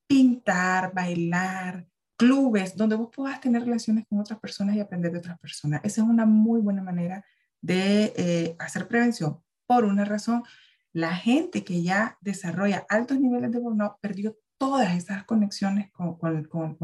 Pintar, 0.08 0.92
bailar, 0.94 1.86
clubes 2.18 2.76
donde 2.76 2.96
vos 2.96 3.10
puedas 3.16 3.40
tener 3.42 3.64
relaciones 3.64 4.06
con 4.08 4.20
otras 4.20 4.40
personas 4.40 4.76
y 4.76 4.80
aprender 4.80 5.12
de 5.12 5.20
otras 5.20 5.40
personas. 5.40 5.82
Esa 5.84 6.02
es 6.02 6.08
una 6.08 6.26
muy 6.26 6.62
buena 6.62 6.82
manera 6.82 7.24
de 7.62 8.14
eh, 8.16 8.56
hacer 8.58 8.88
prevención. 8.88 9.40
Por 9.66 9.86
una 9.86 10.06
razón, 10.06 10.44
la 10.92 11.16
gente 11.16 11.64
que 11.64 11.82
ya 11.82 12.18
desarrolla 12.22 12.86
altos 12.90 13.20
niveles 13.20 13.52
de 13.52 13.60
burnout 13.60 13.98
perdió 14.00 14.38
todas 14.58 14.96
esas 14.96 15.24
conexiones 15.26 15.92
con, 15.92 16.18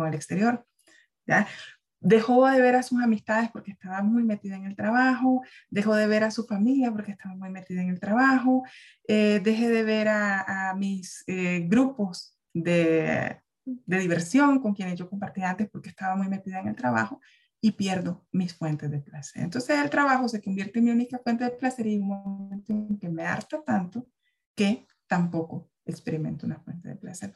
el 0.07 0.13
exterior. 0.13 0.65
Dejó 2.01 2.47
de 2.47 2.61
ver 2.61 2.75
a 2.75 2.83
sus 2.83 3.01
amistades 3.01 3.49
porque 3.51 3.71
estaba 3.71 4.01
muy 4.01 4.23
metida 4.23 4.55
en 4.55 4.65
el 4.65 4.75
trabajo, 4.75 5.43
dejó 5.69 5.95
de 5.95 6.07
ver 6.07 6.23
a 6.23 6.31
su 6.31 6.45
familia 6.45 6.91
porque 6.91 7.11
estaba 7.11 7.35
muy 7.35 7.49
metida 7.49 7.81
en 7.81 7.89
el 7.89 7.99
trabajo, 7.99 8.63
eh, 9.07 9.41
dejé 9.43 9.69
de 9.69 9.83
ver 9.83 10.07
a, 10.07 10.69
a 10.69 10.75
mis 10.75 11.23
eh, 11.27 11.65
grupos 11.67 12.37
de, 12.53 13.41
de 13.65 13.99
diversión 13.99 14.59
con 14.59 14.73
quienes 14.73 14.97
yo 14.97 15.09
compartía 15.09 15.49
antes 15.49 15.69
porque 15.69 15.89
estaba 15.89 16.15
muy 16.15 16.29
metida 16.29 16.59
en 16.59 16.69
el 16.69 16.75
trabajo 16.75 17.19
y 17.61 17.71
pierdo 17.71 18.25
mis 18.31 18.53
fuentes 18.53 18.89
de 18.89 18.99
placer. 18.99 19.43
Entonces 19.43 19.77
el 19.79 19.89
trabajo 19.89 20.27
se 20.27 20.41
convierte 20.41 20.79
en 20.79 20.85
mi 20.85 20.91
única 20.91 21.19
fuente 21.19 21.43
de 21.43 21.51
placer 21.51 21.87
y 21.87 21.97
un 21.97 22.07
momento 22.07 22.73
en 22.73 22.97
que 22.97 23.09
me 23.09 23.23
harta 23.23 23.61
tanto 23.63 24.07
que 24.55 24.87
tampoco 25.07 25.69
experimento 25.85 26.45
una 26.45 26.59
fuente 26.59 26.89
de 26.89 26.95
placer. 26.95 27.33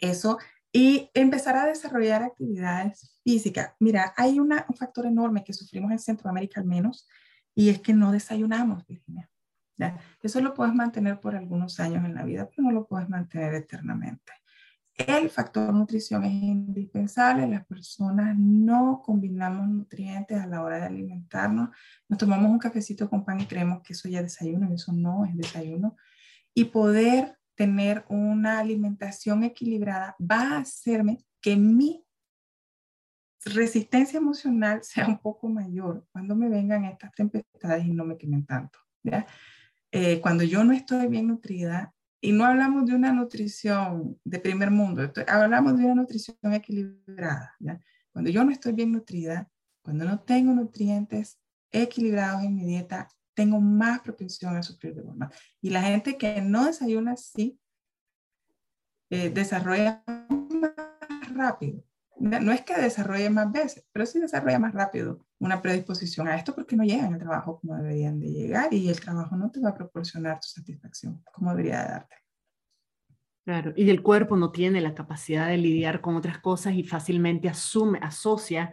Eso, 0.00 0.38
y 0.72 1.10
empezar 1.14 1.56
a 1.56 1.66
desarrollar 1.66 2.22
actividades 2.22 3.20
físicas. 3.22 3.72
Mira, 3.78 4.12
hay 4.16 4.40
un 4.40 4.50
factor 4.76 5.06
enorme 5.06 5.44
que 5.44 5.52
sufrimos 5.52 5.92
en 5.92 5.98
Centroamérica 5.98 6.60
al 6.60 6.66
menos, 6.66 7.06
y 7.54 7.68
es 7.68 7.80
que 7.80 7.92
no 7.92 8.10
desayunamos, 8.10 8.86
Virginia. 8.86 9.30
¿ya? 9.76 9.98
Eso 10.22 10.40
lo 10.40 10.54
puedes 10.54 10.74
mantener 10.74 11.20
por 11.20 11.36
algunos 11.36 11.78
años 11.78 12.04
en 12.04 12.14
la 12.14 12.24
vida, 12.24 12.48
pero 12.48 12.62
no 12.62 12.72
lo 12.72 12.86
puedes 12.86 13.08
mantener 13.08 13.54
eternamente. 13.54 14.32
El 14.94 15.30
factor 15.30 15.72
nutrición 15.72 16.24
es 16.24 16.32
indispensable. 16.32 17.46
Las 17.46 17.66
personas 17.66 18.36
no 18.38 19.02
combinamos 19.04 19.68
nutrientes 19.68 20.38
a 20.38 20.46
la 20.46 20.62
hora 20.62 20.78
de 20.78 20.86
alimentarnos. 20.86 21.70
Nos 22.08 22.18
tomamos 22.18 22.50
un 22.50 22.58
cafecito 22.58 23.08
con 23.08 23.24
pan 23.24 23.40
y 23.40 23.46
creemos 23.46 23.82
que 23.82 23.94
eso 23.94 24.08
ya 24.08 24.18
es 24.20 24.24
desayuno 24.24 24.70
y 24.70 24.74
eso 24.74 24.92
no 24.92 25.24
es 25.24 25.36
desayuno. 25.36 25.96
Y 26.54 26.64
poder 26.64 27.38
tener 27.54 28.04
una 28.08 28.58
alimentación 28.58 29.44
equilibrada 29.44 30.16
va 30.20 30.56
a 30.56 30.58
hacerme 30.58 31.24
que 31.40 31.56
mi 31.56 32.04
resistencia 33.44 34.18
emocional 34.18 34.80
sea 34.82 35.06
un 35.06 35.18
poco 35.18 35.48
mayor 35.48 36.06
cuando 36.12 36.36
me 36.36 36.48
vengan 36.48 36.84
estas 36.84 37.12
tempestades 37.12 37.84
y 37.84 37.92
no 37.92 38.04
me 38.04 38.16
quemen 38.16 38.44
tanto. 38.44 38.78
Eh, 39.90 40.20
cuando 40.20 40.44
yo 40.44 40.64
no 40.64 40.72
estoy 40.72 41.06
bien 41.08 41.26
nutrida, 41.26 41.94
y 42.24 42.30
no 42.30 42.44
hablamos 42.44 42.86
de 42.86 42.94
una 42.94 43.12
nutrición 43.12 44.16
de 44.24 44.38
primer 44.38 44.70
mundo, 44.70 45.12
hablamos 45.26 45.76
de 45.76 45.84
una 45.84 45.96
nutrición 45.96 46.36
equilibrada. 46.52 47.56
Cuando 48.12 48.30
yo 48.30 48.44
no 48.44 48.52
estoy 48.52 48.72
bien 48.72 48.92
nutrida, 48.92 49.50
cuando 49.82 50.04
no 50.04 50.20
tengo 50.20 50.52
nutrientes 50.52 51.40
equilibrados 51.72 52.44
en 52.44 52.54
mi 52.54 52.64
dieta, 52.64 53.08
tengo 53.34 53.60
más 53.60 54.00
propensión 54.02 54.56
a 54.56 54.62
sufrir 54.62 54.94
de 54.94 55.02
burnout. 55.02 55.32
Y 55.60 55.70
la 55.70 55.82
gente 55.82 56.16
que 56.16 56.40
no 56.40 56.66
desayuna 56.66 57.12
así, 57.12 57.58
eh, 59.10 59.30
desarrolla 59.30 60.04
más 60.06 61.34
rápido. 61.34 61.82
No 62.22 62.52
es 62.52 62.60
que 62.60 62.80
desarrolle 62.80 63.28
más 63.30 63.50
veces, 63.50 63.84
pero 63.90 64.06
sí 64.06 64.20
desarrolla 64.20 64.60
más 64.60 64.72
rápido 64.72 65.26
una 65.40 65.60
predisposición 65.60 66.28
a 66.28 66.36
esto 66.36 66.54
porque 66.54 66.76
no 66.76 66.84
llegan 66.84 67.12
al 67.12 67.18
trabajo 67.18 67.58
como 67.58 67.74
deberían 67.74 68.20
de 68.20 68.30
llegar 68.30 68.72
y 68.72 68.88
el 68.88 69.00
trabajo 69.00 69.36
no 69.36 69.50
te 69.50 69.58
va 69.58 69.70
a 69.70 69.74
proporcionar 69.74 70.38
tu 70.38 70.46
satisfacción 70.46 71.20
como 71.32 71.50
debería 71.50 71.82
de 71.82 71.88
darte. 71.88 72.16
Claro, 73.44 73.72
y 73.74 73.90
el 73.90 74.02
cuerpo 74.02 74.36
no 74.36 74.52
tiene 74.52 74.80
la 74.80 74.94
capacidad 74.94 75.48
de 75.48 75.56
lidiar 75.56 76.00
con 76.00 76.14
otras 76.14 76.38
cosas 76.38 76.74
y 76.74 76.84
fácilmente 76.84 77.48
asume, 77.48 77.98
asocia 78.00 78.72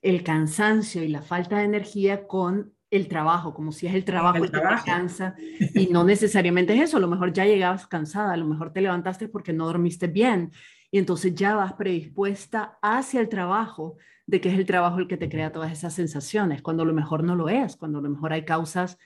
el 0.00 0.24
cansancio 0.24 1.02
y 1.04 1.08
la 1.08 1.20
falta 1.20 1.58
de 1.58 1.64
energía 1.64 2.26
con 2.26 2.72
el 2.90 3.08
trabajo, 3.08 3.52
como 3.52 3.72
si 3.72 3.86
es 3.86 3.94
el 3.94 4.06
trabajo 4.06 4.38
el, 4.42 4.50
que 4.50 4.58
te 4.58 4.62
cansa 4.86 5.34
y 5.74 5.88
no 5.88 6.02
necesariamente 6.02 6.74
es 6.74 6.80
eso, 6.80 6.96
a 6.96 7.00
lo 7.00 7.08
mejor 7.08 7.34
ya 7.34 7.44
llegabas 7.44 7.86
cansada, 7.86 8.32
a 8.32 8.36
lo 8.38 8.46
mejor 8.46 8.72
te 8.72 8.80
levantaste 8.80 9.28
porque 9.28 9.52
no 9.52 9.66
dormiste 9.66 10.06
bien 10.06 10.50
y 10.90 10.98
entonces 10.98 11.34
ya 11.34 11.54
vas 11.54 11.74
predispuesta 11.74 12.78
hacia 12.82 13.20
el 13.20 13.28
trabajo 13.28 13.96
de 14.26 14.40
que 14.40 14.48
es 14.48 14.58
el 14.58 14.66
trabajo 14.66 14.98
el 14.98 15.08
que 15.08 15.16
te 15.16 15.28
crea 15.28 15.52
todas 15.52 15.72
esas 15.72 15.94
sensaciones, 15.94 16.62
cuando 16.62 16.82
a 16.82 16.86
lo 16.86 16.94
mejor 16.94 17.22
no 17.22 17.36
lo 17.36 17.48
es, 17.48 17.76
cuando 17.76 17.98
a 17.98 18.02
lo 18.02 18.10
mejor 18.10 18.32
hay 18.32 18.44
causas 18.44 18.98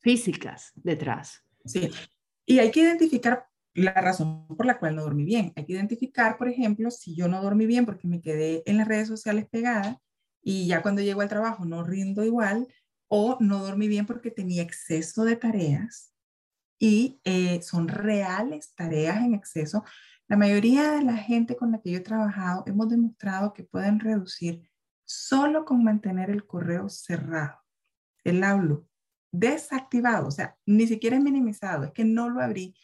físicas 0.00 0.72
detrás. 0.74 1.44
Sí, 1.64 1.90
y 2.44 2.58
hay 2.58 2.70
que 2.70 2.80
identificar 2.80 3.48
la 3.74 3.92
razón 3.92 4.46
por 4.48 4.66
la 4.66 4.78
cual 4.78 4.96
no 4.96 5.02
dormí 5.02 5.24
bien. 5.24 5.52
Hay 5.56 5.64
que 5.64 5.72
identificar, 5.72 6.38
por 6.38 6.48
ejemplo, 6.48 6.90
si 6.90 7.14
yo 7.14 7.28
no 7.28 7.42
dormí 7.42 7.66
bien 7.66 7.84
porque 7.84 8.08
me 8.08 8.20
quedé 8.20 8.62
en 8.66 8.78
las 8.78 8.88
redes 8.88 9.08
sociales 9.08 9.46
pegada 9.50 10.00
y 10.42 10.66
ya 10.66 10.80
cuando 10.82 11.02
llego 11.02 11.20
al 11.20 11.28
trabajo 11.28 11.64
no 11.64 11.82
rindo 11.82 12.24
igual, 12.24 12.68
o 13.08 13.36
no 13.40 13.64
dormí 13.64 13.88
bien 13.88 14.06
porque 14.06 14.30
tenía 14.30 14.62
exceso 14.62 15.24
de 15.24 15.36
tareas 15.36 16.12
y 16.78 17.20
eh, 17.24 17.62
son 17.62 17.88
reales 17.88 18.74
tareas 18.74 19.18
en 19.18 19.34
exceso. 19.34 19.84
La 20.28 20.36
mayoría 20.36 20.92
de 20.92 21.02
la 21.02 21.16
gente 21.16 21.56
con 21.56 21.72
la 21.72 21.80
que 21.80 21.92
yo 21.92 21.98
he 21.98 22.02
trabajado 22.02 22.64
hemos 22.66 22.88
demostrado 22.88 23.52
que 23.52 23.64
pueden 23.64 24.00
reducir 24.00 24.68
solo 25.04 25.64
con 25.64 25.84
mantener 25.84 26.30
el 26.30 26.46
correo 26.46 26.88
cerrado, 26.88 27.58
el 28.24 28.42
Outlook 28.42 28.88
desactivado, 29.30 30.28
o 30.28 30.30
sea, 30.30 30.56
ni 30.66 30.86
siquiera 30.86 31.16
es 31.16 31.22
minimizado, 31.22 31.84
es 31.84 31.92
que 31.92 32.04
no 32.04 32.28
lo 32.28 32.40
abrí, 32.40 32.74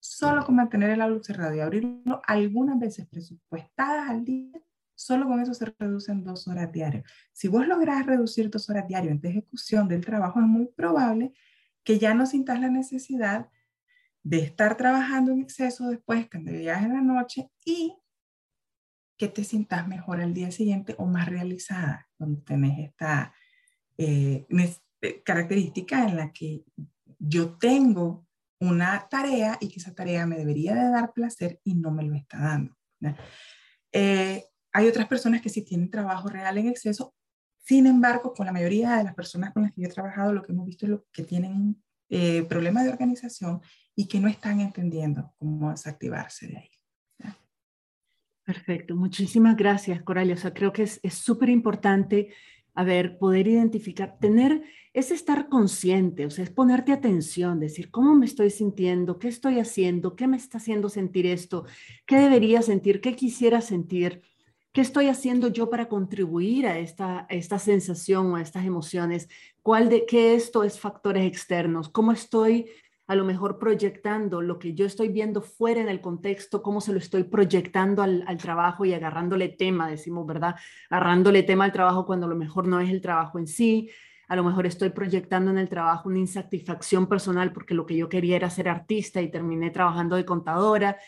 solo 0.00 0.44
con 0.44 0.56
mantener 0.56 0.90
el 0.90 1.02
Outlook 1.02 1.24
cerrado 1.24 1.54
y 1.54 1.60
abrirlo 1.60 2.20
algunas 2.26 2.78
veces 2.78 3.06
presupuestadas 3.06 4.08
al 4.08 4.24
día, 4.24 4.60
Solo 4.98 5.28
con 5.28 5.38
eso 5.38 5.54
se 5.54 5.72
reducen 5.78 6.24
dos 6.24 6.48
horas 6.48 6.72
diarias. 6.72 7.04
Si 7.32 7.46
vos 7.46 7.68
lográs 7.68 8.04
reducir 8.04 8.50
dos 8.50 8.68
horas 8.68 8.88
diarias 8.88 9.14
en 9.14 9.30
ejecución 9.30 9.86
del 9.86 10.04
trabajo, 10.04 10.40
es 10.40 10.46
muy 10.46 10.66
probable 10.66 11.32
que 11.84 12.00
ya 12.00 12.14
no 12.14 12.26
sintas 12.26 12.60
la 12.60 12.68
necesidad 12.68 13.48
de 14.28 14.40
estar 14.40 14.76
trabajando 14.76 15.32
en 15.32 15.40
exceso 15.40 15.88
después 15.88 16.28
cuando 16.30 16.52
llegas 16.52 16.82
en 16.84 16.92
la 16.92 17.00
noche 17.00 17.48
y 17.64 17.96
que 19.16 19.28
te 19.28 19.42
sientas 19.42 19.88
mejor 19.88 20.20
al 20.20 20.34
día 20.34 20.50
siguiente 20.50 20.94
o 20.98 21.06
más 21.06 21.30
realizada 21.30 22.06
cuando 22.18 22.42
tenés 22.42 22.90
esta 22.90 23.34
eh, 23.96 24.46
eh, 25.00 25.22
característica 25.24 26.04
en 26.04 26.16
la 26.16 26.30
que 26.30 26.62
yo 27.18 27.56
tengo 27.56 28.26
una 28.60 29.08
tarea 29.08 29.56
y 29.62 29.68
que 29.70 29.80
esa 29.80 29.94
tarea 29.94 30.26
me 30.26 30.36
debería 30.36 30.74
de 30.74 30.90
dar 30.90 31.14
placer 31.14 31.58
y 31.64 31.74
no 31.74 31.90
me 31.90 32.02
lo 32.02 32.14
está 32.14 32.38
dando. 32.38 32.76
Eh, 33.92 34.44
hay 34.72 34.88
otras 34.88 35.08
personas 35.08 35.40
que 35.40 35.48
sí 35.48 35.62
tienen 35.64 35.90
trabajo 35.90 36.28
real 36.28 36.58
en 36.58 36.68
exceso. 36.68 37.14
Sin 37.64 37.86
embargo, 37.86 38.34
con 38.34 38.44
la 38.44 38.52
mayoría 38.52 38.98
de 38.98 39.04
las 39.04 39.14
personas 39.14 39.54
con 39.54 39.62
las 39.62 39.72
que 39.72 39.80
yo 39.80 39.88
he 39.88 39.92
trabajado, 39.92 40.34
lo 40.34 40.42
que 40.42 40.52
hemos 40.52 40.66
visto 40.66 40.84
es 40.84 40.90
lo 40.90 41.06
que 41.12 41.24
tienen 41.24 41.82
eh, 42.08 42.44
problemas 42.48 42.84
de 42.84 42.90
organización 42.90 43.60
y 43.94 44.06
que 44.06 44.20
no 44.20 44.28
están 44.28 44.60
entendiendo 44.60 45.32
cómo 45.38 45.70
desactivarse 45.70 46.46
de 46.46 46.56
ahí. 46.58 46.70
Perfecto, 48.44 48.96
muchísimas 48.96 49.56
gracias, 49.56 50.02
Coralia. 50.02 50.34
O 50.34 50.38
sea, 50.38 50.54
creo 50.54 50.72
que 50.72 50.84
es 50.84 51.14
súper 51.14 51.50
importante, 51.50 52.32
a 52.74 52.82
ver, 52.82 53.18
poder 53.18 53.46
identificar, 53.46 54.16
tener, 54.18 54.62
es 54.94 55.10
estar 55.10 55.48
consciente, 55.48 56.26
o 56.26 56.30
sea, 56.30 56.44
es 56.44 56.50
ponerte 56.50 56.92
atención, 56.92 57.60
decir, 57.60 57.90
¿cómo 57.90 58.14
me 58.14 58.26
estoy 58.26 58.50
sintiendo? 58.50 59.18
¿Qué 59.18 59.28
estoy 59.28 59.58
haciendo? 59.58 60.16
¿Qué 60.16 60.26
me 60.26 60.36
está 60.36 60.58
haciendo 60.58 60.88
sentir 60.88 61.26
esto? 61.26 61.66
¿Qué 62.06 62.16
debería 62.16 62.62
sentir? 62.62 63.00
¿Qué 63.00 63.14
quisiera 63.14 63.60
sentir? 63.60 64.22
¿Qué 64.78 64.82
estoy 64.82 65.08
haciendo 65.08 65.48
yo 65.48 65.70
para 65.70 65.88
contribuir 65.88 66.64
a 66.68 66.78
esta, 66.78 67.26
esta 67.30 67.58
sensación 67.58 68.30
o 68.30 68.36
a 68.36 68.40
estas 68.40 68.64
emociones? 68.64 69.28
¿Cuál 69.60 69.88
de 69.88 70.06
qué 70.06 70.36
esto 70.36 70.62
es 70.62 70.78
factores 70.78 71.26
externos? 71.26 71.88
¿Cómo 71.88 72.12
estoy 72.12 72.70
a 73.08 73.16
lo 73.16 73.24
mejor 73.24 73.58
proyectando 73.58 74.40
lo 74.40 74.60
que 74.60 74.74
yo 74.74 74.86
estoy 74.86 75.08
viendo 75.08 75.42
fuera 75.42 75.80
en 75.80 75.88
el 75.88 76.00
contexto, 76.00 76.62
cómo 76.62 76.80
se 76.80 76.92
lo 76.92 76.98
estoy 76.98 77.24
proyectando 77.24 78.02
al, 78.02 78.22
al, 78.28 78.36
trabajo 78.36 78.84
y 78.84 78.94
agarrándole 78.94 79.48
tema, 79.48 79.90
decimos, 79.90 80.24
¿verdad? 80.28 80.54
Agarrándole 80.90 81.42
tema 81.42 81.64
al 81.64 81.72
trabajo 81.72 82.06
cuando 82.06 82.26
a 82.26 82.28
lo 82.28 82.36
mejor 82.36 82.68
no 82.68 82.78
es 82.78 82.88
el 82.88 83.00
trabajo 83.00 83.40
en 83.40 83.48
sí. 83.48 83.90
a 84.28 84.36
lo 84.36 84.44
mejor 84.44 84.64
estoy 84.64 84.90
proyectando 84.90 85.50
en 85.50 85.58
el 85.58 85.68
trabajo 85.68 86.08
una 86.08 86.20
insatisfacción 86.20 87.08
personal 87.08 87.52
porque 87.52 87.74
lo 87.74 87.84
que 87.84 87.96
yo 87.96 88.08
quería 88.08 88.36
era 88.36 88.48
ser 88.48 88.68
artista 88.68 89.20
y 89.20 89.28
terminé 89.28 89.70
trabajando 89.70 90.14
de 90.14 90.24
contadora. 90.24 90.98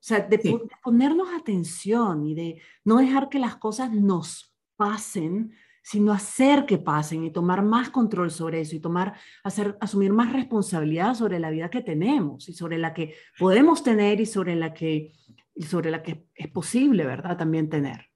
O 0.00 0.02
sea, 0.02 0.20
de, 0.20 0.38
de 0.38 0.58
ponernos 0.82 1.28
atención 1.38 2.26
y 2.26 2.34
de 2.34 2.62
no 2.84 2.96
dejar 2.96 3.28
que 3.28 3.38
las 3.38 3.56
cosas 3.56 3.92
nos 3.92 4.56
pasen, 4.76 5.52
sino 5.82 6.12
hacer 6.12 6.66
que 6.66 6.78
pasen 6.78 7.24
y 7.24 7.30
tomar 7.30 7.62
más 7.62 7.90
control 7.90 8.30
sobre 8.30 8.60
eso 8.60 8.76
y 8.76 8.80
tomar, 8.80 9.14
hacer, 9.44 9.76
asumir 9.80 10.12
más 10.12 10.32
responsabilidad 10.32 11.14
sobre 11.14 11.38
la 11.38 11.50
vida 11.50 11.68
que 11.70 11.82
tenemos 11.82 12.48
y 12.48 12.54
sobre 12.54 12.78
la 12.78 12.94
que 12.94 13.14
podemos 13.38 13.82
tener 13.82 14.20
y 14.20 14.26
sobre 14.26 14.54
la 14.56 14.72
que, 14.72 15.12
y 15.54 15.62
sobre 15.64 15.90
la 15.90 16.02
que 16.02 16.26
es 16.34 16.48
posible, 16.48 17.04
¿verdad? 17.04 17.36
También 17.36 17.68
tener. 17.68 18.06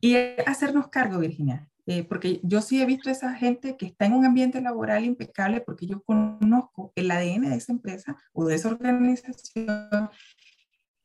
Y 0.00 0.16
hacernos 0.46 0.88
cargo, 0.88 1.18
Virginia, 1.18 1.68
eh, 1.86 2.04
porque 2.04 2.40
yo 2.42 2.62
sí 2.62 2.80
he 2.80 2.86
visto 2.86 3.08
a 3.08 3.12
esa 3.12 3.34
gente 3.34 3.76
que 3.76 3.86
está 3.86 4.06
en 4.06 4.14
un 4.14 4.24
ambiente 4.24 4.60
laboral 4.60 5.04
impecable 5.04 5.60
porque 5.60 5.86
yo 5.86 6.02
conozco 6.02 6.92
el 6.94 7.10
ADN 7.10 7.50
de 7.50 7.56
esa 7.56 7.72
empresa 7.72 8.16
o 8.32 8.46
de 8.46 8.54
esa 8.54 8.68
organización 8.68 10.08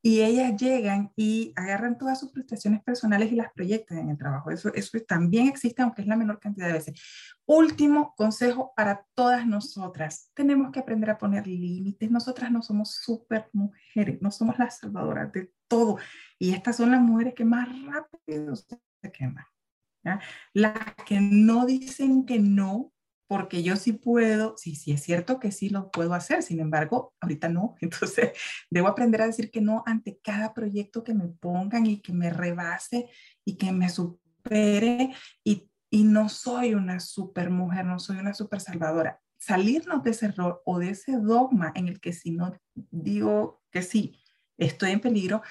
y 0.05 0.21
ellas 0.21 0.55
llegan 0.55 1.11
y 1.15 1.51
agarran 1.55 1.97
todas 1.97 2.19
sus 2.19 2.29
prestaciones 2.29 2.83
personales 2.83 3.31
y 3.31 3.35
las 3.35 3.51
proyectan 3.51 3.97
en 3.97 4.09
el 4.11 4.17
trabajo. 4.19 4.51
Eso, 4.51 4.71
eso 4.75 4.99
también 4.99 5.47
existe, 5.47 5.81
aunque 5.81 6.03
es 6.03 6.07
la 6.07 6.15
menor 6.15 6.39
cantidad 6.39 6.67
de 6.67 6.73
veces. 6.73 7.01
Último 7.47 8.13
consejo 8.15 8.71
para 8.75 9.03
todas 9.15 9.47
nosotras. 9.47 10.29
Tenemos 10.35 10.71
que 10.71 10.79
aprender 10.79 11.09
a 11.09 11.17
poner 11.17 11.47
límites. 11.47 12.11
Nosotras 12.11 12.51
no 12.51 12.61
somos 12.61 12.91
súper 12.93 13.49
mujeres, 13.51 14.21
no 14.21 14.29
somos 14.29 14.59
las 14.59 14.77
salvadoras 14.77 15.31
de 15.31 15.51
todo. 15.67 15.97
Y 16.37 16.53
estas 16.53 16.77
son 16.77 16.91
las 16.91 17.01
mujeres 17.01 17.33
que 17.33 17.43
más 17.43 17.67
rápido 17.87 18.55
se 18.55 18.77
queman. 19.11 19.45
Las 20.53 20.77
que 21.07 21.19
no 21.19 21.65
dicen 21.65 22.27
que 22.27 22.37
no 22.37 22.93
porque 23.27 23.63
yo 23.63 23.75
sí 23.75 23.93
puedo, 23.93 24.55
sí, 24.57 24.75
sí 24.75 24.91
es 24.91 25.01
cierto 25.03 25.39
que 25.39 25.51
sí 25.51 25.69
lo 25.69 25.89
puedo 25.89 26.13
hacer, 26.13 26.43
sin 26.43 26.59
embargo, 26.59 27.13
ahorita 27.19 27.49
no, 27.49 27.75
entonces 27.81 28.31
debo 28.69 28.87
aprender 28.87 29.21
a 29.21 29.27
decir 29.27 29.51
que 29.51 29.61
no 29.61 29.83
ante 29.85 30.19
cada 30.23 30.53
proyecto 30.53 31.03
que 31.03 31.13
me 31.13 31.27
pongan 31.27 31.85
y 31.85 32.01
que 32.01 32.13
me 32.13 32.29
rebase 32.29 33.09
y 33.43 33.57
que 33.57 33.71
me 33.71 33.89
supere 33.89 35.13
y, 35.43 35.69
y 35.89 36.03
no 36.03 36.29
soy 36.29 36.75
una 36.75 36.99
super 36.99 37.49
mujer, 37.49 37.85
no 37.85 37.99
soy 37.99 38.17
una 38.17 38.33
super 38.33 38.59
salvadora. 38.59 39.19
Salirnos 39.37 40.03
de 40.03 40.11
ese 40.11 40.27
error 40.27 40.61
o 40.65 40.79
de 40.79 40.89
ese 40.89 41.17
dogma 41.17 41.71
en 41.75 41.87
el 41.87 41.99
que 41.99 42.13
si 42.13 42.31
no 42.31 42.53
digo 42.73 43.61
que 43.71 43.81
sí, 43.81 44.19
estoy 44.57 44.91
en 44.91 45.01
peligro, 45.01 45.41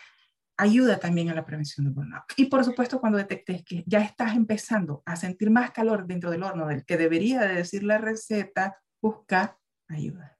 ayuda 0.56 0.98
también 0.98 1.30
a 1.30 1.34
la 1.34 1.44
prevención 1.44 1.84
del 1.84 1.94
burnout. 1.94 2.24
Y 2.36 2.46
por 2.46 2.64
supuesto, 2.64 3.00
cuando 3.00 3.18
detectes 3.18 3.64
que 3.64 3.84
ya 3.86 4.00
estás 4.00 4.36
empezando 4.36 5.02
a 5.04 5.16
sentir 5.16 5.50
más 5.50 5.70
calor 5.72 6.06
dentro 6.06 6.30
del 6.30 6.42
horno 6.42 6.66
del 6.66 6.84
que 6.84 6.96
debería 6.96 7.40
de 7.40 7.54
decir 7.54 7.82
la 7.82 7.98
receta, 7.98 8.80
busca 9.00 9.58
ayuda. 9.88 10.38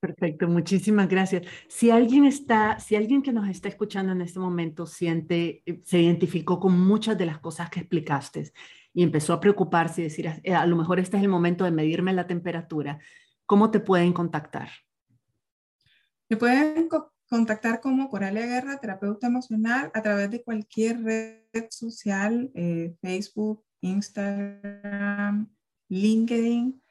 Perfecto, 0.00 0.48
muchísimas 0.48 1.08
gracias. 1.08 1.46
Si 1.68 1.90
alguien 1.90 2.24
está, 2.24 2.78
si 2.78 2.96
alguien 2.96 3.20
que 3.20 3.32
nos 3.32 3.48
está 3.50 3.68
escuchando 3.68 4.12
en 4.12 4.22
este 4.22 4.38
momento 4.38 4.86
siente, 4.86 5.62
eh, 5.66 5.82
se 5.84 6.00
identificó 6.00 6.58
con 6.58 6.78
muchas 6.80 7.18
de 7.18 7.26
las 7.26 7.38
cosas 7.38 7.68
que 7.68 7.80
explicaste 7.80 8.50
y 8.94 9.02
empezó 9.02 9.34
a 9.34 9.40
preocuparse 9.40 10.00
y 10.00 10.04
decir, 10.04 10.26
eh, 10.42 10.54
a 10.54 10.64
lo 10.64 10.76
mejor 10.76 11.00
este 11.00 11.18
es 11.18 11.22
el 11.22 11.28
momento 11.28 11.64
de 11.64 11.70
medirme 11.70 12.14
la 12.14 12.26
temperatura, 12.26 12.98
¿cómo 13.44 13.70
te 13.70 13.80
pueden 13.80 14.14
contactar? 14.14 14.70
Me 16.30 16.38
pueden 16.38 16.88
contactar 17.30 17.80
como 17.80 18.10
Coralia 18.10 18.44
Guerra, 18.44 18.76
terapeuta 18.78 19.28
emocional, 19.28 19.92
a 19.94 20.02
través 20.02 20.32
de 20.32 20.42
cualquier 20.42 21.04
red 21.04 21.68
social, 21.70 22.50
eh, 22.54 22.96
Facebook, 23.00 23.64
Instagram, 23.80 25.48
LinkedIn, 25.88 26.82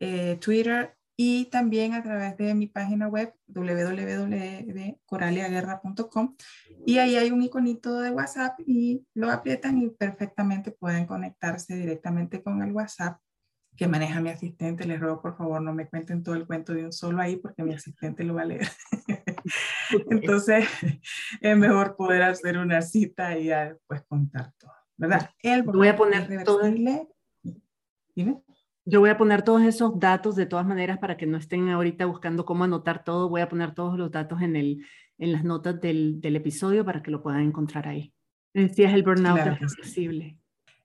eh, 0.00 0.36
Twitter 0.36 0.94
y 1.16 1.46
también 1.46 1.94
a 1.94 2.02
través 2.02 2.36
de 2.36 2.54
mi 2.54 2.66
página 2.66 3.08
web 3.08 3.32
www.coraliaguerra.com 3.46 6.36
y 6.84 6.98
ahí 6.98 7.16
hay 7.16 7.30
un 7.30 7.42
iconito 7.42 7.98
de 8.00 8.10
WhatsApp 8.10 8.60
y 8.66 9.06
lo 9.14 9.30
aprietan 9.30 9.80
y 9.80 9.88
perfectamente 9.88 10.72
pueden 10.72 11.06
conectarse 11.06 11.74
directamente 11.74 12.42
con 12.42 12.62
el 12.62 12.72
WhatsApp 12.72 13.18
que 13.76 13.88
maneja 13.88 14.20
mi 14.20 14.28
asistente. 14.28 14.86
Les 14.86 15.00
ruego 15.00 15.22
por 15.22 15.38
favor 15.38 15.62
no 15.62 15.72
me 15.72 15.88
cuenten 15.88 16.22
todo 16.22 16.34
el 16.34 16.46
cuento 16.46 16.74
de 16.74 16.84
un 16.84 16.92
solo 16.92 17.22
ahí 17.22 17.36
porque 17.36 17.62
mi 17.62 17.72
asistente 17.72 18.24
lo 18.24 18.34
va 18.34 18.42
a 18.42 18.46
leer. 18.46 18.68
Entonces, 20.10 20.66
es 21.40 21.56
mejor 21.56 21.96
poder 21.96 22.22
hacer 22.22 22.58
una 22.58 22.82
cita 22.82 23.38
y 23.38 23.46
ya 23.46 23.72
después 23.72 24.02
contar 24.08 24.52
todo, 24.58 24.72
¿verdad? 24.96 25.30
El 25.42 25.62
voy 25.62 25.88
a 25.88 25.96
poner 25.96 26.44
todo. 26.44 26.60
Dime. 26.62 28.42
Yo 28.88 29.00
voy 29.00 29.10
a 29.10 29.18
poner 29.18 29.42
todos 29.42 29.62
esos 29.62 29.98
datos 29.98 30.36
de 30.36 30.46
todas 30.46 30.64
maneras 30.64 30.98
para 30.98 31.16
que 31.16 31.26
no 31.26 31.36
estén 31.36 31.68
ahorita 31.68 32.06
buscando 32.06 32.44
cómo 32.44 32.64
anotar 32.64 33.02
todo. 33.02 33.28
Voy 33.28 33.40
a 33.40 33.48
poner 33.48 33.74
todos 33.74 33.98
los 33.98 34.12
datos 34.12 34.40
en, 34.42 34.54
el, 34.54 34.86
en 35.18 35.32
las 35.32 35.42
notas 35.42 35.80
del, 35.80 36.20
del 36.20 36.36
episodio 36.36 36.84
para 36.84 37.02
que 37.02 37.10
lo 37.10 37.22
puedan 37.22 37.42
encontrar 37.42 37.88
ahí. 37.88 38.14
Decías 38.54 38.94
el 38.94 39.02
burnout 39.02 39.34
claro 39.34 39.54
reversible. 39.54 40.38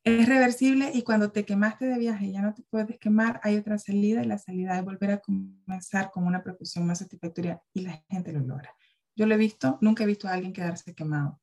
Es 0.03 0.27
reversible 0.27 0.89
y 0.93 1.03
cuando 1.03 1.31
te 1.31 1.45
quemaste 1.45 1.85
de 1.85 1.99
viaje 1.99 2.31
ya 2.31 2.41
no 2.41 2.55
te 2.55 2.63
puedes 2.63 2.97
quemar, 2.97 3.39
hay 3.43 3.57
otra 3.57 3.77
salida 3.77 4.23
y 4.23 4.27
la 4.27 4.39
salida 4.39 4.77
es 4.77 4.83
volver 4.83 5.11
a 5.11 5.19
comenzar 5.19 6.09
con 6.09 6.25
una 6.25 6.41
propulsión 6.41 6.87
más 6.87 6.99
satisfactoria 6.99 7.61
y 7.71 7.81
la 7.81 8.03
gente 8.09 8.33
lo 8.33 8.39
logra. 8.39 8.73
Yo 9.15 9.25
lo 9.25 9.35
he 9.35 9.37
visto, 9.37 9.77
nunca 9.81 10.03
he 10.03 10.07
visto 10.07 10.27
a 10.27 10.33
alguien 10.33 10.53
quedarse 10.53 10.95
quemado. 10.95 11.41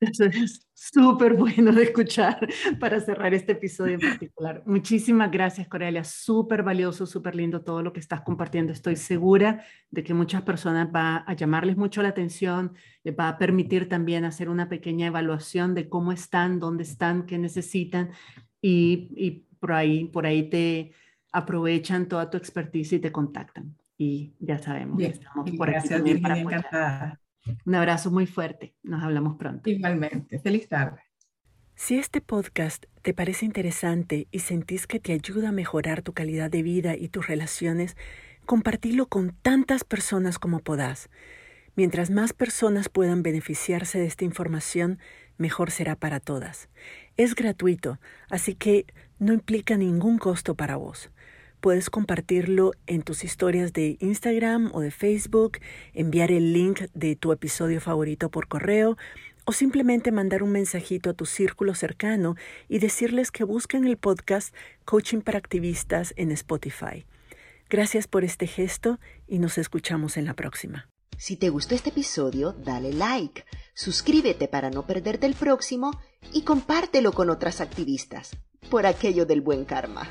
Eso 0.00 0.24
es 0.24 0.66
súper 0.74 1.34
bueno 1.34 1.72
de 1.72 1.84
escuchar 1.84 2.46
para 2.80 3.00
cerrar 3.00 3.34
este 3.34 3.52
episodio 3.52 3.94
en 3.94 4.00
particular. 4.00 4.62
Muchísimas 4.66 5.30
gracias, 5.30 5.68
Corelia. 5.68 6.04
Súper 6.04 6.62
valioso, 6.62 7.06
súper 7.06 7.34
lindo 7.34 7.62
todo 7.62 7.82
lo 7.82 7.92
que 7.92 8.00
estás 8.00 8.22
compartiendo. 8.22 8.72
Estoy 8.72 8.96
segura 8.96 9.64
de 9.90 10.04
que 10.04 10.14
muchas 10.14 10.42
personas 10.42 10.88
va 10.94 11.24
a 11.26 11.32
llamarles 11.34 11.76
mucho 11.76 12.02
la 12.02 12.08
atención, 12.08 12.74
les 13.02 13.14
va 13.16 13.28
a 13.28 13.38
permitir 13.38 13.88
también 13.88 14.24
hacer 14.24 14.48
una 14.48 14.68
pequeña 14.68 15.06
evaluación 15.06 15.74
de 15.74 15.88
cómo 15.88 16.12
están, 16.12 16.60
dónde 16.60 16.82
están, 16.82 17.26
qué 17.26 17.38
necesitan 17.38 18.10
y, 18.60 19.10
y 19.16 19.46
por, 19.58 19.72
ahí, 19.72 20.06
por 20.06 20.26
ahí 20.26 20.48
te 20.50 20.92
aprovechan 21.32 22.08
toda 22.08 22.30
tu 22.30 22.36
expertise 22.36 22.92
y 22.92 22.98
te 22.98 23.12
contactan 23.12 23.76
y 23.96 24.34
ya 24.40 24.58
sabemos 24.58 24.98
que 24.98 25.06
estamos 25.06 25.50
por 25.52 25.70
gracias, 25.70 26.00
aquí 26.00 26.14
Virginia, 26.14 26.42
encantada. 26.42 27.20
Un 27.64 27.74
abrazo 27.74 28.10
muy 28.10 28.26
fuerte. 28.26 28.74
Nos 28.82 29.02
hablamos 29.02 29.36
pronto. 29.36 29.68
Igualmente. 29.68 30.38
Feliz 30.38 30.68
tarde. 30.68 31.00
Si 31.76 31.98
este 31.98 32.20
podcast 32.20 32.86
te 33.02 33.12
parece 33.12 33.44
interesante 33.44 34.28
y 34.30 34.38
sentís 34.38 34.86
que 34.86 35.00
te 35.00 35.12
ayuda 35.12 35.48
a 35.48 35.52
mejorar 35.52 36.02
tu 36.02 36.12
calidad 36.12 36.50
de 36.50 36.62
vida 36.62 36.96
y 36.96 37.08
tus 37.08 37.26
relaciones, 37.26 37.96
compartilo 38.46 39.06
con 39.06 39.34
tantas 39.42 39.84
personas 39.84 40.38
como 40.38 40.60
podás. 40.60 41.10
Mientras 41.76 42.10
más 42.10 42.32
personas 42.32 42.88
puedan 42.88 43.22
beneficiarse 43.22 43.98
de 43.98 44.06
esta 44.06 44.24
información, 44.24 45.00
mejor 45.36 45.72
será 45.72 45.96
para 45.96 46.20
todas. 46.20 46.68
Es 47.16 47.34
gratuito, 47.34 47.98
así 48.30 48.54
que 48.54 48.86
no 49.18 49.32
implica 49.32 49.76
ningún 49.76 50.18
costo 50.18 50.54
para 50.54 50.76
vos. 50.76 51.10
Puedes 51.64 51.88
compartirlo 51.88 52.72
en 52.86 53.00
tus 53.00 53.24
historias 53.24 53.72
de 53.72 53.96
Instagram 54.00 54.70
o 54.74 54.80
de 54.80 54.90
Facebook, 54.90 55.60
enviar 55.94 56.30
el 56.30 56.52
link 56.52 56.82
de 56.92 57.16
tu 57.16 57.32
episodio 57.32 57.80
favorito 57.80 58.28
por 58.28 58.48
correo 58.48 58.98
o 59.46 59.52
simplemente 59.52 60.12
mandar 60.12 60.42
un 60.42 60.52
mensajito 60.52 61.08
a 61.08 61.14
tu 61.14 61.24
círculo 61.24 61.74
cercano 61.74 62.36
y 62.68 62.80
decirles 62.80 63.30
que 63.30 63.44
busquen 63.44 63.86
el 63.86 63.96
podcast 63.96 64.54
Coaching 64.84 65.22
para 65.22 65.38
Activistas 65.38 66.12
en 66.18 66.32
Spotify. 66.32 67.06
Gracias 67.70 68.08
por 68.08 68.24
este 68.24 68.46
gesto 68.46 69.00
y 69.26 69.38
nos 69.38 69.56
escuchamos 69.56 70.18
en 70.18 70.26
la 70.26 70.34
próxima. 70.34 70.90
Si 71.16 71.38
te 71.38 71.48
gustó 71.48 71.74
este 71.74 71.88
episodio, 71.88 72.52
dale 72.52 72.92
like, 72.92 73.42
suscríbete 73.72 74.48
para 74.48 74.68
no 74.68 74.86
perderte 74.86 75.24
el 75.24 75.34
próximo 75.34 75.98
y 76.30 76.42
compártelo 76.42 77.12
con 77.12 77.30
otras 77.30 77.62
activistas, 77.62 78.36
por 78.68 78.84
aquello 78.84 79.24
del 79.24 79.40
buen 79.40 79.64
karma. 79.64 80.06